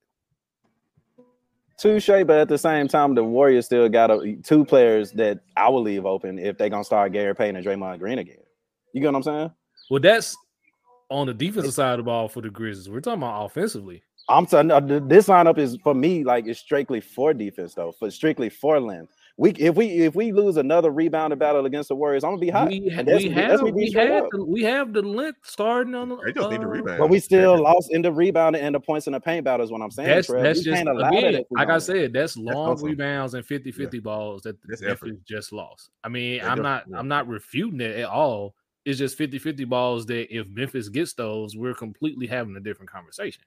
Touche, 1.78 2.08
but 2.08 2.38
at 2.38 2.48
the 2.48 2.60
same 2.60 2.88
time, 2.88 3.15
the 3.15 3.24
Warriors 3.24 3.65
still 3.65 3.89
got 3.89 4.12
a, 4.12 4.36
two 4.44 4.63
players 4.63 5.12
that 5.13 5.39
I 5.58 5.67
will 5.70 5.82
leave 5.82 6.06
open 6.06 6.38
if 6.38 6.58
they're 6.58 6.70
gonna 6.70 6.84
start 6.84 7.13
Gary 7.13 7.34
Payton 7.34 7.56
and 7.56 7.65
Draymond 7.65 8.00
Green 8.00 8.20
again. 8.20 8.38
You 8.94 9.02
get 9.02 9.08
what 9.08 9.15
I'm 9.15 9.24
saying? 9.24 9.52
Well, 9.89 10.00
that's 10.00 10.36
on 11.10 11.28
the 11.28 11.34
defensive 11.34 11.74
side 11.74 11.94
of 11.94 11.98
the 11.98 12.04
ball 12.04 12.28
for 12.28 12.41
the 12.41 12.50
Grizzlies. 12.50 12.89
We're 12.89 13.02
talking 13.02 13.24
about 13.24 13.46
offensively. 13.46 14.04
I'm 14.32 14.46
telling 14.46 14.72
uh, 14.72 14.80
this 14.80 15.28
lineup 15.28 15.58
is 15.58 15.78
for 15.84 15.94
me 15.94 16.24
like 16.24 16.48
it's 16.48 16.60
strictly 16.60 17.02
for 17.02 17.34
defense 17.34 17.74
though, 17.74 17.91
for 17.91 18.10
strictly 18.10 18.50
for 18.50 18.80
length. 18.80 19.13
We 19.38 19.52
if 19.52 19.76
we 19.76 19.88
if 19.88 20.13
we 20.15 20.32
lose 20.32 20.58
another 20.58 20.91
rebounding 20.91 21.39
battle 21.39 21.65
against 21.65 21.89
the 21.89 21.96
Warriors, 21.96 22.24
I'm 22.24 22.32
gonna 22.32 22.41
be 22.41 22.50
hot. 22.50 22.67
We, 22.67 22.89
ha- 22.89 23.04
we 23.04 23.30
have 23.30 23.62
we 23.62 23.91
have 23.91 24.26
the, 24.32 24.46
we 24.46 24.63
have 24.63 24.94
the 24.94 25.02
length 25.02 25.39
starting 25.44 25.96
on 25.96 26.10
the. 26.10 26.17
they 26.17 26.32
just 26.34 26.50
need 26.52 26.62
to 26.62 26.67
uh, 26.67 26.70
rebound. 26.70 27.00
But 27.00 27.10
we 27.10 27.20
still 27.20 27.62
lost 27.62 27.91
in 27.91 28.02
the 28.02 28.12
rebounding 28.12 28.62
and 28.62 28.76
the 28.76 28.80
points 28.80 29.08
in 29.08 29.13
the 29.13 29.20
paint 29.20 29.46
battle 29.46 29.65
is 29.65 29.72
what 29.72 29.82
I'm 29.82 29.89
saying. 29.91 30.10
That's 30.10 30.28
Trev. 30.28 30.44
that's 30.44 30.62
just 30.62 30.76
can't 30.76 30.89
allow 30.89 31.10
that 31.10 31.24
again, 31.24 31.44
like 31.52 31.70
I 31.70 31.80
said, 31.80 32.13
that's 32.13 32.38
long 32.38 32.74
awesome. 32.74 32.88
rebounds 32.89 33.34
and 33.34 33.46
50-50 33.46 34.04
balls 34.04 34.41
that 34.44 34.58
That's 34.67 34.82
Memphis 34.82 35.10
effort. 35.10 35.26
just 35.26 35.52
lost. 35.52 35.89
I 36.04 36.10
mean, 36.10 36.36
Yeah, 36.36 36.52
I'm 36.52 36.62
not 36.62 36.84
yeah. 36.88 37.00
I'm 37.00 37.08
not 37.08 37.28
refuting 37.28 37.82
it 37.82 37.98
at 37.98 38.06
all. 38.06 38.56
It's 38.86 38.98
just 39.00 39.17
50-50 39.17 39.67
balls 39.70 40.06
that 40.08 40.36
if 40.36 40.48
Memphis 40.50 40.89
gets 40.89 41.13
those, 41.13 41.56
we're 41.56 41.74
completely 41.76 42.28
having 42.28 42.56
a 42.58 42.60
different 42.60 42.91
conversation. 42.91 43.44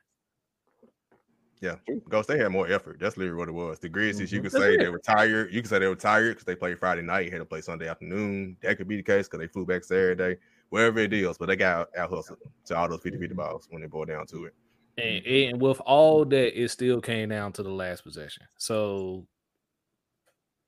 Yeah, 1.60 1.76
because 1.86 2.26
they 2.26 2.36
had 2.36 2.50
more 2.50 2.68
effort. 2.68 2.98
That's 3.00 3.16
literally 3.16 3.38
what 3.38 3.48
it 3.48 3.52
was. 3.52 3.78
The 3.78 3.88
Grizzlies, 3.88 4.32
you 4.32 4.40
Mhm. 4.40 4.42
could 4.42 4.52
That's 4.52 4.64
say 4.64 4.74
it. 4.74 4.78
they 4.78 4.88
were 4.88 4.98
tired. 4.98 5.52
You 5.52 5.62
could 5.62 5.70
say 5.70 5.78
they 5.78 5.88
were 5.88 5.94
tired 5.94 6.30
because 6.32 6.44
they 6.44 6.56
played 6.56 6.78
Friday 6.78 7.02
night, 7.02 7.32
had 7.32 7.38
to 7.38 7.44
play 7.44 7.60
Sunday 7.62 7.88
afternoon. 7.88 8.56
That 8.60 8.76
could 8.76 8.88
be 8.88 8.96
the 8.96 9.02
case 9.02 9.26
because 9.28 9.38
they 9.40 9.46
flew 9.46 9.64
back 9.64 9.84
Saturday. 9.84 10.38
Wherever 10.70 10.98
it 10.98 11.12
is, 11.12 11.38
but 11.38 11.46
they 11.46 11.56
got 11.56 11.96
out 11.96 12.10
hustled 12.10 12.38
to 12.66 12.76
all 12.76 12.88
those 12.88 13.00
50-50 13.00 13.34
balls 13.34 13.66
when 13.70 13.80
they 13.82 13.88
boiled 13.88 14.08
down 14.08 14.26
to 14.26 14.46
it. 14.46 14.54
And, 14.98 15.24
and 15.26 15.60
with 15.60 15.80
all 15.80 16.24
that, 16.24 16.60
it 16.60 16.68
still 16.70 17.00
came 17.00 17.28
down 17.28 17.52
to 17.52 17.62
the 17.62 17.70
last 17.70 18.02
possession. 18.02 18.44
So 18.58 19.26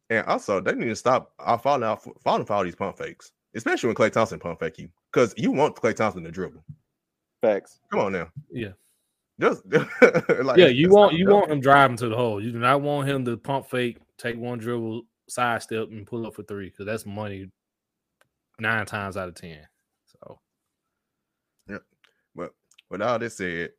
And 0.09 0.25
also, 0.27 0.61
they 0.61 0.73
need 0.75 0.87
to 0.87 0.97
stop 0.97 1.33
uh, 1.41 1.57
falling 1.57 1.83
out, 1.83 2.03
falling 2.23 2.45
for 2.45 2.53
all 2.55 2.65
these 2.65 2.77
pump 2.77 2.97
fakes, 2.97 3.33
especially 3.55 3.89
when 3.89 3.97
Klay 3.97 4.13
Thompson 4.13 4.39
pump 4.39 4.61
fake 4.61 4.79
you, 4.79 4.89
because 5.13 5.35
you 5.37 5.51
want 5.51 5.75
Klay 5.77 5.95
Thompson 5.95 6.23
to 6.23 6.31
dribble. 6.31 6.65
Facts. 7.43 7.81
Come 7.91 8.01
on 8.01 8.13
now, 8.13 8.29
yeah, 8.51 8.73
just 9.41 9.63
like, 10.43 10.57
yeah, 10.57 10.67
you 10.67 10.91
want 10.91 11.15
you 11.15 11.29
want 11.29 11.51
him 11.51 11.61
driving 11.61 11.97
to 11.99 12.09
the 12.09 12.17
hole. 12.17 12.43
You 12.43 12.53
do 12.53 12.59
not 12.59 12.81
want 12.81 13.09
him 13.09 13.25
to 13.27 13.37
pump 13.37 13.69
fake, 13.69 13.99
take 14.17 14.37
one 14.37 14.59
dribble, 14.59 15.03
sidestep, 15.29 15.91
and 15.91 16.07
pull 16.07 16.27
up 16.27 16.35
for 16.35 16.43
three 16.43 16.71
because 16.71 16.87
that's 16.87 17.05
money 17.05 17.51
nine 18.59 18.87
times 18.87 19.17
out 19.17 19.29
of 19.29 19.35
ten. 19.35 19.59
So 20.07 20.39
yeah. 21.69 21.79
But 22.35 22.53
with 22.91 23.03
all 23.03 23.19
this 23.19 23.37
said, 23.37 23.71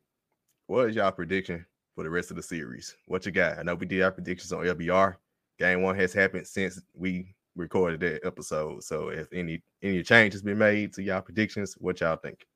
what 0.66 0.90
is 0.90 0.96
y'all 0.96 1.10
prediction 1.10 1.66
for 1.94 2.04
the 2.04 2.10
rest 2.10 2.30
of 2.30 2.36
the 2.36 2.42
series? 2.42 2.94
What 3.06 3.26
you 3.26 3.32
got? 3.32 3.58
I 3.58 3.62
know 3.62 3.74
we 3.74 3.86
did 3.86 4.02
our 4.02 4.12
predictions 4.12 4.52
on 4.52 4.64
LBR. 4.64 5.16
Game 5.58 5.82
one 5.82 5.96
has 5.96 6.12
happened 6.12 6.46
since 6.46 6.80
we 6.94 7.34
recorded 7.56 7.98
that 8.00 8.24
episode. 8.24 8.84
So 8.84 9.08
if 9.08 9.26
any 9.32 9.60
any 9.82 10.04
changes 10.04 10.42
been 10.42 10.58
made 10.58 10.92
to 10.94 11.02
y'all 11.02 11.20
predictions, 11.20 11.74
what 11.78 12.00
y'all 12.00 12.16
think? 12.16 12.46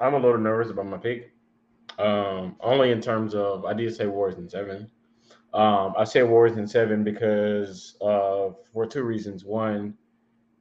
I'm 0.00 0.14
a 0.14 0.18
little 0.18 0.38
nervous 0.38 0.70
about 0.70 0.86
my 0.86 0.98
pick. 0.98 1.32
Um, 1.98 2.56
only 2.60 2.90
in 2.92 3.00
terms 3.00 3.34
of 3.34 3.64
I 3.64 3.74
did 3.74 3.94
say 3.94 4.06
Warriors 4.06 4.38
in 4.38 4.48
seven. 4.48 4.90
Um, 5.54 5.94
I 5.96 6.04
say 6.04 6.22
Warriors 6.22 6.56
in 6.56 6.66
seven 6.66 7.02
because 7.02 7.96
uh, 8.00 8.50
for 8.72 8.86
two 8.86 9.02
reasons. 9.02 9.44
One, 9.44 9.94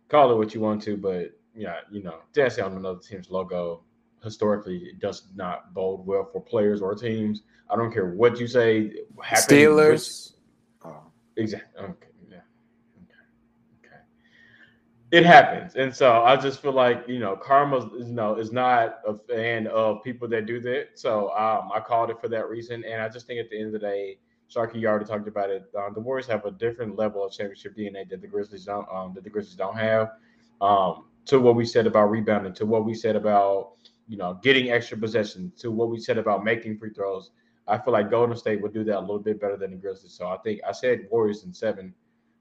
call 0.10 0.32
it 0.32 0.36
what 0.36 0.54
you 0.54 0.62
want 0.62 0.82
to, 0.84 0.98
but 0.98 1.32
yeah, 1.56 1.78
you 1.92 2.04
know, 2.04 2.20
dancing 2.34 2.64
on 2.64 2.74
another 2.74 3.00
team's 3.00 3.30
logo 3.30 3.84
historically 4.24 4.78
it 4.78 5.00
does 5.00 5.28
not 5.36 5.74
bode 5.74 6.06
well 6.06 6.28
for 6.32 6.42
players 6.42 6.82
or 6.82 6.96
teams. 6.96 7.44
I 7.70 7.76
don't 7.76 7.92
care 7.92 8.08
what 8.14 8.40
you 8.40 8.48
say. 8.48 8.94
Steelers. 9.34 10.34
Oh. 10.84 11.02
Exactly. 11.36 11.84
Okay. 11.84 12.08
Okay. 13.86 14.02
It 15.10 15.26
happens, 15.26 15.76
and 15.76 15.96
so 15.96 16.24
I 16.24 16.36
just 16.36 16.62
feel 16.62 16.74
like 16.74 17.08
you 17.08 17.20
know, 17.20 17.38
karma, 17.38 17.90
you 17.98 18.04
know, 18.04 18.36
is 18.36 18.52
not 18.52 19.00
a 19.08 19.18
fan 19.18 19.68
of 19.68 20.04
people 20.04 20.28
that 20.28 20.46
do 20.46 20.60
that. 20.62 20.90
So 20.96 21.30
um, 21.30 21.70
I 21.74 21.80
called 21.80 22.10
it 22.10 22.20
for 22.20 22.28
that 22.28 22.50
reason, 22.50 22.84
and 22.84 23.02
I 23.02 23.08
just 23.08 23.26
think 23.26 23.40
at 23.40 23.50
the 23.50 23.58
end 23.58 23.68
of 23.68 23.72
the 23.72 23.80
day, 23.80 24.18
Sharky, 24.54 24.82
you 24.82 24.88
already 24.88 25.06
talked 25.06 25.30
about 25.30 25.50
it. 25.50 25.64
Um, 25.78 25.94
the 25.94 26.02
Warriors 26.02 26.28
have 26.28 26.44
a 26.44 26.52
different 26.52 26.98
level 26.98 27.24
of 27.24 27.32
championship 27.32 27.78
DNA 27.78 28.10
that 28.10 28.22
the 28.22 28.28
Grizzlies 28.28 28.66
don't. 28.66 28.86
Um, 28.92 29.14
that 29.16 29.24
the 29.24 29.30
Grizzlies 29.30 29.56
don't 29.56 29.78
have. 29.78 30.12
Um, 30.60 31.06
to 31.26 31.40
what 31.40 31.56
we 31.56 31.66
said 31.66 31.88
about 31.88 32.10
rebounding, 32.10 32.54
to 32.54 32.66
what 32.66 32.84
we 32.84 32.94
said 32.94 33.16
about 33.16 33.74
you 34.10 34.18
know 34.18 34.40
getting 34.44 34.72
extra 34.72 34.98
possession, 34.98 35.54
to 35.58 35.72
what 35.72 35.90
we 35.90 36.00
said 36.00 36.18
about 36.18 36.44
making 36.44 36.78
free 36.78 36.92
throws. 36.92 37.32
I 37.66 37.78
feel 37.78 37.94
like 37.94 38.10
Golden 38.10 38.36
State 38.36 38.62
would 38.62 38.74
do 38.74 38.84
that 38.86 38.98
a 38.98 39.00
little 39.00 39.20
bit 39.20 39.40
better 39.40 39.56
than 39.56 39.72
the 39.72 39.78
Grizzlies. 39.78 40.14
So 40.14 40.28
I 40.28 40.38
think 40.38 40.60
I 40.68 40.74
said 40.74 41.08
Warriors 41.10 41.46
in 41.46 41.54
seven. 41.54 41.94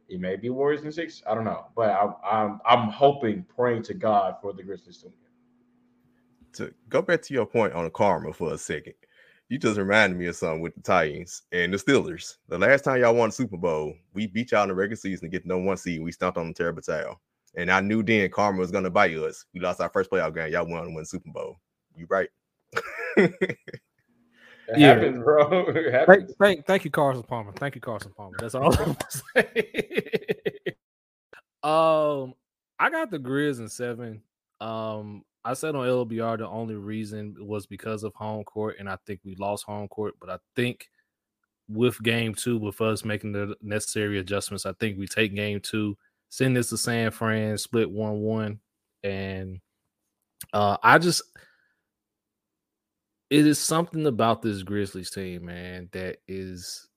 It 0.09 0.21
may 0.21 0.37
be 0.37 0.51
Warriors 0.51 0.85
in 0.85 0.92
six. 0.92 1.23
I 1.29 1.35
don't 1.35 1.45
know, 1.45 1.66
but 1.75 1.90
I, 1.90 2.12
I'm 2.25 2.61
I'm 2.64 2.88
hoping, 2.88 3.45
praying 3.55 3.83
to 3.85 3.95
God 3.95 4.37
for 4.40 4.53
the 4.53 4.62
Grizzlies 4.62 4.99
to 4.99 5.07
win. 5.07 5.14
To 6.55 6.75
go 6.88 7.03
back 7.03 7.23
to 7.23 7.35
your 7.35 7.47
point 7.47 7.73
on 7.73 7.90
karma 7.90 8.33
for 8.33 8.55
a 8.55 8.59
second, 8.59 8.95
you 9.49 9.59
just 9.59 9.79
reminded 9.79 10.19
me 10.19 10.27
of 10.27 10.37
something 10.37 10.61
with 10.61 10.75
the 10.75 10.81
Titans 10.81 11.42
and 11.53 11.73
the 11.73 11.77
Steelers. 11.77 12.37
The 12.49 12.59
last 12.59 12.85
time 12.85 13.01
y'all 13.01 13.14
won 13.14 13.31
the 13.31 13.35
Super 13.35 13.57
Bowl, 13.57 13.95
we 14.14 14.27
beat 14.27 14.53
y'all 14.53 14.62
in 14.62 14.69
the 14.69 14.75
regular 14.75 14.97
season 14.97 15.29
to 15.29 15.29
get 15.29 15.45
number 15.45 15.66
one 15.66 15.77
seed. 15.77 16.03
We 16.03 16.12
stomped 16.12 16.38
on 16.38 16.49
the 16.49 16.55
terrible 16.55 16.83
towel. 16.83 17.21
And 17.57 17.71
I 17.71 17.81
knew 17.81 18.03
then 18.03 18.31
karma 18.31 18.59
was 18.59 18.71
gonna 18.71 18.90
bite 18.90 19.16
us. 19.16 19.45
We 19.55 19.61
lost 19.61 19.81
our 19.81 19.88
first 19.88 20.11
playoff 20.11 20.35
game. 20.35 20.53
Y'all 20.53 20.69
won 20.69 20.95
the 20.95 21.05
Super 21.05 21.31
Bowl. 21.31 21.57
You 21.97 22.07
right. 22.09 22.29
It 24.68 24.79
Yeah. 24.79 24.94
happens, 24.94 25.18
bro. 25.22 25.66
It 25.68 25.74
thank, 25.74 25.92
happens. 25.92 26.35
thank, 26.40 26.66
thank 26.66 26.85
you, 26.85 26.90
Carson 26.90 27.22
Palmer. 27.22 27.52
Thank 27.52 27.74
you, 27.74 27.81
Carson 27.81 28.12
Palmer. 28.16 28.37
That's 28.40 28.55
all 28.55 28.74
I'm. 28.81 28.96
Um, 31.62 32.35
I 32.79 32.90
got 32.90 33.11
the 33.11 33.18
Grizz 33.18 33.59
in 33.59 33.68
seven. 33.68 34.22
Um, 34.61 35.24
I 35.44 35.55
said 35.55 35.74
on 35.74 35.87
LBR 35.87 36.38
the 36.38 36.46
only 36.48 36.76
reason 36.76 37.35
was 37.40 37.66
because 37.66 38.05
of 38.05 38.14
home 38.14 38.44
court, 38.44 38.76
and 38.79 38.88
I 38.88 38.98
think 39.07 39.20
we 39.24 39.35
lost 39.37 39.64
home 39.64 39.88
court. 39.88 40.14
But 40.20 40.31
I 40.31 40.38
think 40.55 40.88
with 41.68 42.00
game 42.02 42.35
two, 42.35 42.57
with 42.59 42.81
us 42.81 43.05
making 43.05 43.33
the 43.33 43.57
necessary 43.62 44.18
adjustments, 44.20 44.64
I 44.64 44.74
think 44.74 44.96
we 44.98 45.09
take 45.09 45.35
game 45.35 45.59
two, 45.61 45.96
send 46.29 46.57
this 46.57 46.68
to 46.70 46.76
San 46.76 47.11
Fran, 47.11 47.59
split 47.59 47.90
one 47.90 48.20
one, 48.20 48.61
and 49.02 49.61
uh, 50.52 50.76
I 50.85 50.98
just 50.98 51.22
it 53.30 53.46
is 53.46 53.58
something 53.58 54.06
about 54.06 54.42
this 54.42 54.62
Grizzlies 54.62 55.10
team, 55.10 55.46
man, 55.46 55.88
that 55.92 56.18
is 56.28 56.88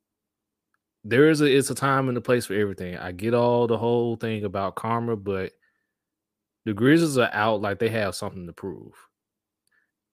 there 1.03 1.29
is 1.29 1.41
a 1.41 1.45
it's 1.45 1.69
a 1.69 1.75
time 1.75 2.09
and 2.09 2.17
a 2.17 2.21
place 2.21 2.45
for 2.45 2.53
everything. 2.53 2.97
I 2.97 3.11
get 3.11 3.33
all 3.33 3.67
the 3.67 3.77
whole 3.77 4.15
thing 4.15 4.43
about 4.43 4.75
karma, 4.75 5.15
but 5.15 5.53
the 6.65 6.73
Grizzlies 6.73 7.17
are 7.17 7.29
out 7.33 7.61
like 7.61 7.79
they 7.79 7.89
have 7.89 8.15
something 8.15 8.45
to 8.45 8.53
prove. 8.53 8.93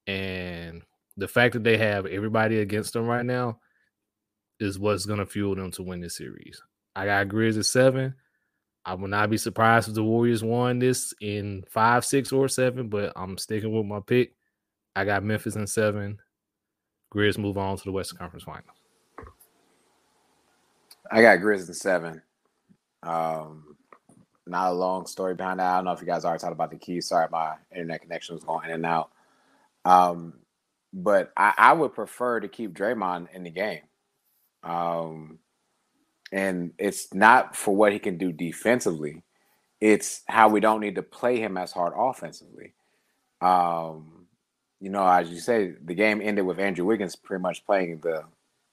And 0.07 0.83
the 1.17 1.29
fact 1.29 1.55
that 1.55 1.65
they 1.65 1.77
have 1.77 2.07
everybody 2.07 2.61
against 2.61 2.93
them 2.93 3.07
right 3.07 3.27
now 3.27 3.61
is 4.61 4.79
what's 4.79 5.07
going 5.07 5.19
to 5.19 5.27
fuel 5.27 5.55
them 5.55 5.73
to 5.73 5.83
win 5.83 6.01
this 6.01 6.17
series. 6.17 6.63
I 6.95 7.07
got 7.07 7.29
Grizzlies 7.29 7.69
seven. 7.69 8.15
I 8.85 8.95
will 8.95 9.09
not 9.09 9.31
be 9.31 9.37
surprised 9.37 9.89
if 9.89 9.95
the 9.95 10.05
Warriors 10.05 10.45
won 10.45 10.79
this 10.79 11.13
in 11.21 11.65
five, 11.69 12.05
six, 12.05 12.33
or 12.33 12.47
seven, 12.49 12.89
but 12.89 13.13
I'm 13.17 13.37
sticking 13.37 13.77
with 13.77 13.85
my 13.85 13.99
pick. 13.99 14.36
I 14.97 15.05
got 15.05 15.23
Memphis 15.23 15.57
in 15.57 15.67
seven. 15.67 16.19
Grizz 17.15 17.37
move 17.37 17.59
on 17.59 17.77
to 17.77 17.85
the 17.85 17.93
Western 17.93 18.19
Conference 18.19 18.45
Finals. 18.45 18.65
I 21.13 21.21
got 21.21 21.39
Grizz 21.39 21.69
in 21.69 21.75
seven. 21.75 22.23
Um, 23.03 23.77
not 24.47 24.71
a 24.71 24.75
long 24.75 25.07
story 25.07 25.35
behind 25.35 25.61
that. 25.61 25.71
I 25.71 25.77
don't 25.77 25.85
know 25.85 25.93
if 25.93 26.01
you 26.01 26.07
guys 26.07 26.25
already 26.25 26.41
talked 26.41 26.55
about 26.55 26.71
the 26.71 26.79
keys. 26.79 27.09
Sorry, 27.09 27.29
my 27.31 27.57
internet 27.71 28.01
connection 28.01 28.35
was 28.35 28.45
going 28.45 28.65
in 28.65 28.77
and 28.77 28.87
out. 28.87 29.11
Um, 29.85 30.33
but 30.93 31.31
I, 31.37 31.53
I 31.59 31.73
would 31.75 31.95
prefer 31.95 32.41
to 32.41 32.49
keep 32.49 32.73
Draymond 32.73 33.29
in 33.35 33.45
the 33.45 33.51
game. 33.51 33.83
Um, 34.63 35.39
and 36.33 36.73
it's 36.79 37.13
not 37.13 37.55
for 37.55 37.77
what 37.77 37.93
he 37.93 37.99
can 37.99 38.17
do 38.17 38.33
defensively. 38.33 39.23
It's 39.79 40.23
how 40.27 40.49
we 40.49 40.61
don't 40.61 40.81
need 40.81 40.95
to 40.95 41.03
play 41.03 41.39
him 41.39 41.59
as 41.59 41.71
hard 41.71 41.93
offensively. 41.95 42.73
Um, 43.43 44.16
you 44.81 44.91
know, 44.91 45.07
as 45.07 45.31
you 45.31 45.41
say, 45.41 45.75
the 45.85 45.95
game 45.95 46.21
ended 46.23 46.45
with 46.45 46.59
Andrew 46.59 46.85
Wiggins 46.85 47.17
pretty 47.17 47.43
much 47.43 47.65
playing 47.65 47.99
the 47.99 48.25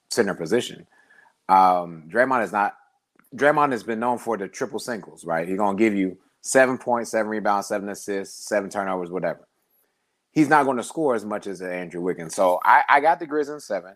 center 0.10 0.34
position. 0.34 0.86
Um, 1.50 2.04
Draymond 2.08 2.44
is 2.44 2.52
not. 2.52 2.76
Draymond 3.36 3.72
has 3.72 3.84
been 3.84 4.00
known 4.00 4.20
for 4.20 4.38
the 4.38 4.48
triple 4.48 4.80
singles, 4.80 5.26
right? 5.26 5.48
He's 5.48 5.58
gonna 5.58 5.78
give 5.78 5.96
you 5.96 6.18
seven 6.42 6.78
points, 6.78 7.12
seven 7.12 7.30
rebounds, 7.30 7.68
seven 7.68 7.90
assists, 7.90 8.48
seven 8.48 8.70
turnovers, 8.70 9.10
whatever. 9.10 9.48
He's 10.32 10.50
not 10.50 10.66
going 10.66 10.78
to 10.78 10.84
score 10.84 11.16
as 11.16 11.26
much 11.26 11.48
as 11.48 11.62
Andrew 11.62 12.02
Wiggins. 12.02 12.36
So 12.36 12.60
I, 12.64 12.84
I 12.90 13.00
got 13.02 13.20
the 13.20 13.28
Grizz 13.28 13.54
in 13.54 13.60
seven. 13.60 13.94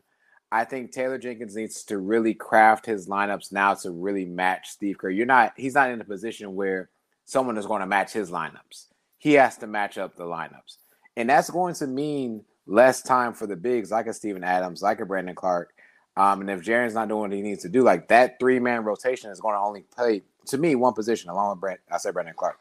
I 0.51 0.63
think 0.63 0.91
Taylor 0.91 1.17
Jenkins 1.17 1.55
needs 1.55 1.83
to 1.85 1.97
really 1.97 2.33
craft 2.33 2.85
his 2.85 3.07
lineups 3.07 3.51
now 3.51 3.73
to 3.73 3.91
really 3.91 4.25
match 4.25 4.69
Steve 4.69 4.97
Kerr. 4.97 5.09
You're 5.09 5.25
not. 5.25 5.53
He's 5.57 5.73
not 5.73 5.91
in 5.91 5.99
a 5.99 6.05
position 6.05 6.55
where 6.55 6.89
someone 7.25 7.57
is 7.57 7.65
going 7.65 7.81
to 7.81 7.87
match 7.87 8.13
his 8.13 8.31
lineups. 8.31 8.85
He 9.17 9.33
has 9.33 9.57
to 9.57 9.67
match 9.67 9.97
up 9.97 10.15
the 10.15 10.23
lineups, 10.23 10.77
and 11.17 11.29
that's 11.29 11.49
going 11.49 11.73
to 11.75 11.87
mean 11.87 12.45
less 12.67 13.01
time 13.01 13.33
for 13.33 13.47
the 13.47 13.55
bigs 13.55 13.91
like 13.91 14.07
a 14.07 14.13
Steven 14.13 14.43
Adams, 14.43 14.81
like 14.81 15.01
a 15.01 15.05
Brandon 15.05 15.35
Clarke. 15.35 15.73
um, 16.15 16.41
and 16.41 16.49
if 16.49 16.61
Jaren's 16.61 16.93
not 16.93 17.09
doing 17.09 17.21
what 17.21 17.33
he 17.33 17.41
needs 17.41 17.63
to 17.63 17.69
do, 17.69 17.83
like 17.83 18.07
that 18.07 18.39
three 18.39 18.59
man 18.59 18.83
rotation 18.83 19.31
is 19.31 19.41
going 19.41 19.55
to 19.55 19.59
only 19.59 19.81
play 19.81 20.21
to 20.45 20.57
me 20.57 20.75
one 20.75 20.93
position 20.93 21.29
along 21.29 21.49
with 21.49 21.59
Brent. 21.59 21.79
I 21.91 21.97
said 21.97 22.13
Brandon 22.13 22.35
Clarke, 22.37 22.59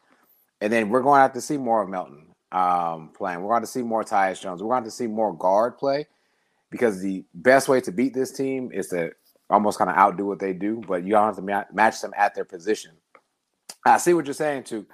and 0.61 0.73
then 0.73 0.89
we're 0.89 1.03
going 1.03 1.19
to 1.19 1.23
have 1.23 1.35
to 1.35 1.41
see 1.41 1.57
more 1.57 1.83
of 1.83 1.89
Melton 1.89 2.27
um, 2.51 3.11
playing. 3.17 3.43
We're 3.43 3.51
going 3.51 3.63
to 3.63 3.67
see 3.67 3.83
more 3.83 4.03
Tyus 4.03 4.41
Jones. 4.41 4.63
We're 4.63 4.75
going 4.75 4.85
to 4.85 4.91
see 4.91 5.07
more 5.07 5.37
guard 5.37 5.79
play 5.79 6.07
because 6.71 7.01
the 7.01 7.25
best 7.35 7.69
way 7.69 7.81
to 7.83 7.93
beat 7.93 8.15
this 8.15 8.33
team 8.33 8.71
is 8.73 8.89
to 8.89 9.11
almost 9.51 9.79
kind 9.79 9.91
of 9.91 9.97
outdo 9.97 10.27
what 10.27 10.41
they 10.41 10.53
do, 10.53 10.83
but 10.89 11.05
you 11.05 11.11
don't 11.11 11.27
have 11.27 11.37
to 11.37 11.43
ma- 11.43 11.65
match 11.73 12.01
them 12.01 12.13
at 12.17 12.35
their 12.35 12.45
position. 12.45 12.93
I 13.85 13.99
see 13.99 14.15
what 14.15 14.25
you're 14.27 14.35
saying 14.35 14.65
too. 14.65 14.87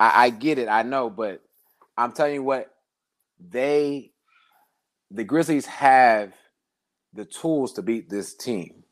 I, 0.00 0.24
I 0.24 0.30
get 0.30 0.58
it. 0.58 0.68
I 0.68 0.82
know, 0.82 1.08
but 1.08 1.42
I'm 1.96 2.12
telling 2.12 2.34
you 2.34 2.42
what 2.42 2.74
they, 3.48 4.12
the 5.10 5.24
Grizzlies 5.24 5.66
have 5.66 6.32
the 7.12 7.24
tools 7.24 7.72
to 7.74 7.82
beat 7.82 8.08
this 8.08 8.34
team. 8.34 8.84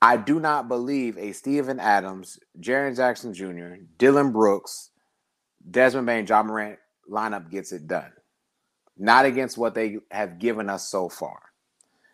I 0.00 0.16
do 0.16 0.40
not 0.40 0.66
believe 0.66 1.16
a 1.16 1.32
Steven 1.32 1.78
Adams, 1.78 2.38
Jaren 2.58 2.96
Jackson 2.96 3.32
Jr., 3.32 3.84
Dillon 3.98 4.32
Brooks, 4.32 4.90
Desmond 5.70 6.06
Bane, 6.06 6.26
Ja 6.26 6.42
Morant 6.42 6.78
lineup 7.08 7.50
gets 7.50 7.70
it 7.72 7.86
done. 7.86 8.12
Not 8.96 9.26
against 9.26 9.56
what 9.56 9.74
they 9.74 9.98
have 10.10 10.38
given 10.38 10.68
us 10.68 10.88
so 10.88 11.08
far. 11.08 11.40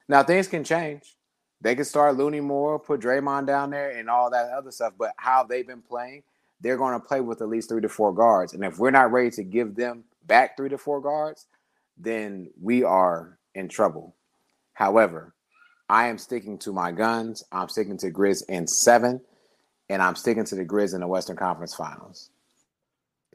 Now 0.07 0.23
things 0.23 0.49
can 0.49 0.65
change. 0.65 1.17
They 1.61 1.75
can 1.75 1.85
start 1.85 2.17
Looney 2.17 2.41
more, 2.41 2.79
put 2.79 3.01
Draymond 3.01 3.47
down 3.47 3.71
there, 3.71 3.91
and 3.91 4.09
all 4.09 4.31
that 4.31 4.51
other 4.51 4.71
stuff. 4.71 4.93
But 4.99 5.13
how 5.17 5.43
they've 5.45 5.67
been 5.67 5.83
playing, 5.83 6.23
they're 6.61 6.77
going 6.77 6.93
to 6.93 7.05
play 7.05 7.21
with 7.21 7.43
at 7.43 7.49
least 7.49 7.69
three 7.69 7.81
to 7.81 7.89
four 7.89 8.15
guards. 8.15 8.53
And 8.53 8.65
if 8.65 8.79
we're 8.79 8.91
not 8.91 9.11
ready 9.11 9.31
to 9.31 9.43
give 9.43 9.75
them 9.75 10.05
back 10.29 10.57
three 10.57 10.69
to 10.69 10.79
four 10.79 11.01
guards, 11.01 11.47
then 11.97 12.51
we 12.61 12.85
are 12.85 13.39
in 13.55 13.69
trouble. 13.69 14.15
However, 14.75 15.35
I 15.89 16.09
am 16.09 16.19
sticking 16.19 16.59
to 16.59 16.73
my 16.73 16.93
guns. 16.93 17.43
I'm 17.51 17.69
sticking 17.69 17.99
to 17.99 18.11
Grizz 18.11 18.45
in 18.49 18.67
seven, 18.69 19.21
and 19.89 20.01
I'm 20.01 20.15
sticking 20.15 20.45
to 20.45 20.55
the 20.55 20.65
Grizz 20.65 20.95
in 20.95 21.01
the 21.01 21.09
Western 21.09 21.37
Conference 21.37 21.75
Finals. 21.75 22.31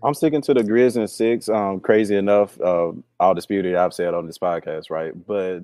I'm 0.04 0.14
sticking 0.14 0.42
to 0.44 0.54
the 0.54 0.62
Grizz 0.62 0.98
in 0.98 1.08
six. 1.08 1.50
Um, 1.50 1.80
crazy 1.80 2.16
enough, 2.16 2.60
uh, 2.62 2.92
I'll 3.20 3.34
dispute 3.34 3.66
it. 3.66 3.76
I've 3.76 3.94
said 3.94 4.14
on 4.14 4.28
this 4.28 4.38
podcast, 4.38 4.90
right? 4.90 5.14
But 5.28 5.62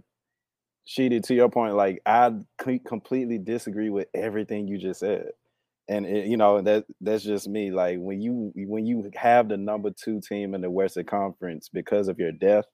Sheedy, 0.86 1.20
to 1.22 1.36
your 1.36 1.50
point, 1.50 1.76
like 1.76 2.02
I 2.06 2.34
completely 2.86 3.38
disagree 3.38 3.90
with 3.90 4.08
everything 4.14 4.68
you 4.68 4.78
just 4.78 5.02
said, 5.02 5.30
and 5.90 6.06
it, 6.06 6.28
you 6.28 6.38
know 6.38 6.62
that 6.62 6.86
that's 7.02 7.24
just 7.24 7.48
me. 7.48 7.72
Like 7.72 7.98
when 8.00 8.22
you 8.22 8.54
when 8.56 8.86
you 8.86 9.10
have 9.16 9.50
the 9.50 9.58
number 9.58 9.90
two 9.92 10.22
team 10.22 10.54
in 10.54 10.62
the 10.62 10.70
Western 10.70 11.06
Conference 11.06 11.70
because 11.74 12.08
of 12.08 12.20
your 12.20 12.32
depth, 12.32 12.68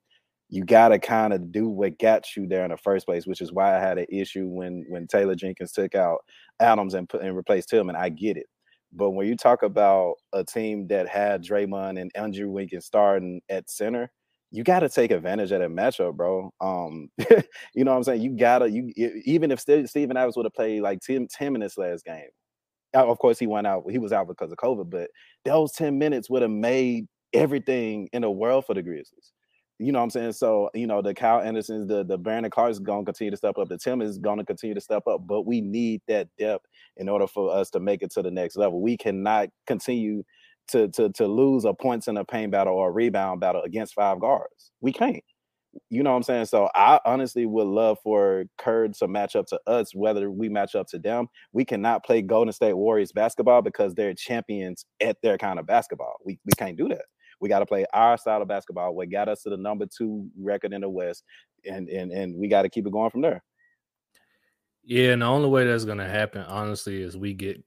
you 0.49 0.65
got 0.65 0.89
to 0.89 0.99
kind 0.99 1.34
of 1.34 1.51
do 1.51 1.69
what 1.69 1.97
got 1.97 2.36
you 2.36 2.45
there 2.47 2.65
in 2.65 2.71
the 2.71 2.78
first 2.78 3.06
place, 3.06 3.25
which 3.25 3.41
is 3.41 3.54
why 3.54 3.75
I 3.75 3.80
had 3.80 3.97
an 3.97 4.06
issue 4.10 4.47
when 4.47 4.86
when 4.89 5.08
Taylor 5.08 5.36
Jenkins 5.36 5.71
took 5.71 5.95
out 5.95 6.19
Adams 6.60 6.93
and 6.93 7.10
put 7.10 7.21
and 7.21 7.36
replaced 7.36 7.69
Tillman. 7.69 7.95
I 7.95 8.10
get 8.10 8.38
it, 8.38 8.47
but 8.93 9.12
when 9.12 9.28
you 9.28 9.38
talk 9.38 9.63
about 9.63 10.15
a 10.34 10.43
team 10.43 10.88
that 10.88 11.08
had 11.08 11.43
Draymond 11.43 11.99
and 11.99 12.12
Andrew 12.15 12.49
Wiggins 12.49 12.86
starting 12.86 13.41
at 13.49 13.69
center, 13.69 14.12
you 14.51 14.63
got 14.63 14.82
to 14.82 14.89
take 14.89 15.12
advantage 15.12 15.54
of 15.54 15.62
that 15.62 15.69
matchup, 15.69 16.15
bro. 16.15 16.51
Um, 16.60 17.10
you 17.73 17.86
know 17.86 17.91
what 17.91 17.97
I'm 17.97 18.04
saying? 18.04 18.21
You 18.21 18.38
gotta 18.38 18.69
you 18.69 18.91
even 19.25 19.51
if 19.51 19.62
Steven 19.62 20.17
Adams 20.17 20.36
would 20.36 20.45
have 20.45 20.54
played 20.54 20.82
like 20.82 20.99
10, 20.99 21.28
10 21.32 21.54
minutes 21.54 21.78
last 21.78 22.04
game. 22.04 22.28
Of 22.93 23.19
course, 23.19 23.39
he 23.39 23.48
went 23.48 23.67
out. 23.67 23.84
He 23.89 23.98
was 23.98 24.13
out 24.13 24.28
because 24.28 24.52
of 24.52 24.58
COVID, 24.58 24.89
but 24.89 25.10
those 25.43 25.74
10 25.74 25.98
minutes 25.98 26.30
would 26.30 26.41
have 26.41 26.52
made 26.52 27.08
everything 27.34 28.10
in 28.13 28.21
the 28.21 28.32
world 28.32 28.65
for 28.65 28.74
the 28.74 28.82
Grizzlies. 28.82 29.34
You 29.78 29.91
know 29.91 30.00
what 30.00 30.04
I'm 30.06 30.10
saying? 30.12 30.32
So, 30.34 30.69
you 30.74 30.88
know, 30.88 31.02
the 31.02 31.13
Kyle 31.13 31.41
Andersons, 31.41 31.88
the 31.88 32.06
the 32.06 32.17
Brandon 32.17 32.50
Clarke's 32.50 32.80
gonna 32.80 33.04
continue 33.04 33.32
to 33.32 33.38
step 33.38 33.58
up. 33.58 33.67
The 33.67 33.78
Tim 33.78 34.02
is 34.02 34.17
gonna 34.17 34.45
continue 34.45 34.74
to 34.74 34.80
step 34.80 35.06
up, 35.08 35.28
but 35.28 35.41
we 35.45 35.60
need 35.60 36.02
that 36.08 36.30
depth 36.39 36.65
in 36.95 37.10
order 37.10 37.28
for 37.28 37.54
us 37.54 37.69
to 37.71 37.82
make 37.82 38.02
it 38.02 38.12
to 38.12 38.21
the 38.21 38.32
next 38.32 38.56
level. 38.56 38.80
We 38.82 38.95
cannot 38.95 39.50
continue 39.67 40.24
to 40.69 40.88
to 40.89 41.10
to 41.12 41.28
lose 41.28 41.65
a 41.65 41.74
points 41.74 42.08
in 42.08 42.15
a 42.15 42.24
paint 42.24 42.52
battle 42.54 42.74
or 42.76 42.88
a 42.88 42.91
rebound 42.91 43.41
battle 43.41 43.63
against 43.63 43.93
five 43.95 44.21
guards. 44.21 44.71
We 44.80 44.93
can't. 44.93 45.21
You 45.90 46.04
know 46.04 46.12
what 46.12 46.18
I'm 46.18 46.24
saying? 46.24 46.46
So 46.46 46.70
I 46.74 47.00
honestly 47.06 47.46
would 47.46 47.68
love 47.68 47.98
for 48.04 48.46
Kerr 48.58 48.88
to 48.88 49.08
match 49.08 49.36
up 49.36 49.46
to 49.48 49.60
us, 49.68 49.94
whether 49.94 50.32
we 50.32 50.50
match 50.50 50.76
up 50.76 50.88
to 50.88 51.00
them. 51.00 51.28
We 51.54 51.66
cannot 51.66 52.06
play 52.06 52.22
Golden 52.22 52.54
State 52.54 52.74
Warriors 52.74 53.12
basketball 53.12 53.62
because 53.62 53.94
they're 53.94 54.14
champions 54.14 54.86
at 55.02 55.18
their 55.22 55.38
kind 55.38 55.60
of 55.60 55.66
basketball. 55.66 56.18
We 56.26 56.40
we 56.46 56.52
can't 56.58 56.78
do 56.78 56.88
that. 56.90 57.06
We 57.42 57.50
got 57.50 57.60
to 57.60 57.66
play 57.66 57.86
our 57.94 58.18
style 58.18 58.42
of 58.42 58.48
basketball. 58.48 58.96
What 58.96 59.10
got 59.10 59.30
us 59.30 59.44
to 59.44 59.50
the 59.50 59.58
number 59.58 59.86
two 59.86 60.30
record 60.38 60.74
in 60.74 60.82
the 60.82 60.90
West, 60.90 61.24
and 61.70 61.90
and 61.90 62.12
and 62.12 62.36
we 62.36 62.48
got 62.48 62.64
to 62.64 62.70
keep 62.70 62.88
it 62.88 62.94
going 62.94 63.12
from 63.12 63.22
there. 63.22 63.44
Yeah, 64.84 65.12
and 65.12 65.22
the 65.22 65.26
only 65.26 65.50
way 65.50 65.66
that's 65.66 65.86
gonna 65.86 66.08
happen, 66.08 66.44
honestly, 66.44 67.02
is 67.02 67.18
we 67.18 67.34
get 67.34 67.64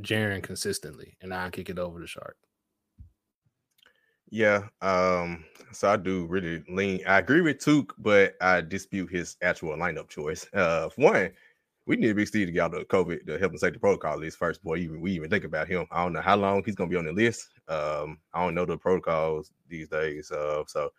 Jaren 0.00 0.42
consistently, 0.42 1.16
and 1.20 1.32
I 1.32 1.50
kick 1.50 1.70
it 1.70 1.78
over 1.78 2.00
the 2.00 2.06
shark. 2.06 2.36
Yeah, 4.34 4.66
um, 4.82 5.44
so 5.70 5.88
I 5.88 5.96
do 5.96 6.26
really 6.26 6.64
lean. 6.68 6.98
I 7.06 7.18
agree 7.18 7.40
with 7.40 7.60
Took, 7.60 7.94
but 7.98 8.34
I 8.40 8.62
dispute 8.62 9.12
his 9.12 9.36
actual 9.40 9.76
lineup 9.76 10.08
choice. 10.08 10.44
Uh, 10.52 10.88
one, 10.96 11.30
we 11.86 11.94
need 11.94 12.16
Big 12.16 12.26
Steve 12.26 12.48
to 12.48 12.52
get 12.52 12.64
out 12.64 12.74
of 12.74 12.88
COVID, 12.88 13.26
the 13.26 13.38
health 13.38 13.52
and 13.52 13.60
safety 13.60 13.78
protocol 13.78 14.18
list 14.18 14.36
first. 14.36 14.64
Boy, 14.64 14.78
even 14.78 15.00
we 15.00 15.12
even 15.12 15.30
think 15.30 15.44
about 15.44 15.68
him. 15.68 15.86
I 15.92 16.02
don't 16.02 16.14
know 16.14 16.20
how 16.20 16.34
long 16.34 16.64
he's 16.64 16.74
gonna 16.74 16.90
be 16.90 16.96
on 16.96 17.04
the 17.04 17.12
list. 17.12 17.48
Um, 17.68 18.18
I 18.32 18.42
don't 18.42 18.56
know 18.56 18.64
the 18.64 18.76
protocols 18.76 19.52
these 19.68 19.88
days. 19.88 20.32
Uh, 20.32 20.64
so 20.66 20.90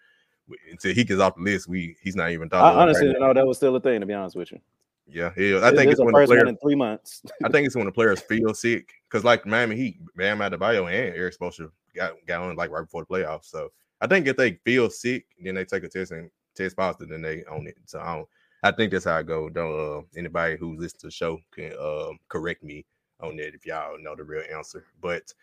until 0.71 0.93
he 0.93 1.03
gets 1.03 1.19
off 1.19 1.35
the 1.35 1.41
list, 1.41 1.67
we 1.67 1.97
he's 2.01 2.15
not 2.15 2.31
even 2.31 2.47
talking. 2.47 2.79
honestly 2.79 3.07
right 3.07 3.19
know 3.19 3.33
that 3.33 3.45
was 3.45 3.57
still 3.57 3.75
a 3.75 3.81
thing. 3.81 3.99
To 3.99 4.05
be 4.05 4.13
honest 4.13 4.37
with 4.37 4.53
you. 4.53 4.61
Yeah, 5.07 5.27
I 5.27 5.71
think 5.71 5.91
it's 5.91 5.99
when 5.99 6.13
the 6.13 6.25
players 6.25 6.47
in 6.47 6.57
three 6.57 6.75
months. 6.75 7.21
I 7.43 7.49
think 7.49 7.67
it's 7.67 7.75
when 7.75 7.85
the 7.85 7.91
players 7.91 8.21
feel 8.21 8.53
sick 8.53 8.91
because 9.09 9.23
like 9.23 9.45
Miami 9.45 9.75
Heat, 9.75 9.99
Bam 10.15 10.39
Adebayo 10.39 10.87
and 10.87 11.15
Erik 11.15 11.37
Spoelstra 11.37 11.69
got 11.95 12.13
got 12.25 12.41
on 12.41 12.55
like 12.55 12.71
right 12.71 12.81
before 12.81 13.03
the 13.03 13.13
playoffs. 13.13 13.45
So 13.45 13.71
I 14.01 14.07
think 14.07 14.27
if 14.27 14.35
they 14.35 14.53
feel 14.65 14.89
sick, 14.89 15.25
then 15.39 15.55
they 15.55 15.65
take 15.65 15.83
a 15.83 15.89
test 15.89 16.11
and 16.11 16.29
test 16.55 16.75
positive, 16.75 17.09
then 17.09 17.21
they 17.21 17.43
own 17.45 17.67
it. 17.67 17.77
So 17.85 17.99
I 17.99 18.15
don't. 18.15 18.27
I 18.63 18.71
think 18.71 18.91
that's 18.91 19.05
how 19.05 19.17
I 19.17 19.23
go. 19.23 19.47
Don't 19.47 19.99
uh, 19.99 20.01
anybody 20.17 20.57
who's 20.57 20.79
listening 20.79 21.01
to 21.01 21.07
the 21.07 21.11
show 21.11 21.39
can 21.51 21.73
uh, 21.79 22.09
correct 22.27 22.63
me 22.63 22.83
on 23.21 23.37
that 23.37 23.53
if 23.53 23.65
y'all 23.65 24.01
know 24.01 24.15
the 24.15 24.23
real 24.23 24.43
answer. 24.51 24.85
But 25.01 25.33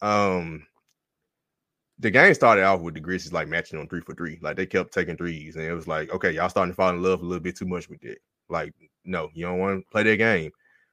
um 0.00 0.64
the 1.98 2.10
game 2.10 2.32
started 2.34 2.62
off 2.62 2.80
with 2.80 2.94
the 2.94 3.00
Grizzlies 3.00 3.32
like 3.32 3.48
matching 3.48 3.78
on 3.78 3.88
three 3.88 4.00
for 4.00 4.14
three. 4.14 4.38
Like 4.40 4.56
they 4.56 4.66
kept 4.66 4.92
taking 4.92 5.16
threes, 5.16 5.56
and 5.56 5.64
it 5.64 5.72
was 5.72 5.88
like, 5.88 6.12
okay, 6.12 6.30
y'all 6.30 6.48
starting 6.48 6.72
to 6.72 6.76
fall 6.76 6.90
in 6.90 7.02
love 7.02 7.22
a 7.22 7.24
little 7.24 7.42
bit 7.42 7.56
too 7.56 7.66
much 7.66 7.88
with 7.88 8.04
it. 8.04 8.18
Like, 8.48 8.72
no, 9.08 9.28
you 9.34 9.46
don't 9.46 9.58
want 9.58 9.80
to 9.80 9.90
play 9.90 10.02
that 10.04 10.16
game. 10.16 10.52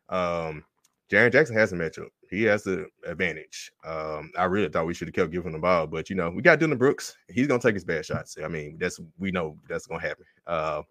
Um, 0.10 0.63
Jaren 1.12 1.32
Jackson 1.32 1.56
has 1.56 1.71
a 1.71 1.75
matchup. 1.75 2.08
He 2.30 2.43
has 2.43 2.63
the 2.63 2.88
advantage. 3.06 3.71
Um, 3.86 4.32
I 4.38 4.45
really 4.45 4.69
thought 4.69 4.88
we 4.88 4.93
should 4.93 5.08
have 5.08 5.15
kept 5.15 5.32
giving 5.32 5.47
him 5.47 5.54
the 5.54 5.60
ball, 5.60 5.86
but 5.86 6.10
you 6.10 6.15
know, 6.15 6.32
we 6.32 6.41
got 6.41 6.60
Dillon 6.60 6.78
Brooks. 6.78 7.15
He's 7.30 7.47
gonna 7.47 7.62
take 7.62 7.75
his 7.75 7.86
bad 7.86 8.06
shots. 8.06 8.38
I 8.43 8.47
mean, 8.47 8.78
that's 8.80 8.99
we 9.19 9.32
know 9.32 9.58
that's 9.69 9.86
gonna 9.86 10.01
happen. 10.01 10.25
Uh, 10.47 10.82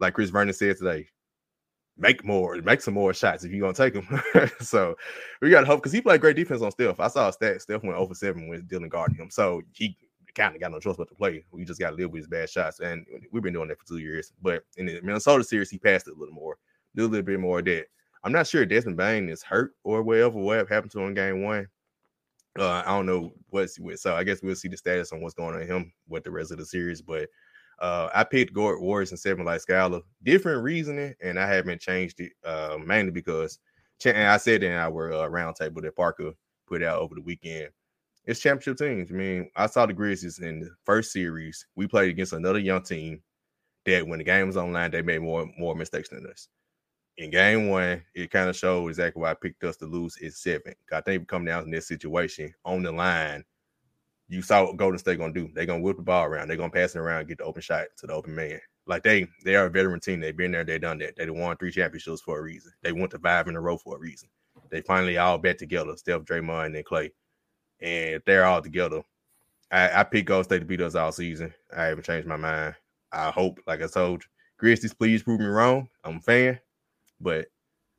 like 0.00 0.14
Chris 0.14 0.30
Vernon 0.30 0.52
said 0.52 0.76
today, 0.78 1.06
make 1.96 2.24
more, 2.24 2.56
make 2.62 2.80
some 2.80 2.94
more 2.94 3.14
shots 3.14 3.44
if 3.44 3.52
you're 3.52 3.60
gonna 3.60 3.74
take 3.74 3.94
them. 3.94 4.22
so 4.60 4.96
we 5.40 5.50
got 5.50 5.60
to 5.60 5.66
hope 5.66 5.80
because 5.80 5.92
he 5.92 6.00
played 6.00 6.20
great 6.20 6.36
defense 6.36 6.62
on 6.62 6.72
Steph. 6.72 6.98
I 6.98 7.08
saw 7.08 7.28
a 7.28 7.32
stat 7.32 7.62
Steph 7.62 7.84
went 7.84 7.96
over 7.96 8.14
seven 8.14 8.48
with 8.48 8.66
Dillon 8.66 8.88
guarding 8.88 9.16
him. 9.16 9.30
So 9.30 9.62
he 9.72 9.96
kind 10.34 10.54
of 10.54 10.60
got 10.60 10.72
no 10.72 10.80
choice 10.80 10.96
but 10.96 11.08
to 11.08 11.14
play. 11.14 11.44
We 11.52 11.64
just 11.64 11.80
got 11.80 11.90
to 11.90 11.96
live 11.96 12.10
with 12.10 12.20
his 12.20 12.28
bad 12.28 12.48
shots, 12.48 12.80
and 12.80 13.06
we've 13.32 13.42
been 13.42 13.52
doing 13.52 13.68
that 13.68 13.78
for 13.78 13.86
two 13.86 13.98
years. 13.98 14.32
But 14.42 14.64
in 14.76 14.86
the 14.86 15.00
Minnesota 15.02 15.44
series, 15.44 15.70
he 15.70 15.78
passed 15.78 16.08
it 16.08 16.16
a 16.16 16.18
little 16.18 16.34
more, 16.34 16.56
do 16.94 17.06
a 17.06 17.08
little 17.08 17.24
bit 17.24 17.40
more 17.40 17.60
of 17.60 17.64
that. 17.66 17.86
I'm 18.22 18.32
not 18.32 18.46
sure 18.46 18.66
Desmond 18.66 18.96
Bane 18.96 19.28
is 19.28 19.42
hurt 19.42 19.74
or 19.84 20.02
whatever, 20.02 20.38
whatever 20.38 20.72
happened 20.72 20.92
to 20.92 21.00
him 21.00 21.08
in 21.08 21.14
game 21.14 21.42
one. 21.42 21.66
Uh, 22.58 22.82
I 22.84 22.90
don't 22.90 23.06
know 23.06 23.32
what's 23.48 23.78
with, 23.78 24.00
so 24.00 24.14
I 24.14 24.24
guess 24.24 24.42
we'll 24.42 24.56
see 24.56 24.68
the 24.68 24.76
status 24.76 25.12
on 25.12 25.22
what's 25.22 25.34
going 25.34 25.54
on 25.54 25.66
him 25.66 25.92
with 26.08 26.24
the 26.24 26.30
rest 26.30 26.50
of 26.50 26.58
the 26.58 26.66
series. 26.66 27.00
But 27.00 27.28
uh, 27.80 28.10
I 28.14 28.24
picked 28.24 28.52
Gord 28.52 28.80
Warriors 28.80 29.10
and 29.10 29.20
seven 29.20 29.44
like 29.44 29.60
Scala. 29.60 30.00
Different 30.22 30.62
reasoning, 30.62 31.14
and 31.22 31.38
I 31.38 31.46
haven't 31.46 31.80
changed 31.80 32.20
it 32.20 32.32
uh, 32.44 32.76
mainly 32.84 33.12
because 33.12 33.58
and 34.04 34.28
I 34.28 34.36
said 34.38 34.62
in 34.62 34.72
our 34.72 35.12
uh, 35.12 35.28
roundtable 35.28 35.82
that 35.82 35.96
Parker 35.96 36.32
put 36.66 36.82
out 36.82 37.00
over 37.00 37.14
the 37.14 37.20
weekend. 37.20 37.68
It's 38.26 38.40
championship 38.40 38.78
teams. 38.78 39.10
I 39.10 39.14
mean, 39.14 39.50
I 39.56 39.66
saw 39.66 39.86
the 39.86 39.92
Grizzlies 39.92 40.38
in 40.38 40.60
the 40.60 40.70
first 40.84 41.12
series. 41.12 41.66
We 41.74 41.86
played 41.86 42.10
against 42.10 42.32
another 42.32 42.58
young 42.58 42.82
team 42.82 43.22
that 43.86 44.06
when 44.06 44.18
the 44.18 44.24
game 44.24 44.46
was 44.46 44.56
online, 44.56 44.90
they 44.90 45.02
made 45.02 45.20
more 45.20 45.50
more 45.58 45.74
mistakes 45.74 46.10
than 46.10 46.26
us. 46.26 46.48
In 47.20 47.30
game 47.30 47.68
one, 47.68 48.02
it 48.14 48.30
kind 48.30 48.48
of 48.48 48.56
showed 48.56 48.88
exactly 48.88 49.20
why 49.20 49.30
I 49.30 49.34
picked 49.34 49.62
us 49.64 49.76
to 49.76 49.86
lose 49.86 50.16
is 50.16 50.38
seven. 50.38 50.74
I 50.90 51.02
think 51.02 51.20
we 51.20 51.26
come 51.26 51.44
down 51.44 51.64
in 51.64 51.70
this 51.70 51.86
situation 51.86 52.54
on 52.64 52.82
the 52.82 52.92
line 52.92 53.44
you 54.30 54.42
saw 54.42 54.64
what 54.64 54.76
Golden 54.76 54.98
State 54.98 55.18
gonna 55.18 55.34
do. 55.34 55.50
They're 55.52 55.66
gonna 55.66 55.82
whip 55.82 55.96
the 55.96 56.02
ball 56.02 56.24
around. 56.24 56.48
They're 56.48 56.56
gonna 56.56 56.70
pass 56.70 56.94
it 56.94 57.00
around, 57.00 57.26
get 57.26 57.38
the 57.38 57.44
open 57.44 57.60
shot 57.60 57.88
to 57.98 58.06
the 58.06 58.12
open 58.12 58.34
man. 58.34 58.60
Like 58.86 59.02
they 59.02 59.26
they 59.44 59.56
are 59.56 59.66
a 59.66 59.70
veteran 59.70 59.98
team. 59.98 60.20
They've 60.20 60.36
been 60.36 60.52
there, 60.52 60.64
they've 60.64 60.80
done 60.80 60.98
that. 60.98 61.16
They 61.16 61.28
won 61.28 61.56
three 61.56 61.72
championships 61.72 62.22
for 62.22 62.38
a 62.38 62.42
reason. 62.42 62.72
They 62.82 62.92
went 62.92 63.10
to 63.10 63.18
five 63.18 63.48
in 63.48 63.56
a 63.56 63.60
row 63.60 63.76
for 63.76 63.96
a 63.96 63.98
reason. 63.98 64.28
They 64.70 64.82
finally 64.82 65.18
all 65.18 65.36
bet 65.36 65.58
together, 65.58 65.96
Steph, 65.96 66.22
Draymond, 66.22 66.76
and 66.76 66.86
Klay. 66.86 67.10
And 67.80 68.14
if 68.14 68.24
they're 68.24 68.46
all 68.46 68.62
together, 68.62 69.02
I, 69.72 70.00
I 70.00 70.04
pick 70.04 70.26
Golden 70.26 70.44
State 70.44 70.60
to 70.60 70.64
beat 70.64 70.80
us 70.80 70.94
all 70.94 71.10
season. 71.10 71.52
I 71.76 71.84
haven't 71.84 72.04
changed 72.04 72.28
my 72.28 72.36
mind. 72.36 72.76
I 73.12 73.30
hope, 73.30 73.58
like 73.66 73.82
I 73.82 73.88
told 73.88 74.22
you, 74.22 74.28
Grizzlies, 74.58 74.94
please 74.94 75.24
prove 75.24 75.40
me 75.40 75.46
wrong. 75.46 75.88
I'm 76.04 76.18
a 76.18 76.20
fan, 76.20 76.60
but 77.20 77.46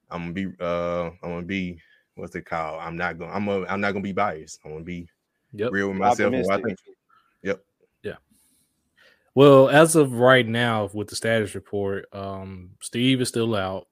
I'm 0.10 0.22
gonna 0.22 0.34
be 0.34 0.48
uh 0.60 1.06
I'm 1.24 1.30
gonna 1.30 1.42
be 1.44 1.82
what's 2.16 2.36
it 2.36 2.46
called? 2.46 2.80
I'm 2.82 2.98
not 2.98 3.18
gonna 3.18 3.32
I'm 3.32 3.48
a, 3.48 3.66
I'm 3.66 3.82
not 3.82 3.92
gonna 3.92 4.04
be 4.04 4.12
biased. 4.12 4.60
I'm 4.66 4.72
gonna 4.72 4.84
be 4.84 5.08
Yep. 5.54 5.72
Real 5.72 5.90
with 5.90 5.98
myself. 5.98 6.34
I 6.50 6.62
think. 6.62 6.80
Yep. 7.44 7.64
Yeah. 8.04 8.16
Well, 9.36 9.70
as 9.70 9.96
of 9.96 10.14
right 10.14 10.48
now, 10.48 10.90
with 10.94 11.10
the 11.10 11.16
status 11.16 11.56
report, 11.56 12.06
um, 12.14 12.72
Steve 12.82 13.22
is 13.22 13.28
still 13.28 13.56
out. 13.56 13.88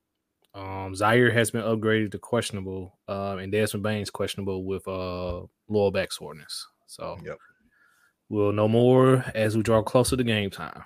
Um, 0.53 0.93
Ziaire 0.93 1.33
has 1.33 1.51
been 1.51 1.61
upgraded 1.61 2.11
to 2.11 2.19
questionable, 2.19 2.97
uh, 3.07 3.37
and 3.39 3.51
Desmond 3.51 3.83
Bane's 3.83 4.09
questionable 4.09 4.63
with 4.63 4.87
uh 4.87 5.41
lower 5.67 5.91
back 5.91 6.11
soreness. 6.11 6.65
So, 6.87 7.17
yep. 7.23 7.37
we'll 8.29 8.51
know 8.51 8.67
more 8.67 9.23
as 9.35 9.55
we 9.55 9.61
draw 9.61 9.83
closer 9.83 10.17
to 10.17 10.23
game 10.23 10.49
time. 10.49 10.83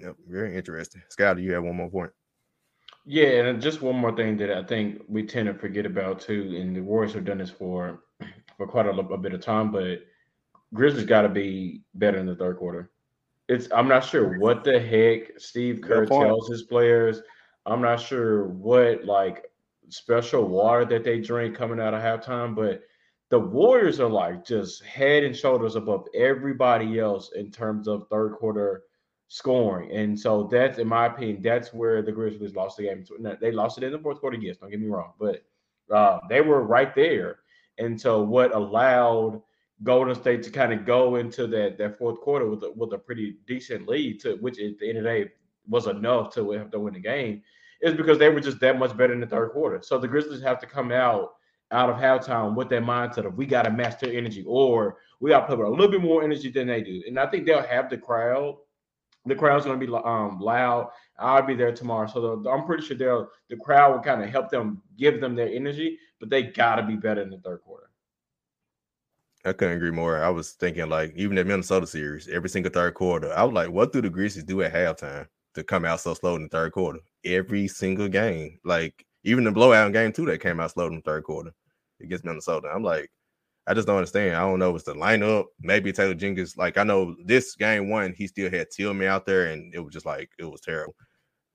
Yep, 0.00 0.16
very 0.28 0.56
interesting. 0.56 1.02
Scott, 1.08 1.36
do 1.36 1.42
you 1.42 1.52
have 1.52 1.62
one 1.62 1.76
more 1.76 1.90
point? 1.90 2.10
Yeah, 3.06 3.26
and 3.26 3.60
just 3.60 3.82
one 3.82 3.96
more 3.96 4.16
thing 4.16 4.36
that 4.38 4.50
I 4.50 4.62
think 4.62 5.02
we 5.08 5.24
tend 5.24 5.46
to 5.46 5.54
forget 5.54 5.84
about 5.84 6.20
too, 6.20 6.56
and 6.58 6.74
the 6.74 6.80
Warriors 6.80 7.12
have 7.14 7.26
done 7.26 7.38
this 7.38 7.50
for 7.50 8.00
for 8.56 8.66
quite 8.66 8.86
a, 8.86 8.90
a 8.90 9.18
bit 9.18 9.34
of 9.34 9.40
time, 9.40 9.70
but 9.70 10.00
Grizzlies 10.72 11.04
got 11.04 11.22
to 11.22 11.28
be 11.28 11.82
better 11.94 12.18
in 12.18 12.26
the 12.26 12.34
third 12.34 12.56
quarter. 12.56 12.90
It's 13.48 13.68
I'm 13.72 13.88
not 13.88 14.04
sure 14.04 14.38
what 14.38 14.64
the 14.64 14.80
heck 14.80 15.38
Steve 15.38 15.82
Kerr 15.82 16.06
tells 16.06 16.48
his 16.48 16.62
players. 16.62 17.20
I'm 17.66 17.82
not 17.82 18.00
sure 18.00 18.46
what 18.48 19.04
like 19.04 19.44
special 19.90 20.48
water 20.48 20.86
that 20.86 21.04
they 21.04 21.20
drink 21.20 21.54
coming 21.54 21.80
out 21.80 21.94
of 21.94 22.02
halftime, 22.02 22.54
but 22.54 22.82
the 23.28 23.38
Warriors 23.38 24.00
are 24.00 24.08
like 24.08 24.46
just 24.46 24.82
head 24.82 25.24
and 25.24 25.36
shoulders 25.36 25.76
above 25.76 26.06
everybody 26.14 26.98
else 26.98 27.32
in 27.34 27.50
terms 27.50 27.86
of 27.86 28.08
third 28.08 28.32
quarter 28.32 28.84
scoring. 29.28 29.90
And 29.92 30.18
so 30.18 30.48
that's, 30.50 30.78
in 30.78 30.86
my 30.88 31.06
opinion, 31.06 31.42
that's 31.42 31.72
where 31.72 32.02
the 32.02 32.12
Grizzlies 32.12 32.54
lost 32.54 32.76
the 32.76 32.84
game. 32.84 33.04
They 33.40 33.50
lost 33.50 33.78
it 33.78 33.84
in 33.84 33.92
the 33.92 33.98
fourth 33.98 34.20
quarter, 34.20 34.36
yes, 34.36 34.56
don't 34.58 34.70
get 34.70 34.80
me 34.80 34.88
wrong, 34.88 35.12
but 35.18 35.44
uh, 35.92 36.20
they 36.28 36.40
were 36.40 36.62
right 36.62 36.94
there. 36.94 37.38
And 37.78 38.00
so 38.00 38.22
what 38.22 38.54
allowed 38.54 39.42
Golden 39.82 40.14
State 40.14 40.42
to 40.44 40.50
kind 40.50 40.72
of 40.72 40.86
go 40.86 41.16
into 41.16 41.46
that 41.48 41.78
that 41.78 41.98
fourth 41.98 42.20
quarter 42.20 42.48
with 42.48 42.62
a, 42.62 42.72
with 42.76 42.92
a 42.92 42.98
pretty 42.98 43.36
decent 43.46 43.88
lead, 43.88 44.20
to 44.20 44.36
which 44.36 44.58
at 44.60 44.78
the 44.78 44.88
end 44.88 44.98
of 44.98 45.04
the 45.04 45.10
day 45.10 45.30
was 45.68 45.86
enough 45.86 46.32
to 46.34 46.52
have 46.52 46.70
to 46.70 46.78
win 46.78 46.94
the 46.94 47.00
game, 47.00 47.42
is 47.80 47.94
because 47.94 48.18
they 48.18 48.28
were 48.28 48.40
just 48.40 48.60
that 48.60 48.78
much 48.78 48.96
better 48.96 49.12
in 49.12 49.20
the 49.20 49.26
third 49.26 49.50
quarter. 49.50 49.80
So 49.82 49.98
the 49.98 50.08
Grizzlies 50.08 50.42
have 50.42 50.60
to 50.60 50.66
come 50.66 50.92
out 50.92 51.32
out 51.72 51.90
of 51.90 51.96
halftime 51.96 52.54
with 52.54 52.68
that 52.68 52.82
mindset 52.82 53.26
of 53.26 53.36
we 53.36 53.46
got 53.46 53.62
to 53.62 53.70
match 53.70 53.98
their 53.98 54.12
energy, 54.12 54.44
or 54.46 54.98
we 55.20 55.30
got 55.30 55.48
to 55.48 55.56
put 55.56 55.64
a 55.64 55.68
little 55.68 55.88
bit 55.88 56.02
more 56.02 56.22
energy 56.22 56.50
than 56.50 56.68
they 56.68 56.82
do. 56.82 57.02
And 57.06 57.18
I 57.18 57.26
think 57.26 57.44
they'll 57.44 57.62
have 57.62 57.90
the 57.90 57.98
crowd. 57.98 58.56
The 59.26 59.34
crowd's 59.34 59.64
going 59.64 59.80
to 59.80 59.86
be 59.86 59.92
um, 59.92 60.38
loud. 60.38 60.90
I'll 61.18 61.42
be 61.42 61.54
there 61.54 61.72
tomorrow, 61.72 62.06
so 62.06 62.44
I'm 62.48 62.66
pretty 62.66 62.84
sure 62.84 62.96
they'll 62.96 63.28
the 63.48 63.56
crowd 63.56 63.92
will 63.92 64.00
kind 64.00 64.22
of 64.22 64.28
help 64.28 64.50
them 64.50 64.82
give 64.98 65.20
them 65.20 65.34
their 65.34 65.48
energy 65.48 65.98
but 66.24 66.30
they 66.30 66.42
got 66.42 66.76
to 66.76 66.82
be 66.82 66.96
better 66.96 67.20
in 67.20 67.28
the 67.28 67.38
third 67.38 67.60
quarter. 67.60 67.90
I 69.44 69.52
couldn't 69.52 69.76
agree 69.76 69.90
more. 69.90 70.24
I 70.24 70.30
was 70.30 70.52
thinking 70.52 70.88
like 70.88 71.12
even 71.16 71.36
the 71.36 71.44
Minnesota 71.44 71.86
series, 71.86 72.28
every 72.28 72.48
single 72.48 72.72
third 72.72 72.94
quarter, 72.94 73.30
I 73.34 73.44
was 73.44 73.52
like, 73.52 73.70
what 73.70 73.92
do 73.92 74.00
the 74.00 74.08
Grizzlies 74.08 74.44
do 74.44 74.62
at 74.62 74.72
halftime 74.72 75.26
to 75.54 75.62
come 75.62 75.84
out 75.84 76.00
so 76.00 76.14
slow 76.14 76.36
in 76.36 76.44
the 76.44 76.48
third 76.48 76.72
quarter? 76.72 77.00
Every 77.26 77.68
single 77.68 78.08
game, 78.08 78.58
like 78.64 79.04
even 79.22 79.44
the 79.44 79.52
blowout 79.52 79.92
game 79.92 80.12
two 80.12 80.24
that 80.24 80.40
came 80.40 80.60
out 80.60 80.70
slow 80.70 80.86
in 80.86 80.96
the 80.96 81.02
third 81.02 81.24
quarter 81.24 81.52
against 82.00 82.24
Minnesota. 82.24 82.68
I'm 82.74 82.82
like, 82.82 83.10
I 83.66 83.74
just 83.74 83.86
don't 83.86 83.96
understand. 83.96 84.36
I 84.36 84.40
don't 84.40 84.58
know 84.58 84.70
if 84.70 84.76
it's 84.76 84.84
the 84.84 84.94
lineup. 84.94 85.46
Maybe 85.60 85.92
Taylor 85.92 86.14
Jenkins. 86.14 86.56
Like 86.56 86.76
I 86.76 86.84
know 86.84 87.16
this 87.24 87.54
game 87.56 87.88
one, 87.88 88.12
he 88.12 88.26
still 88.26 88.50
had 88.50 88.70
Tillman 88.70 89.08
out 89.08 89.26
there, 89.26 89.46
and 89.46 89.74
it 89.74 89.80
was 89.80 89.92
just 89.92 90.06
like 90.06 90.30
it 90.38 90.44
was 90.44 90.60
terrible 90.60 90.94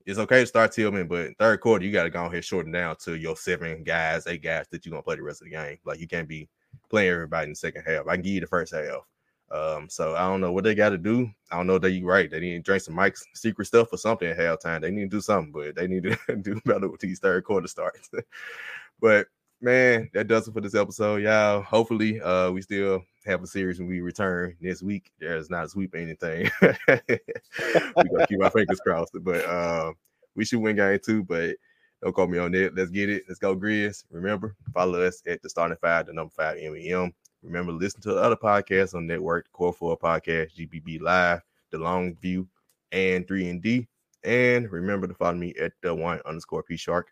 it's 0.06 0.18
okay 0.18 0.40
to 0.40 0.46
start 0.46 0.72
Tillman, 0.72 1.06
but 1.06 1.36
third 1.38 1.60
quarter 1.60 1.84
you 1.84 1.92
got 1.92 2.04
to 2.04 2.10
go 2.10 2.24
ahead 2.24 2.44
shorten 2.44 2.72
down 2.72 2.96
to 3.04 3.16
your 3.16 3.36
seven 3.36 3.84
guys, 3.84 4.26
eight 4.26 4.42
guys 4.42 4.66
that 4.70 4.84
you're 4.84 4.90
gonna 4.90 5.02
play 5.02 5.16
the 5.16 5.22
rest 5.22 5.42
of 5.42 5.46
the 5.46 5.52
game. 5.52 5.78
Like 5.84 6.00
you 6.00 6.08
can't 6.08 6.28
be 6.28 6.48
playing 6.88 7.10
everybody 7.10 7.44
in 7.44 7.50
the 7.50 7.56
second 7.56 7.84
half. 7.86 8.06
I 8.06 8.14
can 8.14 8.22
give 8.22 8.32
you 8.32 8.40
the 8.40 8.46
first 8.46 8.74
half. 8.74 9.06
Um, 9.52 9.88
so 9.88 10.14
I 10.14 10.20
don't 10.28 10.40
know 10.40 10.52
what 10.52 10.64
they 10.64 10.76
got 10.76 10.90
to 10.90 10.98
do. 10.98 11.28
I 11.50 11.56
don't 11.56 11.66
know 11.66 11.78
that 11.78 11.90
you 11.90 12.06
right. 12.06 12.30
They 12.30 12.38
need 12.38 12.52
to 12.54 12.60
drink 12.60 12.82
some 12.82 12.94
Mike's 12.94 13.24
secret 13.34 13.66
stuff 13.66 13.92
or 13.92 13.96
something 13.96 14.28
at 14.28 14.38
halftime. 14.38 14.80
They 14.80 14.92
need 14.92 15.10
to 15.10 15.16
do 15.16 15.20
something, 15.20 15.50
but 15.52 15.74
they 15.74 15.88
need 15.88 16.04
to 16.04 16.36
do 16.42 16.60
better 16.64 16.88
with 16.88 17.00
these 17.00 17.18
third 17.18 17.44
quarter 17.44 17.66
starts. 17.66 18.10
but 19.00 19.26
man, 19.60 20.10
that 20.14 20.28
does 20.28 20.48
it 20.48 20.52
for 20.52 20.60
this 20.60 20.74
episode, 20.74 21.22
y'all. 21.22 21.62
Hopefully, 21.62 22.20
uh, 22.20 22.50
we 22.50 22.62
still 22.62 23.02
have 23.26 23.42
a 23.42 23.46
series 23.46 23.78
when 23.78 23.88
we 23.88 24.00
return 24.00 24.56
next 24.60 24.82
week. 24.82 25.10
There's 25.18 25.50
not 25.50 25.66
a 25.66 25.68
sweep 25.68 25.94
anything. 25.94 26.50
we 26.62 26.68
gonna 26.88 28.26
keep 28.28 28.42
our 28.42 28.50
fingers 28.50 28.80
crossed, 28.80 29.12
but 29.22 29.44
uh, 29.44 29.92
we 30.34 30.44
should 30.44 30.60
win 30.60 30.76
game 30.76 30.98
two. 31.04 31.22
But 31.24 31.56
don't 32.02 32.14
call 32.14 32.26
me 32.26 32.38
on 32.38 32.52
that. 32.52 32.74
Let's 32.74 32.90
get 32.90 33.10
it. 33.10 33.24
Let's 33.28 33.38
go, 33.38 33.54
Grizz. 33.54 34.04
Remember, 34.10 34.56
follow 34.72 35.02
us 35.02 35.22
at 35.26 35.42
the 35.42 35.50
starting 35.50 35.76
five, 35.80 36.06
the 36.06 36.12
number 36.12 36.32
five 36.34 36.56
MEM. 36.56 37.12
Remember, 37.42 37.72
listen 37.72 38.00
to 38.02 38.12
the 38.12 38.20
other 38.20 38.36
podcasts 38.36 38.94
on 38.94 39.06
network, 39.06 39.44
the 39.44 39.50
Core 39.50 39.72
Four 39.72 39.98
Podcast, 39.98 40.56
GBB 40.56 41.00
Live, 41.00 41.40
The 41.70 41.78
Long 41.78 42.14
View, 42.16 42.48
and 42.92 43.26
Three 43.26 43.48
and 43.48 43.62
D. 43.62 43.88
And 44.24 44.70
remember 44.70 45.06
to 45.06 45.14
follow 45.14 45.36
me 45.36 45.54
at 45.60 45.72
the 45.82 45.94
one 45.94 46.20
underscore 46.26 46.62
P 46.62 46.76
Shark 46.76 47.08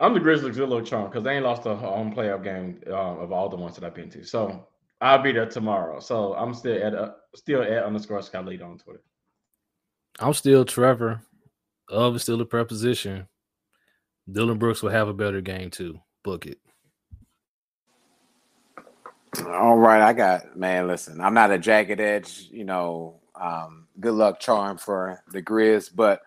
I'm 0.00 0.14
the 0.14 0.20
Grizzlies 0.20 0.58
a 0.58 0.66
little 0.66 0.84
charmed 0.84 1.10
because 1.10 1.24
they 1.24 1.34
ain't 1.34 1.44
lost 1.44 1.66
a 1.66 1.74
home 1.74 2.14
playoff 2.14 2.44
game 2.44 2.80
uh, 2.86 2.92
of 2.92 3.32
all 3.32 3.48
the 3.48 3.56
ones 3.56 3.74
that 3.74 3.84
I've 3.84 3.94
been 3.94 4.10
to. 4.10 4.24
So 4.24 4.68
I'll 5.00 5.22
be 5.22 5.32
there 5.32 5.46
tomorrow. 5.46 5.98
So 5.98 6.34
I'm 6.34 6.54
still 6.54 6.80
at 6.82 6.94
uh, 6.94 7.12
still 7.34 7.62
at 7.62 7.84
underscore 7.84 8.22
Scott 8.22 8.46
Lead 8.46 8.62
on 8.62 8.78
Twitter. 8.78 9.02
I'm 10.20 10.34
still 10.34 10.64
Trevor. 10.64 11.22
Of 11.90 12.16
is 12.16 12.22
still 12.22 12.40
a 12.40 12.44
preposition. 12.44 13.28
Dillon 14.30 14.58
Brooks 14.58 14.82
will 14.82 14.90
have 14.90 15.08
a 15.08 15.14
better 15.14 15.40
game 15.40 15.70
too. 15.70 15.98
Book 16.22 16.46
it. 16.46 16.58
All 19.46 19.78
right, 19.78 20.02
I 20.02 20.12
got 20.12 20.56
man. 20.56 20.86
Listen, 20.86 21.20
I'm 21.20 21.34
not 21.34 21.50
a 21.50 21.58
jagged 21.58 22.00
edge, 22.00 22.48
you 22.50 22.64
know, 22.64 23.20
um, 23.40 23.86
good 24.00 24.14
luck 24.14 24.40
charm 24.40 24.78
for 24.78 25.22
the 25.32 25.42
Grizz, 25.42 25.90
but 25.94 26.20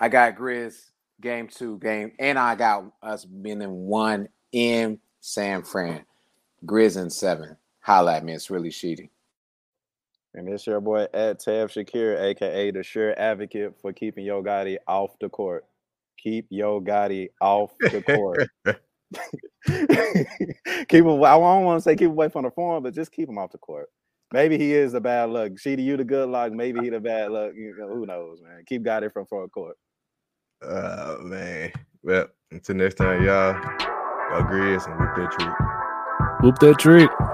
I 0.00 0.08
got 0.08 0.36
Grizz 0.36 0.74
game 1.20 1.48
two 1.48 1.78
game, 1.78 2.12
and 2.18 2.38
I 2.38 2.54
got 2.54 2.84
us 3.02 3.24
being 3.24 3.62
in 3.62 3.70
one 3.70 4.28
in 4.52 4.98
San 5.20 5.62
Fran. 5.62 6.04
Grizz 6.64 7.00
in 7.00 7.10
seven. 7.10 7.56
Holla 7.80 8.16
at 8.16 8.24
me. 8.24 8.32
It's 8.32 8.50
really 8.50 8.70
cheating. 8.70 9.10
And 10.34 10.48
it's 10.48 10.66
your 10.66 10.80
boy 10.80 11.06
at 11.14 11.40
Tab 11.40 11.70
Shakir, 11.70 12.20
aka 12.20 12.70
the 12.70 12.82
sure 12.82 13.18
advocate 13.18 13.74
for 13.80 13.92
keeping 13.92 14.24
Yo 14.24 14.42
Gotti 14.42 14.76
off 14.86 15.18
the 15.20 15.28
court. 15.28 15.64
Keep 16.18 16.46
Yo 16.50 16.80
Gotti 16.80 17.28
off 17.40 17.72
the 17.80 18.02
court. 18.02 18.48
keep 20.88 21.04
him. 21.04 21.24
I 21.24 21.38
don't 21.38 21.64
want 21.64 21.78
to 21.78 21.82
say 21.82 21.96
keep 21.96 22.08
away 22.08 22.28
from 22.28 22.44
the 22.44 22.50
form, 22.50 22.82
but 22.82 22.94
just 22.94 23.12
keep 23.12 23.28
him 23.28 23.38
off 23.38 23.52
the 23.52 23.58
court. 23.58 23.88
Maybe 24.32 24.58
he 24.58 24.74
is 24.74 24.92
the 24.92 25.00
bad 25.00 25.30
luck. 25.30 25.52
Sheedy, 25.58 25.84
you 25.84 25.96
the 25.96 26.04
good 26.04 26.28
luck. 26.28 26.52
Maybe 26.52 26.80
he 26.80 26.90
the 26.90 27.00
bad 27.00 27.30
luck. 27.30 27.52
You 27.54 27.74
know, 27.78 27.88
who 27.88 28.06
knows, 28.06 28.40
man? 28.42 28.64
Keep 28.66 28.82
Gotti 28.84 29.12
from 29.12 29.26
front 29.26 29.52
court. 29.52 29.76
Oh 30.68 31.18
man. 31.22 31.72
Well, 32.02 32.26
until 32.50 32.76
next 32.76 32.96
time, 32.96 33.22
y'all. 33.24 33.54
Y'all 34.30 34.42
Grizz 34.42 34.86
and 34.86 34.98
whoop 34.98 35.14
that 35.16 35.30
treat. 35.38 36.42
Whoop 36.42 36.58
that 36.58 36.78
treat. 36.78 37.25